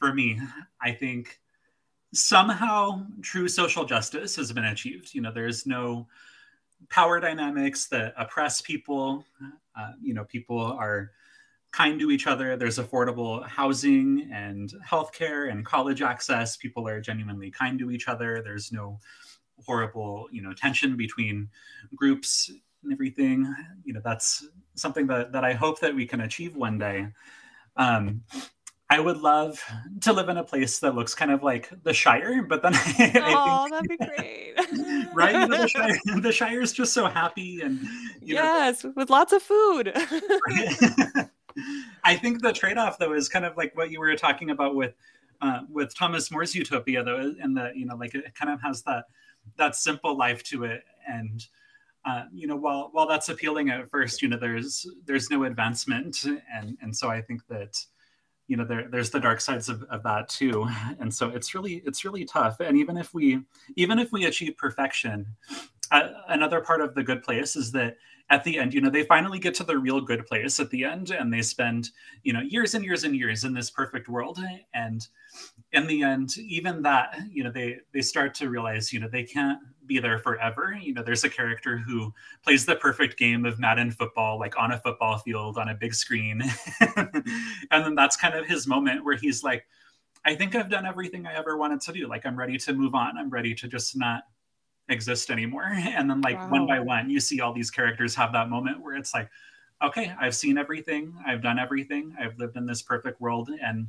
for 0.00 0.12
me? 0.12 0.40
I 0.82 0.90
think 0.90 1.38
somehow 2.12 3.06
true 3.22 3.46
social 3.46 3.84
justice 3.84 4.34
has 4.34 4.50
been 4.50 4.64
achieved. 4.64 5.14
You 5.14 5.20
know, 5.20 5.32
there's 5.32 5.66
no 5.66 6.08
power 6.88 7.20
dynamics 7.20 7.86
that 7.88 8.14
oppress 8.16 8.60
people. 8.60 9.24
Uh, 9.78 9.92
you 10.00 10.14
know, 10.14 10.24
people 10.24 10.60
are 10.60 11.10
kind 11.70 12.00
to 12.00 12.10
each 12.10 12.26
other. 12.26 12.56
There's 12.56 12.78
affordable 12.78 13.46
housing 13.46 14.28
and 14.32 14.72
healthcare 14.88 15.50
and 15.50 15.64
college 15.64 16.02
access. 16.02 16.56
People 16.56 16.88
are 16.88 17.00
genuinely 17.00 17.50
kind 17.50 17.78
to 17.78 17.90
each 17.90 18.08
other. 18.08 18.42
There's 18.42 18.72
no 18.72 18.98
horrible, 19.64 20.28
you 20.32 20.42
know, 20.42 20.52
tension 20.52 20.96
between 20.96 21.48
groups 21.94 22.50
and 22.82 22.92
everything. 22.92 23.54
You 23.84 23.92
know, 23.92 24.00
that's 24.02 24.46
something 24.74 25.06
that 25.08 25.32
that 25.32 25.44
I 25.44 25.52
hope 25.52 25.80
that 25.80 25.94
we 25.94 26.06
can 26.06 26.22
achieve 26.22 26.56
one 26.56 26.78
day. 26.78 27.08
Um, 27.76 28.22
I 28.90 29.00
would 29.00 29.18
love 29.18 29.62
to 30.00 30.12
live 30.14 30.30
in 30.30 30.38
a 30.38 30.44
place 30.44 30.78
that 30.78 30.94
looks 30.94 31.14
kind 31.14 31.30
of 31.30 31.42
like 31.42 31.70
the 31.82 31.92
Shire, 31.92 32.42
but 32.42 32.62
then 32.62 32.72
oh, 32.76 33.68
that'd 33.70 33.88
be 33.88 33.96
great, 33.98 34.54
right? 35.14 35.48
The, 35.48 35.68
Shire, 36.06 36.20
the 36.20 36.32
Shire 36.32 36.62
is 36.62 36.72
just 36.72 36.94
so 36.94 37.06
happy 37.06 37.60
and 37.60 37.80
yes, 38.22 38.84
know, 38.84 38.94
with 38.96 39.10
lots 39.10 39.34
of 39.34 39.42
food. 39.42 39.92
I 42.04 42.16
think 42.16 42.40
the 42.40 42.52
trade-off, 42.52 42.98
though, 42.98 43.12
is 43.12 43.28
kind 43.28 43.44
of 43.44 43.56
like 43.58 43.76
what 43.76 43.90
you 43.90 44.00
were 44.00 44.14
talking 44.16 44.50
about 44.50 44.74
with 44.74 44.94
uh, 45.40 45.60
with 45.70 45.94
Thomas 45.94 46.30
More's 46.30 46.54
Utopia, 46.54 47.04
though, 47.04 47.34
and 47.40 47.56
the 47.56 47.70
you 47.74 47.84
know, 47.84 47.96
like 47.96 48.14
it 48.14 48.34
kind 48.34 48.50
of 48.50 48.60
has 48.62 48.82
that 48.82 49.04
that 49.56 49.76
simple 49.76 50.16
life 50.16 50.42
to 50.44 50.64
it, 50.64 50.82
and 51.06 51.46
uh, 52.06 52.24
you 52.32 52.46
know, 52.46 52.56
while 52.56 52.88
while 52.92 53.06
that's 53.06 53.28
appealing 53.28 53.68
at 53.68 53.90
first, 53.90 54.22
you 54.22 54.28
know, 54.28 54.38
there's 54.38 54.86
there's 55.04 55.30
no 55.30 55.44
advancement, 55.44 56.24
and 56.24 56.78
and 56.80 56.96
so 56.96 57.10
I 57.10 57.20
think 57.20 57.46
that 57.48 57.84
you 58.48 58.56
know 58.56 58.64
there, 58.64 58.88
there's 58.90 59.10
the 59.10 59.20
dark 59.20 59.40
sides 59.40 59.68
of, 59.68 59.84
of 59.84 60.02
that 60.02 60.28
too. 60.28 60.68
And 61.00 61.14
so 61.14 61.28
it's 61.28 61.54
really 61.54 61.82
it's 61.86 62.04
really 62.04 62.24
tough. 62.24 62.60
And 62.60 62.76
even 62.76 62.96
if 62.96 63.14
we 63.14 63.40
even 63.76 63.98
if 63.98 64.10
we 64.10 64.24
achieve 64.24 64.56
perfection 64.56 65.26
uh, 65.90 66.08
another 66.28 66.60
part 66.60 66.80
of 66.80 66.94
the 66.94 67.02
good 67.02 67.22
place 67.22 67.56
is 67.56 67.70
that 67.72 67.96
at 68.30 68.44
the 68.44 68.58
end 68.58 68.74
you 68.74 68.80
know 68.80 68.90
they 68.90 69.04
finally 69.04 69.38
get 69.38 69.54
to 69.54 69.64
the 69.64 69.78
real 69.78 70.00
good 70.00 70.26
place 70.26 70.60
at 70.60 70.68
the 70.70 70.84
end 70.84 71.10
and 71.10 71.32
they 71.32 71.40
spend 71.40 71.90
you 72.24 72.32
know 72.32 72.40
years 72.40 72.74
and 72.74 72.84
years 72.84 73.04
and 73.04 73.14
years 73.14 73.44
in 73.44 73.54
this 73.54 73.70
perfect 73.70 74.08
world. 74.08 74.40
And 74.74 75.06
in 75.72 75.86
the 75.86 76.02
end 76.02 76.36
even 76.38 76.82
that 76.82 77.16
you 77.30 77.44
know 77.44 77.52
they 77.52 77.78
they 77.92 78.02
start 78.02 78.34
to 78.34 78.48
realize 78.48 78.92
you 78.92 79.00
know 79.00 79.08
they 79.08 79.24
can't 79.24 79.60
be 79.88 79.98
there 79.98 80.18
forever. 80.18 80.78
You 80.80 80.94
know, 80.94 81.02
there's 81.02 81.24
a 81.24 81.28
character 81.28 81.78
who 81.78 82.12
plays 82.44 82.66
the 82.66 82.76
perfect 82.76 83.18
game 83.18 83.44
of 83.44 83.58
Madden 83.58 83.90
football, 83.90 84.38
like 84.38 84.58
on 84.58 84.72
a 84.72 84.78
football 84.78 85.18
field 85.18 85.58
on 85.58 85.70
a 85.70 85.74
big 85.74 85.94
screen. 85.94 86.42
and 86.96 87.24
then 87.70 87.94
that's 87.94 88.16
kind 88.16 88.34
of 88.34 88.46
his 88.46 88.66
moment 88.66 89.04
where 89.04 89.16
he's 89.16 89.42
like, 89.42 89.66
I 90.24 90.34
think 90.34 90.54
I've 90.54 90.70
done 90.70 90.86
everything 90.86 91.26
I 91.26 91.34
ever 91.34 91.56
wanted 91.56 91.80
to 91.82 91.92
do. 91.92 92.06
Like, 92.06 92.26
I'm 92.26 92.36
ready 92.36 92.58
to 92.58 92.72
move 92.72 92.94
on. 92.94 93.16
I'm 93.16 93.30
ready 93.30 93.54
to 93.54 93.68
just 93.68 93.96
not 93.96 94.24
exist 94.88 95.30
anymore. 95.30 95.72
And 95.74 96.08
then, 96.10 96.20
like, 96.20 96.36
wow. 96.36 96.50
one 96.50 96.66
by 96.66 96.80
one, 96.80 97.10
you 97.10 97.20
see 97.20 97.40
all 97.40 97.52
these 97.52 97.70
characters 97.70 98.14
have 98.14 98.32
that 98.32 98.48
moment 98.48 98.80
where 98.80 98.96
it's 98.96 99.14
like, 99.14 99.30
okay, 99.82 100.12
I've 100.20 100.34
seen 100.34 100.58
everything, 100.58 101.14
I've 101.26 101.42
done 101.42 101.58
everything, 101.58 102.14
I've 102.20 102.38
lived 102.38 102.56
in 102.56 102.66
this 102.66 102.82
perfect 102.82 103.20
world, 103.20 103.50
and 103.62 103.86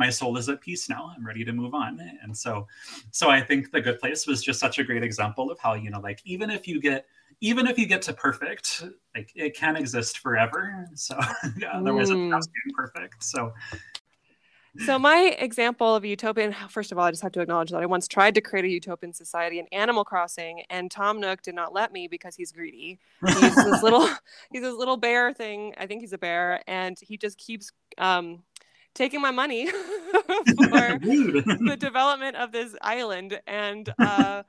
my 0.00 0.08
soul 0.10 0.38
is 0.38 0.48
at 0.48 0.62
peace 0.62 0.88
now. 0.88 1.12
I'm 1.14 1.24
ready 1.24 1.44
to 1.44 1.52
move 1.52 1.74
on. 1.74 2.00
And 2.22 2.36
so, 2.36 2.66
so 3.10 3.28
I 3.28 3.42
think 3.42 3.70
the 3.70 3.82
good 3.82 4.00
place 4.00 4.26
was 4.26 4.42
just 4.42 4.58
such 4.58 4.78
a 4.78 4.84
great 4.84 5.04
example 5.04 5.50
of 5.50 5.60
how 5.60 5.74
you 5.74 5.90
know, 5.90 6.00
like 6.00 6.20
even 6.24 6.50
if 6.50 6.66
you 6.66 6.80
get 6.80 7.06
even 7.42 7.66
if 7.66 7.78
you 7.78 7.86
get 7.86 8.02
to 8.02 8.12
perfect, 8.12 8.84
like 9.14 9.30
it 9.34 9.54
can 9.54 9.76
exist 9.76 10.18
forever. 10.18 10.88
So 10.94 11.18
yeah, 11.58 11.72
otherwise 11.74 12.10
mm. 12.10 12.36
it's 12.36 12.48
being 12.48 12.74
perfect. 12.74 13.22
So 13.22 13.52
so 14.78 14.98
my 14.98 15.36
example 15.38 15.96
of 15.96 16.04
a 16.04 16.08
utopian 16.08 16.54
first 16.68 16.92
of 16.92 16.98
all 16.98 17.04
i 17.04 17.10
just 17.10 17.22
have 17.22 17.32
to 17.32 17.40
acknowledge 17.40 17.70
that 17.70 17.82
i 17.82 17.86
once 17.86 18.06
tried 18.06 18.34
to 18.36 18.40
create 18.40 18.64
a 18.64 18.68
utopian 18.68 19.12
society 19.12 19.58
in 19.58 19.66
animal 19.72 20.04
crossing 20.04 20.62
and 20.70 20.92
tom 20.92 21.18
nook 21.18 21.42
did 21.42 21.56
not 21.56 21.72
let 21.72 21.92
me 21.92 22.06
because 22.06 22.36
he's 22.36 22.52
greedy 22.52 22.98
he's 23.26 23.54
this 23.56 23.82
little 23.82 24.08
he's 24.52 24.62
this 24.62 24.76
little 24.76 24.96
bear 24.96 25.32
thing 25.32 25.74
i 25.76 25.86
think 25.86 26.00
he's 26.00 26.12
a 26.12 26.18
bear 26.18 26.62
and 26.68 26.98
he 27.00 27.16
just 27.16 27.36
keeps 27.36 27.72
um, 27.98 28.42
taking 28.94 29.20
my 29.20 29.30
money 29.30 29.66
for 29.70 30.98
the 30.98 31.76
development 31.78 32.36
of 32.36 32.52
this 32.52 32.74
island. 32.82 33.40
And 33.46 33.92
uh, 33.98 34.42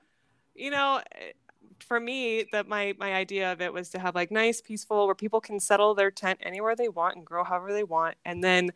you 0.56 0.72
know 0.72 1.02
for 1.84 2.00
me 2.00 2.46
that 2.52 2.68
my 2.68 2.94
my 2.98 3.14
idea 3.14 3.52
of 3.52 3.62
it 3.62 3.74
was 3.74 3.90
to 3.90 4.00
have 4.00 4.16
like 4.16 4.32
nice 4.32 4.62
peaceful 4.62 5.06
where 5.06 5.16
people 5.16 5.42
can 5.42 5.60
settle 5.60 5.94
their 5.94 6.12
tent 6.12 6.40
anywhere 6.44 6.76
they 6.76 6.90
want 6.90 7.16
and 7.16 7.26
grow 7.26 7.44
however 7.44 7.74
they 7.74 7.84
want. 7.84 8.16
And 8.26 8.44
then 8.44 8.72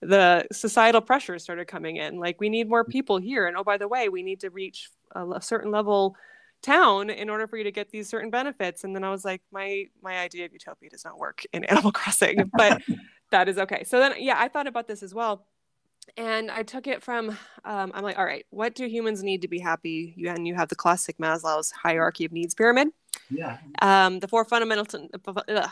the 0.00 0.46
societal 0.52 1.00
pressures 1.00 1.42
started 1.42 1.66
coming 1.66 1.96
in. 1.96 2.18
Like 2.18 2.40
we 2.40 2.48
need 2.48 2.68
more 2.68 2.84
people 2.84 3.18
here. 3.18 3.46
And 3.46 3.56
oh 3.56 3.64
by 3.64 3.76
the 3.76 3.88
way 3.88 4.08
we 4.08 4.22
need 4.22 4.40
to 4.40 4.50
reach 4.50 4.90
a, 5.12 5.28
a, 5.28 5.42
certain 5.42 5.70
level 5.70 6.16
town 6.62 7.10
in 7.10 7.30
order 7.30 7.46
for 7.46 7.56
you 7.56 7.64
to 7.64 7.72
get 7.72 7.90
these 7.90 8.08
certain 8.08 8.30
benefits. 8.30 8.84
And 8.84 8.94
then 8.94 9.04
i 9.04 9.10
was 9.10 9.24
like 9.24 9.42
my 9.52 9.86
my 10.02 10.18
idea 10.18 10.44
of 10.44 10.52
utopia 10.52 10.90
does 10.90 11.04
not 11.04 11.18
work 11.18 11.44
in 11.52 11.64
animal 11.64 11.92
crossing. 12.00 12.50
But 12.56 12.82
that 13.30 13.48
is 13.48 13.58
okay. 13.58 13.84
So 13.84 13.98
then 13.98 14.14
yeah 14.18 14.36
i 14.38 14.48
thought 14.48 14.66
about 14.66 14.86
this 14.88 15.02
as 15.02 15.14
well. 15.14 15.46
And 16.16 16.50
i 16.50 16.62
took 16.62 16.86
it 16.86 17.02
from 17.02 17.30
um, 17.64 17.92
i'm 17.94 18.04
like 18.04 18.18
all 18.18 18.24
right 18.24 18.46
what 18.50 18.74
do 18.74 18.86
humans 18.86 19.22
need 19.22 19.42
to 19.42 19.48
be 19.48 19.58
happy? 19.58 20.14
You 20.16 20.30
and 20.30 20.46
you 20.46 20.54
have 20.54 20.68
the 20.68 20.76
classic 20.76 21.18
maslow's 21.18 21.70
hierarchy 21.70 22.24
of 22.24 22.32
needs 22.32 22.54
pyramid. 22.54 22.88
Yeah. 23.30 23.58
Um, 23.82 24.20
the 24.20 24.28
four 24.28 24.44
fundamental 24.44 25.08
uh, 25.48 25.68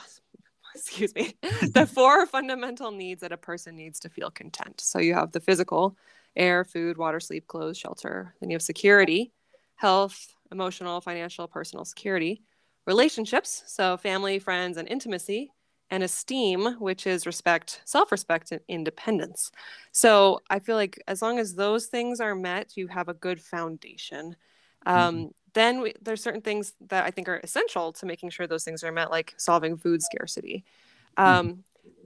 excuse 0.75 1.15
me, 1.15 1.35
the 1.73 1.87
four 1.87 2.27
fundamental 2.27 2.91
needs 2.91 3.21
that 3.21 3.33
a 3.33 3.37
person 3.37 3.77
needs 3.77 4.01
to 4.01 4.09
feel 4.09 4.31
content. 4.31 4.81
So 4.81 4.99
you 4.99 5.15
have 5.15 5.33
the 5.33 5.41
physical, 5.41 5.97
air, 6.37 6.65
food, 6.65 6.97
water, 6.99 7.21
sleep, 7.21 7.47
clothes, 7.47 7.79
shelter. 7.79 8.35
Then 8.41 8.51
you 8.51 8.55
have 8.55 8.63
security, 8.63 9.33
health, 9.77 10.35
emotional, 10.51 11.01
financial, 11.01 11.47
personal 11.47 11.85
security, 11.85 12.43
relationships, 12.87 13.63
so 13.67 13.97
family, 13.97 14.39
friends, 14.39 14.77
and 14.77 14.89
intimacy, 14.89 15.53
and 15.91 16.03
esteem, 16.03 16.77
which 16.79 17.07
is 17.07 17.27
respect, 17.27 17.81
self 17.85 18.11
respect, 18.11 18.53
and 18.53 18.61
independence. 18.69 19.53
So 19.93 20.41
I 20.51 20.59
feel 20.59 20.77
like 20.77 21.03
as 21.07 21.23
long 21.23 21.39
as 21.39 21.55
those 21.55 21.87
things 21.87 22.21
are 22.21 22.35
met, 22.35 22.77
you 22.77 22.89
have 22.89 23.09
a 23.09 23.15
good 23.15 23.41
foundation. 23.41 24.37
Um, 24.87 25.15
mm-hmm 25.15 25.25
then 25.55 25.81
we, 25.81 25.95
there's 26.03 26.23
certain 26.23 26.43
things 26.43 26.75
that 26.89 27.05
I 27.05 27.11
think 27.11 27.29
are 27.29 27.41
essential 27.43 27.93
to 27.95 28.07
making 28.07 28.31
sure 28.31 28.47
those 28.47 28.65
things 28.65 28.85
are 28.85 28.93
met, 28.93 29.11
like 29.11 29.35
solving 29.37 29.77
food 29.77 30.03
scarcity. 30.03 30.65
Hmm. 31.17 31.25
Um, 31.25 31.49
mm-hmm. 31.49 31.61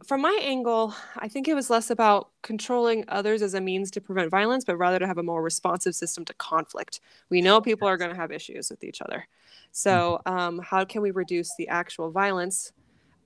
From 0.07 0.21
my 0.21 0.39
angle, 0.43 0.95
I 1.17 1.29
think 1.29 1.49
it 1.49 1.55
was 1.55 1.71
less 1.71 1.91
about 1.91 2.31
controlling 2.43 3.05
others 3.09 3.43
as 3.43 3.55
a 3.55 3.61
means 3.61 3.91
to 3.93 4.01
prevent 4.01 4.31
violence, 4.31 4.65
but 4.65 4.77
rather 4.77 4.99
to 4.99 5.07
have 5.07 5.19
a 5.19 5.23
more 5.25 5.43
responsive 5.43 5.95
system 5.95 6.25
to 6.27 6.35
conflict. 6.35 7.01
We 7.31 7.41
know 7.41 7.61
people 7.61 7.89
are 7.89 7.97
going 7.97 8.11
to 8.11 8.17
have 8.17 8.31
issues 8.31 8.71
with 8.71 8.85
each 8.85 9.03
other. 9.03 9.27
So, 9.73 10.21
mm-hmm. 10.27 10.39
um, 10.39 10.59
how 10.61 10.85
can 10.85 11.03
we 11.03 11.11
reduce 11.11 11.51
the 11.57 11.69
actual 11.69 12.11
violence? 12.11 12.73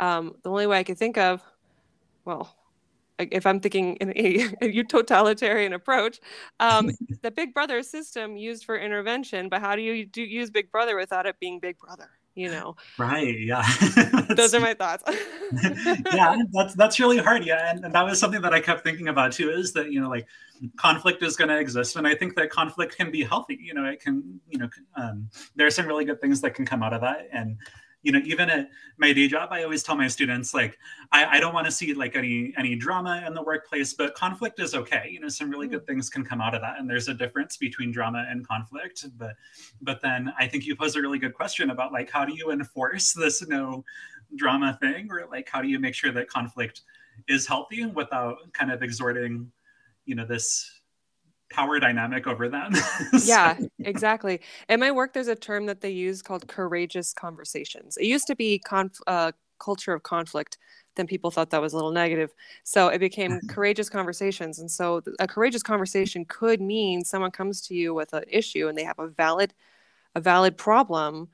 Um, 0.00 0.36
the 0.42 0.50
only 0.50 0.66
way 0.66 0.78
I 0.78 0.82
could 0.82 0.98
think 0.98 1.16
of, 1.16 1.42
well, 2.24 2.54
if 3.30 3.46
I'm 3.46 3.60
thinking 3.60 3.96
in 3.96 4.10
a, 4.16 4.48
a 4.62 4.82
totalitarian 4.84 5.72
approach, 5.72 6.20
um, 6.60 6.90
the 7.22 7.30
Big 7.30 7.54
Brother 7.54 7.82
system 7.82 8.36
used 8.36 8.64
for 8.64 8.76
intervention, 8.76 9.48
but 9.48 9.60
how 9.60 9.76
do 9.76 9.82
you 9.82 10.06
do, 10.06 10.22
use 10.22 10.50
Big 10.50 10.70
Brother 10.70 10.96
without 10.96 11.26
it 11.26 11.38
being 11.40 11.60
Big 11.60 11.78
Brother? 11.78 12.10
You 12.34 12.48
know, 12.48 12.76
right? 12.96 13.38
Yeah, 13.38 13.62
those 14.36 14.54
are 14.54 14.60
my 14.60 14.72
thoughts. 14.72 15.04
yeah, 16.14 16.34
that's 16.50 16.74
that's 16.74 16.98
really 16.98 17.18
hard. 17.18 17.44
Yeah, 17.44 17.70
and, 17.70 17.84
and 17.84 17.94
that 17.94 18.06
was 18.06 18.18
something 18.18 18.40
that 18.40 18.54
I 18.54 18.60
kept 18.60 18.82
thinking 18.82 19.08
about 19.08 19.32
too. 19.32 19.50
Is 19.50 19.74
that 19.74 19.92
you 19.92 20.00
know 20.00 20.08
like 20.08 20.26
conflict 20.76 21.22
is 21.22 21.36
going 21.36 21.50
to 21.50 21.58
exist, 21.58 21.96
and 21.96 22.08
I 22.08 22.14
think 22.14 22.34
that 22.36 22.48
conflict 22.48 22.96
can 22.96 23.10
be 23.10 23.22
healthy. 23.22 23.58
You 23.60 23.74
know, 23.74 23.84
it 23.84 24.00
can 24.00 24.40
you 24.48 24.60
know 24.60 24.70
um, 24.96 25.28
there 25.56 25.66
are 25.66 25.70
some 25.70 25.86
really 25.86 26.06
good 26.06 26.22
things 26.22 26.40
that 26.40 26.54
can 26.54 26.64
come 26.64 26.82
out 26.82 26.94
of 26.94 27.02
that, 27.02 27.28
and 27.34 27.58
you 28.02 28.12
know 28.12 28.20
even 28.24 28.50
at 28.50 28.68
my 28.98 29.12
day 29.12 29.28
job 29.28 29.48
i 29.52 29.62
always 29.62 29.82
tell 29.82 29.96
my 29.96 30.08
students 30.08 30.52
like 30.52 30.78
i, 31.12 31.36
I 31.36 31.40
don't 31.40 31.54
want 31.54 31.66
to 31.66 31.72
see 31.72 31.94
like 31.94 32.16
any 32.16 32.52
any 32.56 32.74
drama 32.74 33.22
in 33.26 33.34
the 33.34 33.42
workplace 33.42 33.94
but 33.94 34.14
conflict 34.14 34.60
is 34.60 34.74
okay. 34.74 35.08
You 35.10 35.20
know 35.20 35.28
some 35.28 35.50
really 35.50 35.68
mm. 35.68 35.72
good 35.72 35.86
things 35.86 36.10
can 36.10 36.24
come 36.24 36.40
out 36.40 36.54
of 36.54 36.60
that 36.60 36.78
and 36.78 36.88
there's 36.88 37.08
a 37.08 37.14
difference 37.14 37.56
between 37.56 37.92
drama 37.92 38.26
and 38.28 38.46
conflict 38.46 39.06
but 39.16 39.34
but 39.80 40.00
then 40.00 40.32
i 40.38 40.46
think 40.46 40.66
you 40.66 40.76
pose 40.76 40.96
a 40.96 41.00
really 41.00 41.18
good 41.18 41.34
question 41.34 41.70
about 41.70 41.92
like 41.92 42.10
how 42.10 42.24
do 42.24 42.34
you 42.34 42.50
enforce 42.50 43.12
this 43.12 43.46
no 43.48 43.84
drama 44.36 44.76
thing 44.80 45.08
or 45.10 45.26
like 45.30 45.48
how 45.48 45.62
do 45.62 45.68
you 45.68 45.78
make 45.78 45.94
sure 45.94 46.12
that 46.12 46.28
conflict 46.28 46.82
is 47.28 47.46
healthy 47.46 47.86
without 47.86 48.38
kind 48.52 48.70
of 48.72 48.82
exhorting 48.82 49.50
you 50.06 50.14
know 50.14 50.24
this 50.24 50.81
power 51.52 51.78
dynamic 51.78 52.26
over 52.26 52.48
them. 52.48 52.72
so. 53.18 53.18
Yeah, 53.26 53.58
exactly. 53.80 54.40
In 54.68 54.80
my 54.80 54.90
work, 54.90 55.12
there's 55.12 55.28
a 55.28 55.36
term 55.36 55.66
that 55.66 55.80
they 55.80 55.90
use 55.90 56.22
called 56.22 56.48
courageous 56.48 57.12
conversations. 57.12 57.96
It 57.96 58.06
used 58.06 58.26
to 58.26 58.36
be 58.36 58.58
conf- 58.58 59.00
uh, 59.06 59.32
culture 59.58 59.92
of 59.92 60.02
conflict. 60.02 60.58
Then 60.96 61.06
people 61.06 61.30
thought 61.30 61.50
that 61.50 61.62
was 61.62 61.72
a 61.72 61.76
little 61.76 61.92
negative. 61.92 62.34
So 62.64 62.88
it 62.88 62.98
became 62.98 63.40
courageous 63.48 63.88
conversations. 63.88 64.58
And 64.58 64.70
so 64.70 65.02
a 65.20 65.26
courageous 65.26 65.62
conversation 65.62 66.24
could 66.26 66.60
mean 66.60 67.04
someone 67.04 67.30
comes 67.30 67.62
to 67.62 67.74
you 67.74 67.94
with 67.94 68.12
an 68.12 68.24
issue 68.28 68.68
and 68.68 68.76
they 68.76 68.84
have 68.84 68.98
a 68.98 69.08
valid, 69.08 69.54
a 70.14 70.20
valid 70.20 70.58
problem, 70.58 71.28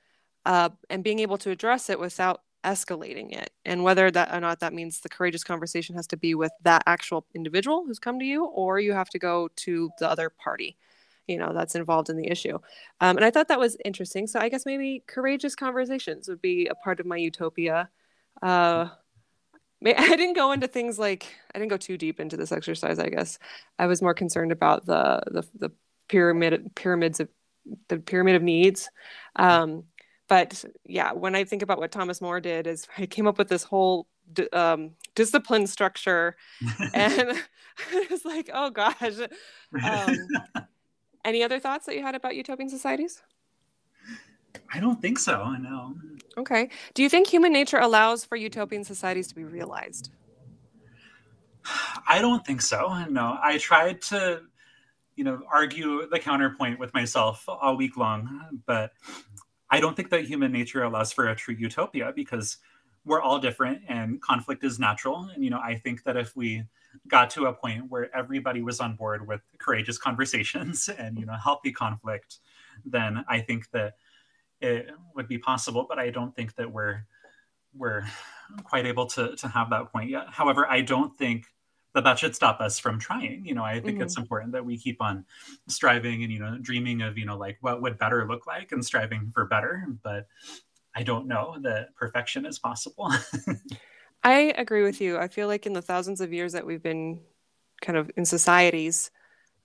uh, 0.45 0.69
and 0.89 1.03
being 1.03 1.19
able 1.19 1.39
to 1.39 1.51
address 1.51 1.91
it 1.91 1.99
without 1.99 2.43
escalating 2.69 3.33
it. 3.33 3.51
And 3.65 3.83
whether 3.83 4.11
that 4.11 4.35
or 4.35 4.41
not 4.41 4.61
that 4.61 4.75
means 4.75 5.01
the 5.01 5.09
courageous 5.09 5.45
conversation 5.45 5.97
has 5.97 6.07
to 6.09 6.17
be 6.17 6.35
with 6.35 6.53
that 6.63 6.83
actual 6.87 7.25
individual 7.35 7.85
who's 7.87 7.99
come 7.99 8.19
to 8.19 8.25
you 8.25 8.45
or 8.45 8.79
you 8.79 8.93
have 8.93 9.09
to 9.11 9.19
go 9.19 9.49
to 9.57 9.91
the 9.99 10.09
other 10.09 10.29
party 10.31 10.77
you 11.29 11.37
know 11.37 11.53
that's 11.53 11.75
involved 11.75 12.09
in 12.09 12.17
the 12.17 12.29
issue. 12.29 12.59
Um, 13.01 13.17
and 13.17 13.25
i 13.25 13.31
thought 13.31 13.49
that 13.49 13.61
was 13.61 13.77
interesting. 13.85 14.27
So 14.27 14.41
i 14.41 14.49
guess 14.49 14.67
maybe 14.67 15.05
courageous 15.07 15.55
conversations 15.55 16.27
would 16.29 16.43
be 16.43 16.67
a 16.67 16.75
part 16.75 17.01
of 17.01 17.07
my 17.07 17.17
utopia. 17.17 17.91
Uh, 18.43 18.89
I 19.87 20.17
didn't 20.17 20.35
go 20.35 20.53
into 20.53 20.67
things 20.67 20.99
like 20.99 21.27
I 21.55 21.59
didn't 21.59 21.71
go 21.71 21.77
too 21.77 21.97
deep 21.97 22.19
into 22.19 22.37
this 22.37 22.51
exercise. 22.51 22.99
I 22.99 23.11
guess. 23.11 23.39
I 23.79 23.87
was 23.87 24.03
more 24.03 24.15
concerned 24.15 24.51
about 24.51 24.87
the 24.87 25.23
the, 25.27 25.47
the 25.55 25.71
pyramid 26.09 26.75
pyramids 26.75 27.21
of 27.21 27.29
the 27.89 27.99
pyramid 27.99 28.35
of 28.35 28.43
needs, 28.43 28.89
um, 29.37 29.85
but 30.29 30.65
yeah, 30.85 31.13
when 31.13 31.35
I 31.35 31.45
think 31.45 31.63
about 31.63 31.79
what 31.79 31.91
Thomas 31.91 32.21
More 32.21 32.41
did, 32.41 32.67
is 32.67 32.87
he 32.97 33.07
came 33.07 33.27
up 33.27 33.39
with 33.39 33.49
this 33.49 33.65
whole 33.65 34.07
um, 34.53 34.93
discipline 35.15 35.67
structure, 35.67 36.37
and 36.95 37.43
it's 37.93 38.25
like, 38.25 38.51
oh 38.53 38.71
gosh. 38.71 39.19
Um, 39.83 40.17
any 41.25 41.43
other 41.43 41.59
thoughts 41.59 41.87
that 41.87 41.97
you 41.97 42.03
had 42.03 42.15
about 42.15 42.37
utopian 42.37 42.69
societies? 42.69 43.23
I 44.73 44.81
don't 44.81 45.01
think 45.01 45.19
so. 45.19 45.41
I 45.43 45.59
know. 45.59 45.95
Okay. 46.37 46.71
Do 46.95 47.03
you 47.03 47.09
think 47.09 47.27
human 47.27 47.53
nature 47.53 47.79
allows 47.79 48.25
for 48.25 48.37
utopian 48.37 48.85
societies 48.85 49.29
to 49.29 49.35
be 49.35 49.45
realized? 49.45 50.11
I 52.09 52.21
don't 52.21 52.45
think 52.47 52.63
so. 52.63 53.05
No, 53.11 53.39
I 53.43 53.59
tried 53.59 54.01
to, 54.03 54.43
you 55.17 55.25
know, 55.25 55.43
argue 55.53 56.09
the 56.09 56.19
counterpoint 56.19 56.79
with 56.79 56.95
myself 56.95 57.45
all 57.47 57.77
week 57.77 57.97
long, 57.97 58.63
but 58.67 58.93
I 59.71 59.81
don't 59.81 59.95
think 59.97 60.11
that 60.11 60.25
human 60.25 60.53
nature 60.53 60.83
allows 60.83 61.13
for 61.13 61.29
a 61.29 61.37
true 61.37 61.55
utopia 61.55 62.13
because 62.15 62.59
we're 63.05 63.21
all 63.21 63.39
different 63.39 63.83
and 63.89 64.21
conflict 64.21 64.65
is 64.65 64.79
natural. 64.79 65.31
And, 65.35 65.45
you 65.45 65.51
know, 65.51 65.61
I 65.61 65.77
think 65.77 66.05
that 66.05 66.17
if 66.17 66.37
we 66.37 66.65
got 67.07 67.31
to 67.31 67.47
a 67.47 67.53
point 67.53 67.91
where 67.91 68.15
everybody 68.15 68.63
was 68.63 68.81
on 68.81 68.97
board 68.97 69.27
with 69.27 69.41
courageous 69.59 69.99
conversations 69.99 70.89
and, 70.99 71.19
you 71.19 71.27
know, 71.27 71.35
healthy 71.35 71.73
conflict, 71.73 72.39
then 72.85 73.25
I 73.29 73.41
think 73.41 73.71
that 73.71 73.95
it 74.61 74.91
would 75.15 75.29
be 75.29 75.39
possible. 75.39 75.87
But 75.89 75.99
I 75.99 76.11
don't 76.11 76.35
think 76.35 76.55
that 76.57 76.71
we're, 76.71 77.05
we're 77.75 78.05
quite 78.65 78.87
able 78.87 79.07
to, 79.07 79.37
to 79.37 79.49
have 79.49 79.71
that 79.71 79.93
point 79.93 80.11
yet. 80.11 80.27
However, 80.31 80.67
I 80.69 80.81
don't 80.81 81.17
think 81.17 81.47
that 81.99 82.05
that 82.05 82.19
should 82.19 82.35
stop 82.35 82.61
us 82.61 82.79
from 82.79 82.99
trying 82.99 83.45
you 83.45 83.55
know 83.55 83.65
i 83.65 83.75
think 83.75 83.97
mm-hmm. 83.97 84.03
it's 84.03 84.17
important 84.17 84.53
that 84.53 84.65
we 84.65 84.79
keep 84.79 85.03
on 85.03 85.25
striving 85.67 86.23
and 86.23 86.33
you 86.33 86.39
know 86.39 86.57
dreaming 86.63 87.03
of 87.03 87.19
you 87.19 87.27
know 87.27 87.37
like 87.37 87.59
what 87.61 87.83
would 87.83 87.99
better 87.99 88.27
look 88.29 88.47
like 88.47 88.71
and 88.71 88.85
striving 88.85 89.33
for 89.35 89.47
better 89.47 89.85
but 90.05 90.29
i 90.95 91.03
don't 91.03 91.27
know 91.27 91.57
that 91.61 91.95
perfection 91.97 92.47
is 92.47 92.59
possible 92.59 93.11
i 94.23 94.55
agree 94.57 94.85
with 94.85 95.01
you 95.01 95.19
i 95.19 95.27
feel 95.27 95.49
like 95.49 95.67
in 95.67 95.73
the 95.73 95.83
thousands 95.83 96.21
of 96.21 96.33
years 96.33 96.53
that 96.53 96.65
we've 96.65 96.83
been 96.83 97.21
kind 97.83 97.99
of 97.99 98.09
in 98.17 98.25
societies 98.25 99.11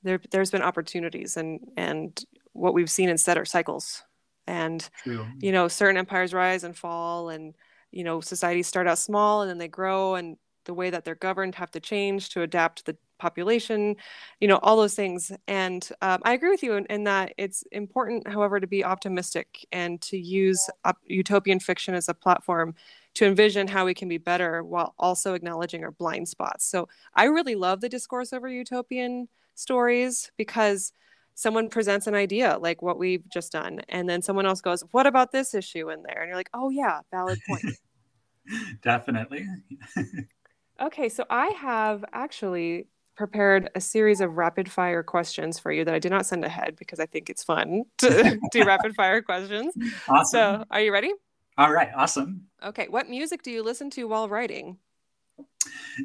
there 0.01 0.19
there's 0.31 0.51
been 0.51 0.63
opportunities 0.63 1.37
and 1.37 1.59
and 1.77 2.25
what 2.53 2.73
we've 2.73 2.89
seen 2.89 3.09
instead 3.09 3.37
are 3.37 3.45
cycles 3.45 4.03
and 4.47 4.89
True. 5.03 5.27
you 5.39 5.51
know 5.51 5.67
certain 5.67 5.97
empires 5.97 6.33
rise 6.33 6.63
and 6.63 6.75
fall 6.75 7.29
and 7.29 7.53
you 7.91 8.03
know 8.03 8.21
societies 8.21 8.65
start 8.65 8.87
out 8.87 8.97
small 8.97 9.41
and 9.41 9.49
then 9.49 9.59
they 9.59 9.67
grow 9.67 10.15
and 10.15 10.37
the 10.65 10.73
way 10.73 10.89
that 10.89 11.05
they're 11.05 11.15
governed 11.15 11.55
have 11.55 11.71
to 11.71 11.79
change 11.79 12.29
to 12.29 12.41
adapt 12.41 12.79
to 12.79 12.85
the 12.85 12.97
population 13.23 13.95
you 14.41 14.47
know 14.49 14.59
all 14.63 14.75
those 14.75 14.95
things. 14.95 15.31
And 15.47 15.87
um, 16.01 16.19
i 16.23 16.33
agree 16.33 16.49
with 16.49 16.61
you 16.61 16.73
in, 16.73 16.85
in, 16.87 17.05
that 17.05 17.33
it's 17.37 17.63
important 17.71 18.27
however 18.27 18.59
to 18.59 18.67
be 18.67 18.83
optimistic 18.83 19.65
and 19.71 20.01
to 20.01 20.17
use 20.17 20.69
utopian 21.05 21.59
fiction 21.59 21.95
as 21.95 22.09
a 22.09 22.13
platform 22.13 22.75
to 23.13 23.25
envision 23.25 23.67
how 23.67 23.85
we 23.85 23.93
can 23.93 24.09
be 24.09 24.17
better 24.17 24.63
while 24.63 24.93
also 24.97 25.35
acknowledging 25.35 25.83
our 25.83 25.91
blind 25.91 26.27
spots. 26.27 26.65
So 26.65 26.89
i 27.15 27.25
really 27.25 27.55
love 27.55 27.79
the 27.79 27.89
discourse 27.89 28.33
over 28.33 28.49
utopian 28.49 29.29
stories 29.55 30.31
because 30.35 30.91
someone 31.35 31.69
presents 31.69 32.07
an 32.07 32.15
idea 32.15 32.57
like 32.59 32.81
what 32.81 32.99
we've 32.99 33.27
just 33.29 33.51
done 33.51 33.81
and 33.89 34.07
then 34.09 34.21
someone 34.21 34.45
else 34.45 34.61
goes 34.61 34.83
what 34.91 35.07
about 35.07 35.31
this 35.31 35.53
issue 35.53 35.89
in 35.89 36.03
there? 36.03 36.21
And 36.21 36.27
you're 36.27 36.37
like 36.37 36.49
oh 36.53 36.69
yeah 36.69 36.99
valid 37.09 37.39
point. 37.47 37.63
Definitely 38.81 39.45
okay 40.81 41.09
so 41.09 41.25
i 41.29 41.47
have 41.49 42.03
actually 42.13 42.87
prepared 43.15 43.69
a 43.75 43.81
series 43.81 44.21
of 44.21 44.37
rapid 44.37 44.71
fire 44.71 45.03
questions 45.03 45.59
for 45.59 45.71
you 45.71 45.85
that 45.85 45.93
i 45.93 45.99
did 45.99 46.11
not 46.11 46.25
send 46.25 46.43
ahead 46.43 46.75
because 46.77 46.99
i 46.99 47.05
think 47.05 47.29
it's 47.29 47.43
fun 47.43 47.83
to 47.97 48.39
do 48.51 48.63
rapid 48.65 48.95
fire 48.95 49.21
questions. 49.21 49.73
Awesome. 50.07 50.25
so 50.25 50.65
are 50.71 50.81
you 50.81 50.91
ready? 50.91 51.11
All 51.57 51.71
right 51.71 51.89
awesome. 51.95 52.47
Okay 52.63 52.87
what 52.89 53.07
music 53.09 53.43
do 53.43 53.51
you 53.51 53.61
listen 53.61 53.89
to 53.91 54.05
while 54.05 54.27
writing 54.27 54.77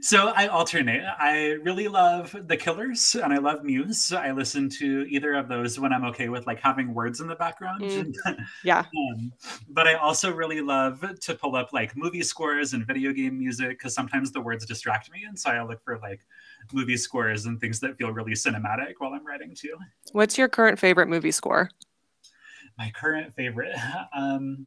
so 0.01 0.29
I 0.29 0.47
alternate. 0.47 1.03
I 1.19 1.53
really 1.63 1.89
love 1.89 2.37
The 2.47 2.57
Killers 2.57 3.15
and 3.15 3.33
I 3.33 3.39
love 3.39 3.65
Muse. 3.65 4.13
I 4.13 4.33
listen 4.33 4.69
to 4.79 5.07
either 5.09 5.35
of 5.35 5.49
those 5.49 5.81
when 5.81 5.93
I'm 5.93 6.05
okay 6.07 6.29
with 6.29 6.47
like 6.47 6.61
having 6.61 6.95
words 6.95 7.21
in 7.21 7.27
the 7.27 7.35
background. 7.35 7.83
Mm. 7.83 8.15
yeah. 8.65 8.81
Um, 8.81 9.33
but 9.71 9.87
I 9.87 9.95
also 9.95 10.33
really 10.33 10.61
love 10.61 11.05
to 11.21 11.35
pull 11.35 11.57
up 11.57 11.73
like 11.73 11.97
movie 11.97 12.23
scores 12.23 12.75
and 12.75 12.87
video 12.87 13.13
game 13.13 13.39
music 13.39 13.71
because 13.71 13.95
sometimes 13.95 14.33
the 14.33 14.41
words 14.41 14.67
distract 14.67 15.11
me. 15.11 15.25
And 15.27 15.39
so 15.39 15.51
I 15.51 15.63
look 15.63 15.83
for 15.83 15.99
like 15.99 16.21
movie 16.73 16.97
scores 16.97 17.47
and 17.47 17.61
things 17.61 17.81
that 17.81 17.97
feel 17.97 18.11
really 18.11 18.33
cinematic 18.33 18.95
while 18.99 19.13
I'm 19.13 19.27
writing 19.27 19.55
too. 19.55 19.77
What's 20.13 20.37
your 20.37 20.49
current 20.49 20.79
favorite 20.79 21.09
movie 21.09 21.33
score? 21.33 21.71
My 22.77 22.91
current 22.95 23.35
favorite. 23.35 23.77
Um, 24.17 24.67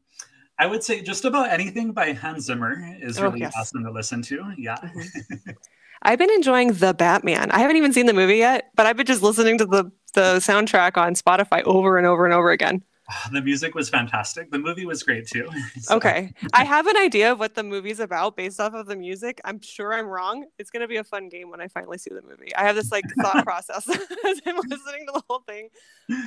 I 0.62 0.68
would 0.68 0.84
say 0.84 1.01
just 1.01 1.26
about 1.26 1.49
anything 1.49 1.91
by 1.91 2.14
Hans 2.14 2.45
Zimmer 2.45 2.95
is 3.01 3.18
oh, 3.18 3.24
really 3.24 3.39
yes. 3.39 3.51
awesome 3.57 3.84
to 3.84 3.89
listen 3.89 4.22
to. 4.22 4.53
Yeah. 4.59 4.76
Mm-hmm. 4.76 5.49
I've 6.03 6.20
been 6.20 6.30
enjoying 6.30 6.74
The 6.74 6.93
Batman. 6.93 7.49
I 7.49 7.57
haven't 7.57 7.78
even 7.78 7.91
seen 7.93 8.05
the 8.05 8.14
movie 8.14 8.38
yet, 8.38 8.70
but 8.76 8.86
I've 8.86 8.95
been 8.95 9.07
just 9.07 9.24
listening 9.24 9.57
to 9.57 9.66
the 9.66 9.91
the 10.14 10.36
soundtrack 10.36 10.97
on 10.97 11.16
Spotify 11.16 11.64
over 11.64 11.97
and 11.97 12.05
over 12.05 12.26
and 12.26 12.34
over 12.34 12.51
again. 12.51 12.84
The 13.32 13.41
music 13.41 13.74
was 13.74 13.89
fantastic. 13.89 14.51
The 14.51 14.59
movie 14.59 14.86
was 14.86 15.01
great 15.01 15.28
too. 15.28 15.49
so. 15.80 15.95
Okay. 15.95 16.32
I 16.53 16.64
have 16.76 16.86
an 16.86 16.95
idea 16.95 17.32
of 17.32 17.39
what 17.39 17.55
the 17.55 17.64
movie's 17.64 17.99
about 17.99 18.38
based 18.38 18.59
off 18.59 18.76
of 18.76 18.86
the 18.86 18.95
music. 18.95 19.41
I'm 19.43 19.59
sure 19.62 19.95
I'm 19.95 20.05
wrong. 20.05 20.45
It's 20.59 20.70
going 20.70 20.82
to 20.82 20.88
be 20.88 20.97
a 20.97 21.03
fun 21.03 21.28
game 21.28 21.49
when 21.49 21.59
I 21.59 21.70
finally 21.70 21.97
see 21.97 22.12
the 22.14 22.22
movie. 22.22 22.55
I 22.55 22.66
have 22.66 22.76
this 22.76 22.91
like 22.91 23.05
thought 23.20 23.43
process 23.43 23.89
as 23.89 24.41
I'm 24.45 24.57
listening 24.57 25.07
to 25.07 25.14
the 25.14 25.24
whole 25.28 25.41
thing. 25.47 25.70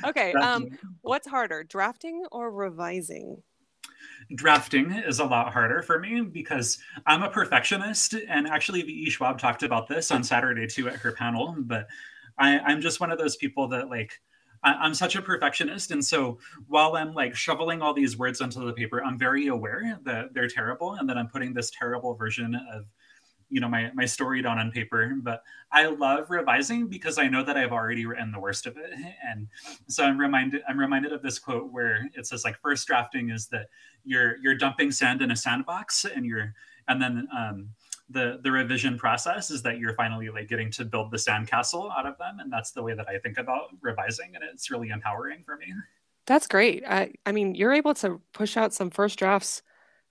Okay. 0.03 0.33
Um 0.33 0.77
what's 1.03 1.27
harder, 1.27 1.63
drafting 1.63 2.25
or 2.33 2.51
revising? 2.51 3.41
Drafting 4.33 4.91
is 4.91 5.19
a 5.19 5.25
lot 5.25 5.53
harder 5.53 5.81
for 5.81 5.99
me 5.99 6.21
because 6.21 6.79
I'm 7.05 7.23
a 7.23 7.29
perfectionist. 7.29 8.15
And 8.27 8.47
actually, 8.47 8.81
V.E. 8.81 9.09
Schwab 9.09 9.39
talked 9.39 9.63
about 9.63 9.87
this 9.87 10.11
on 10.11 10.23
Saturday 10.23 10.67
too 10.67 10.87
at 10.87 10.95
her 10.95 11.11
panel. 11.11 11.55
But 11.59 11.87
I, 12.37 12.59
I'm 12.59 12.81
just 12.81 12.99
one 12.99 13.11
of 13.11 13.17
those 13.17 13.35
people 13.35 13.67
that 13.69 13.89
like, 13.89 14.19
I, 14.63 14.85
am 14.85 14.93
such 14.93 15.15
a 15.15 15.21
perfectionist. 15.21 15.91
And 15.91 16.03
so 16.03 16.39
while 16.67 16.95
I'm 16.95 17.13
like 17.13 17.35
shoveling 17.35 17.81
all 17.81 17.93
these 17.93 18.17
words 18.17 18.41
onto 18.41 18.65
the 18.65 18.73
paper, 18.73 19.03
I'm 19.03 19.17
very 19.17 19.47
aware 19.47 19.99
that 20.03 20.33
they're 20.33 20.47
terrible 20.47 20.93
and 20.93 21.07
that 21.09 21.17
I'm 21.17 21.27
putting 21.27 21.53
this 21.53 21.71
terrible 21.71 22.15
version 22.15 22.55
of 22.73 22.85
you 23.49 23.61
know 23.61 23.69
my 23.69 23.91
my 23.93 24.05
story 24.05 24.41
down 24.41 24.57
on 24.57 24.71
paper 24.71 25.13
but 25.21 25.43
i 25.71 25.85
love 25.85 26.29
revising 26.29 26.87
because 26.87 27.17
i 27.17 27.27
know 27.27 27.43
that 27.43 27.57
i've 27.57 27.71
already 27.71 28.05
written 28.05 28.31
the 28.31 28.39
worst 28.39 28.65
of 28.65 28.75
it 28.77 28.91
and 29.27 29.47
so 29.87 30.03
i'm 30.03 30.19
reminded 30.19 30.61
i'm 30.67 30.79
reminded 30.79 31.13
of 31.13 31.21
this 31.21 31.37
quote 31.37 31.71
where 31.71 32.09
it 32.15 32.25
says 32.25 32.43
like 32.43 32.57
first 32.59 32.87
drafting 32.87 33.29
is 33.29 33.47
that 33.47 33.67
you're 34.05 34.37
you're 34.37 34.55
dumping 34.55 34.91
sand 34.91 35.21
in 35.21 35.31
a 35.31 35.35
sandbox 35.35 36.05
and 36.05 36.25
you're 36.25 36.53
and 36.87 37.01
then 37.01 37.27
um 37.35 37.69
the 38.09 38.39
the 38.43 38.51
revision 38.51 38.97
process 38.97 39.49
is 39.49 39.63
that 39.63 39.79
you're 39.79 39.95
finally 39.95 40.29
like 40.29 40.47
getting 40.47 40.71
to 40.71 40.85
build 40.85 41.11
the 41.11 41.17
sandcastle 41.17 41.91
out 41.97 42.05
of 42.05 42.17
them 42.17 42.39
and 42.39 42.51
that's 42.51 42.71
the 42.71 42.81
way 42.81 42.93
that 42.93 43.07
i 43.09 43.17
think 43.17 43.37
about 43.37 43.69
revising 43.81 44.35
and 44.35 44.43
it's 44.43 44.69
really 44.69 44.89
empowering 44.89 45.41
for 45.43 45.57
me. 45.57 45.67
That's 46.27 46.47
great. 46.47 46.83
I 46.87 47.13
i 47.25 47.31
mean 47.31 47.55
you're 47.55 47.73
able 47.73 47.93
to 47.95 48.21
push 48.33 48.57
out 48.57 48.73
some 48.73 48.89
first 48.89 49.17
drafts 49.19 49.61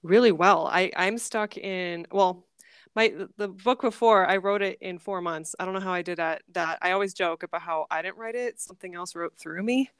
really 0.02 0.32
well. 0.32 0.66
I 0.66 0.90
i'm 0.96 1.18
stuck 1.18 1.56
in 1.56 2.06
well 2.10 2.46
my 2.94 3.12
the 3.36 3.48
book 3.48 3.82
before 3.82 4.26
I 4.26 4.36
wrote 4.36 4.62
it 4.62 4.78
in 4.80 4.98
four 4.98 5.20
months. 5.20 5.54
I 5.58 5.64
don't 5.64 5.74
know 5.74 5.80
how 5.80 5.92
I 5.92 6.02
did 6.02 6.18
that. 6.18 6.42
That 6.52 6.78
I 6.80 6.92
always 6.92 7.12
joke 7.12 7.42
about 7.42 7.62
how 7.62 7.86
I 7.90 8.02
didn't 8.02 8.18
write 8.18 8.34
it; 8.34 8.60
something 8.60 8.94
else 8.94 9.16
wrote 9.16 9.36
through 9.36 9.62
me. 9.62 9.90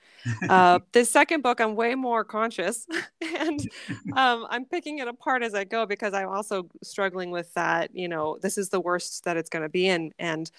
uh, 0.49 0.79
the 0.93 1.05
second 1.05 1.43
book, 1.43 1.61
I'm 1.61 1.75
way 1.75 1.95
more 1.95 2.25
conscious, 2.25 2.87
and 3.39 3.61
um, 4.17 4.47
I'm 4.49 4.65
picking 4.65 4.99
it 4.99 5.09
apart 5.09 5.43
as 5.43 5.55
I 5.55 5.65
go 5.65 5.87
because 5.87 6.15
I'm 6.15 6.29
also 6.29 6.69
struggling 6.83 7.31
with 7.31 7.53
that. 7.55 7.95
You 7.95 8.09
know, 8.09 8.39
this 8.41 8.59
is 8.59 8.69
the 8.69 8.81
worst 8.81 9.25
that 9.25 9.37
it's 9.37 9.51
going 9.51 9.65
to 9.65 9.69
be, 9.69 9.89
and 9.89 10.13
and 10.19 10.51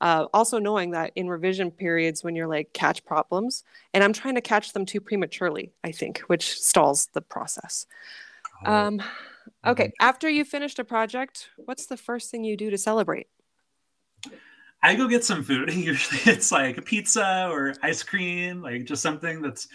uh, 0.00 0.26
also 0.34 0.58
knowing 0.58 0.90
that 0.90 1.12
in 1.14 1.28
revision 1.28 1.70
periods 1.70 2.24
when 2.24 2.34
you're 2.34 2.48
like 2.48 2.72
catch 2.72 3.04
problems, 3.04 3.62
and 3.92 4.02
I'm 4.02 4.12
trying 4.12 4.34
to 4.34 4.40
catch 4.40 4.72
them 4.72 4.84
too 4.84 5.00
prematurely, 5.00 5.72
I 5.84 5.92
think, 5.92 6.18
which 6.26 6.60
stalls 6.60 7.08
the 7.12 7.20
process. 7.20 7.86
Oh. 8.66 8.72
Um, 8.72 9.02
Okay. 9.66 9.92
After 10.00 10.28
you 10.28 10.44
finished 10.44 10.78
a 10.78 10.84
project, 10.84 11.48
what's 11.56 11.86
the 11.86 11.96
first 11.96 12.30
thing 12.30 12.44
you 12.44 12.56
do 12.56 12.70
to 12.70 12.78
celebrate? 12.78 13.28
I 14.82 14.94
go 14.94 15.08
get 15.08 15.24
some 15.24 15.42
food. 15.42 15.72
Usually 15.74 16.20
it's 16.32 16.52
like 16.52 16.76
a 16.76 16.82
pizza 16.82 17.48
or 17.50 17.74
ice 17.82 18.02
cream, 18.02 18.62
like 18.62 18.84
just 18.84 19.02
something 19.02 19.40
that's 19.40 19.68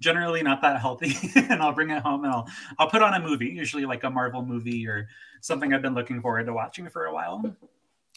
generally 0.00 0.42
not 0.42 0.60
that 0.62 0.80
healthy. 0.80 1.14
and 1.36 1.62
I'll 1.62 1.72
bring 1.72 1.90
it 1.90 2.02
home 2.02 2.24
and 2.24 2.32
I'll 2.32 2.48
I'll 2.78 2.90
put 2.90 3.02
on 3.02 3.14
a 3.14 3.20
movie, 3.20 3.46
usually 3.46 3.86
like 3.86 4.04
a 4.04 4.10
Marvel 4.10 4.44
movie 4.44 4.86
or 4.88 5.08
something 5.40 5.72
I've 5.72 5.82
been 5.82 5.94
looking 5.94 6.20
forward 6.20 6.46
to 6.46 6.52
watching 6.52 6.88
for 6.88 7.06
a 7.06 7.14
while. 7.14 7.56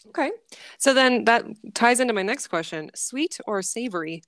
Okay. 0.08 0.32
So 0.78 0.94
then 0.94 1.24
that 1.24 1.44
ties 1.74 2.00
into 2.00 2.14
my 2.14 2.22
next 2.22 2.48
question. 2.48 2.90
Sweet 2.94 3.38
or 3.46 3.62
savory? 3.62 4.22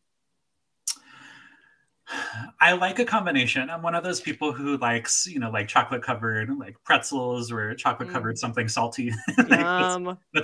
I 2.61 2.73
like 2.73 2.99
a 2.99 3.05
combination. 3.05 3.71
I'm 3.71 3.83
one 3.83 3.95
of 3.95 4.05
those 4.05 4.21
people 4.21 4.53
who 4.53 4.77
likes, 4.79 5.27
you 5.27 5.39
know, 5.39 5.51
like 5.51 5.69
chocolate 5.69 6.03
covered, 6.03 6.57
like 6.59 6.77
pretzels 6.85 7.51
or 7.51 7.75
chocolate 7.75 8.11
covered 8.11 8.37
mm. 8.37 8.39
something 8.39 8.69
salty. 8.69 9.13
like 9.39 9.61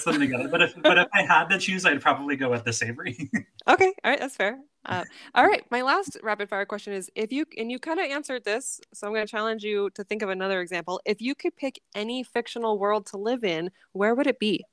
them 0.04 0.20
together. 0.20 0.48
But 0.48 0.62
if 0.62 0.82
but 0.82 0.98
if 0.98 1.08
I 1.12 1.22
had 1.22 1.48
to 1.48 1.58
choose, 1.58 1.84
I'd 1.84 2.00
probably 2.00 2.36
go 2.36 2.50
with 2.50 2.64
the 2.64 2.72
savory. 2.72 3.16
okay, 3.68 3.92
all 4.04 4.10
right, 4.10 4.20
that's 4.20 4.36
fair. 4.36 4.58
Uh, 4.86 5.04
all 5.34 5.46
right, 5.46 5.64
my 5.70 5.82
last 5.82 6.16
rapid 6.22 6.48
fire 6.48 6.64
question 6.64 6.92
is: 6.92 7.10
If 7.14 7.32
you 7.32 7.44
and 7.56 7.70
you 7.70 7.78
kind 7.78 8.00
of 8.00 8.06
answered 8.06 8.44
this, 8.44 8.80
so 8.94 9.06
I'm 9.06 9.12
going 9.12 9.26
to 9.26 9.30
challenge 9.30 9.62
you 9.62 9.90
to 9.90 10.04
think 10.04 10.22
of 10.22 10.28
another 10.28 10.60
example. 10.60 11.00
If 11.04 11.20
you 11.20 11.34
could 11.34 11.56
pick 11.56 11.80
any 11.94 12.22
fictional 12.22 12.78
world 12.78 13.06
to 13.06 13.18
live 13.18 13.44
in, 13.44 13.70
where 13.92 14.14
would 14.14 14.26
it 14.26 14.38
be? 14.38 14.64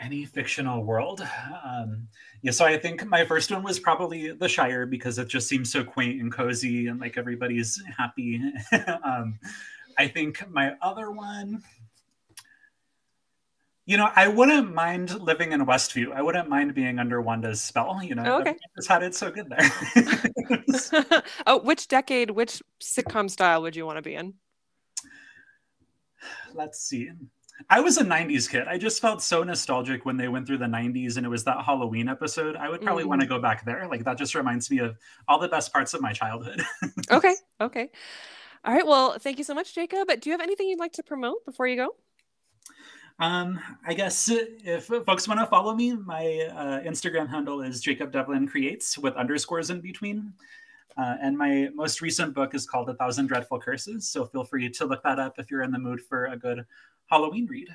Any 0.00 0.24
fictional 0.24 0.82
world. 0.82 1.26
Um, 1.64 2.08
yeah, 2.42 2.52
so 2.52 2.64
I 2.64 2.78
think 2.78 3.06
my 3.06 3.24
first 3.24 3.52
one 3.52 3.62
was 3.62 3.78
probably 3.78 4.32
The 4.32 4.48
Shire 4.48 4.86
because 4.86 5.18
it 5.18 5.28
just 5.28 5.48
seems 5.48 5.70
so 5.70 5.84
quaint 5.84 6.20
and 6.20 6.32
cozy 6.32 6.86
and 6.86 7.00
like 7.00 7.18
everybody's 7.18 7.80
happy. 7.96 8.40
um, 9.04 9.38
I 9.98 10.08
think 10.08 10.48
my 10.50 10.74
other 10.80 11.10
one, 11.10 11.62
you 13.84 13.96
know, 13.96 14.08
I 14.14 14.28
wouldn't 14.28 14.72
mind 14.72 15.20
living 15.20 15.52
in 15.52 15.66
Westview. 15.66 16.12
I 16.12 16.22
wouldn't 16.22 16.48
mind 16.48 16.74
being 16.74 16.98
under 16.98 17.20
Wanda's 17.20 17.60
spell. 17.60 18.00
You 18.02 18.14
know, 18.14 18.22
oh, 18.24 18.40
okay. 18.40 18.56
just 18.76 18.88
had 18.88 19.02
it 19.02 19.14
so 19.14 19.30
good 19.30 19.50
there. 19.50 21.22
oh, 21.46 21.58
which 21.58 21.88
decade, 21.88 22.30
which 22.30 22.62
sitcom 22.80 23.30
style 23.30 23.62
would 23.62 23.76
you 23.76 23.84
want 23.84 23.96
to 23.96 24.02
be 24.02 24.14
in? 24.14 24.34
Let's 26.54 26.80
see. 26.80 27.10
I 27.68 27.80
was 27.80 27.98
a 27.98 28.04
90s 28.04 28.48
kid. 28.48 28.66
I 28.66 28.78
just 28.78 29.00
felt 29.00 29.22
so 29.22 29.42
nostalgic 29.42 30.04
when 30.04 30.16
they 30.16 30.28
went 30.28 30.46
through 30.46 30.58
the 30.58 30.66
90s 30.66 31.16
and 31.16 31.26
it 31.26 31.28
was 31.28 31.44
that 31.44 31.64
Halloween 31.64 32.08
episode. 32.08 32.56
I 32.56 32.68
would 32.68 32.80
probably 32.80 33.04
mm. 33.04 33.08
want 33.08 33.20
to 33.20 33.26
go 33.26 33.38
back 33.38 33.64
there. 33.64 33.86
Like 33.88 34.04
that 34.04 34.16
just 34.16 34.34
reminds 34.34 34.70
me 34.70 34.78
of 34.78 34.96
all 35.28 35.38
the 35.38 35.48
best 35.48 35.72
parts 35.72 35.92
of 35.94 36.00
my 36.00 36.12
childhood. 36.12 36.62
okay. 37.10 37.34
Okay. 37.60 37.90
All 38.64 38.74
right. 38.74 38.86
Well, 38.86 39.18
thank 39.18 39.38
you 39.38 39.44
so 39.44 39.54
much, 39.54 39.74
Jacob. 39.74 40.06
But 40.06 40.20
do 40.20 40.30
you 40.30 40.34
have 40.34 40.40
anything 40.40 40.68
you'd 40.68 40.78
like 40.78 40.92
to 40.92 41.02
promote 41.02 41.44
before 41.44 41.66
you 41.66 41.76
go? 41.76 41.94
Um, 43.18 43.60
I 43.86 43.92
guess 43.92 44.30
if 44.30 44.86
folks 44.86 45.28
want 45.28 45.40
to 45.40 45.46
follow 45.46 45.74
me, 45.74 45.92
my 45.92 46.48
uh, 46.54 46.80
Instagram 46.80 47.28
handle 47.28 47.60
is 47.60 47.80
Jacob 47.82 48.12
Devlin 48.12 48.48
Creates 48.48 48.96
with 48.96 49.14
underscores 49.14 49.68
in 49.68 49.80
between. 49.80 50.32
Uh, 50.96 51.16
and 51.22 51.36
my 51.36 51.68
most 51.74 52.00
recent 52.00 52.34
book 52.34 52.54
is 52.54 52.66
called 52.66 52.88
A 52.88 52.94
Thousand 52.94 53.26
Dreadful 53.26 53.60
Curses. 53.60 54.08
So 54.08 54.24
feel 54.24 54.44
free 54.44 54.68
to 54.70 54.84
look 54.86 55.02
that 55.02 55.18
up 55.18 55.38
if 55.38 55.50
you're 55.50 55.62
in 55.62 55.70
the 55.70 55.78
mood 55.78 56.00
for 56.00 56.26
a 56.26 56.36
good 56.36 56.64
Halloween 57.10 57.46
read. 57.46 57.68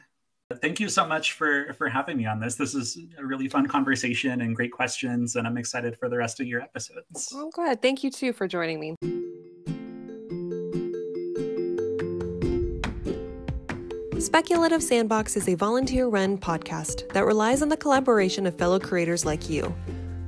Thank 0.62 0.80
you 0.80 0.90
so 0.90 1.06
much 1.06 1.34
for 1.34 1.74
for 1.74 1.90
having 1.90 2.18
me 2.18 2.26
on 2.26 2.40
this. 2.40 2.56
This 2.56 2.76
is 2.76 2.98
a 3.18 3.26
really 3.26 3.50
fun 3.50 3.68
conversation 3.68 4.42
and 4.42 4.56
great 4.56 4.72
questions, 4.72 5.36
and 5.36 5.48
I'm 5.48 5.58
excited 5.58 5.98
for 5.98 6.08
the 6.08 6.18
rest 6.18 6.40
of 6.40 6.48
your 6.48 6.62
episodes. 6.62 7.32
Well, 7.34 7.50
good. 7.54 7.82
Thank 7.82 8.04
you 8.04 8.12
too 8.12 8.32
for 8.32 8.48
joining 8.48 8.80
me. 8.80 8.96
Speculative 14.20 14.82
Sandbox 14.82 15.36
is 15.36 15.50
a 15.50 15.56
volunteer 15.56 16.08
run 16.08 16.38
podcast 16.38 17.12
that 17.14 17.26
relies 17.26 17.62
on 17.62 17.70
the 17.70 17.78
collaboration 17.78 18.46
of 18.46 18.56
fellow 18.56 18.80
creators 18.80 19.26
like 19.26 19.50
you. 19.50 19.74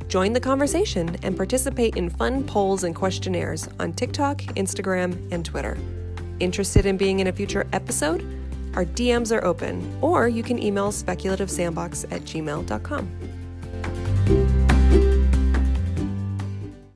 Join 0.07 0.33
the 0.33 0.39
conversation 0.39 1.15
and 1.23 1.35
participate 1.35 1.95
in 1.95 2.09
fun 2.09 2.43
polls 2.43 2.83
and 2.83 2.95
questionnaires 2.95 3.67
on 3.79 3.93
TikTok, 3.93 4.39
Instagram, 4.55 5.31
and 5.31 5.45
Twitter. 5.45 5.77
Interested 6.39 6.85
in 6.85 6.97
being 6.97 7.19
in 7.19 7.27
a 7.27 7.31
future 7.31 7.67
episode? 7.73 8.25
Our 8.77 8.85
DMs 8.85 9.35
are 9.35 9.43
open, 9.43 9.97
or 10.01 10.27
you 10.27 10.43
can 10.43 10.61
email 10.61 10.91
speculativesandbox 10.91 12.11
at 12.11 12.21
gmail.com. 12.21 13.26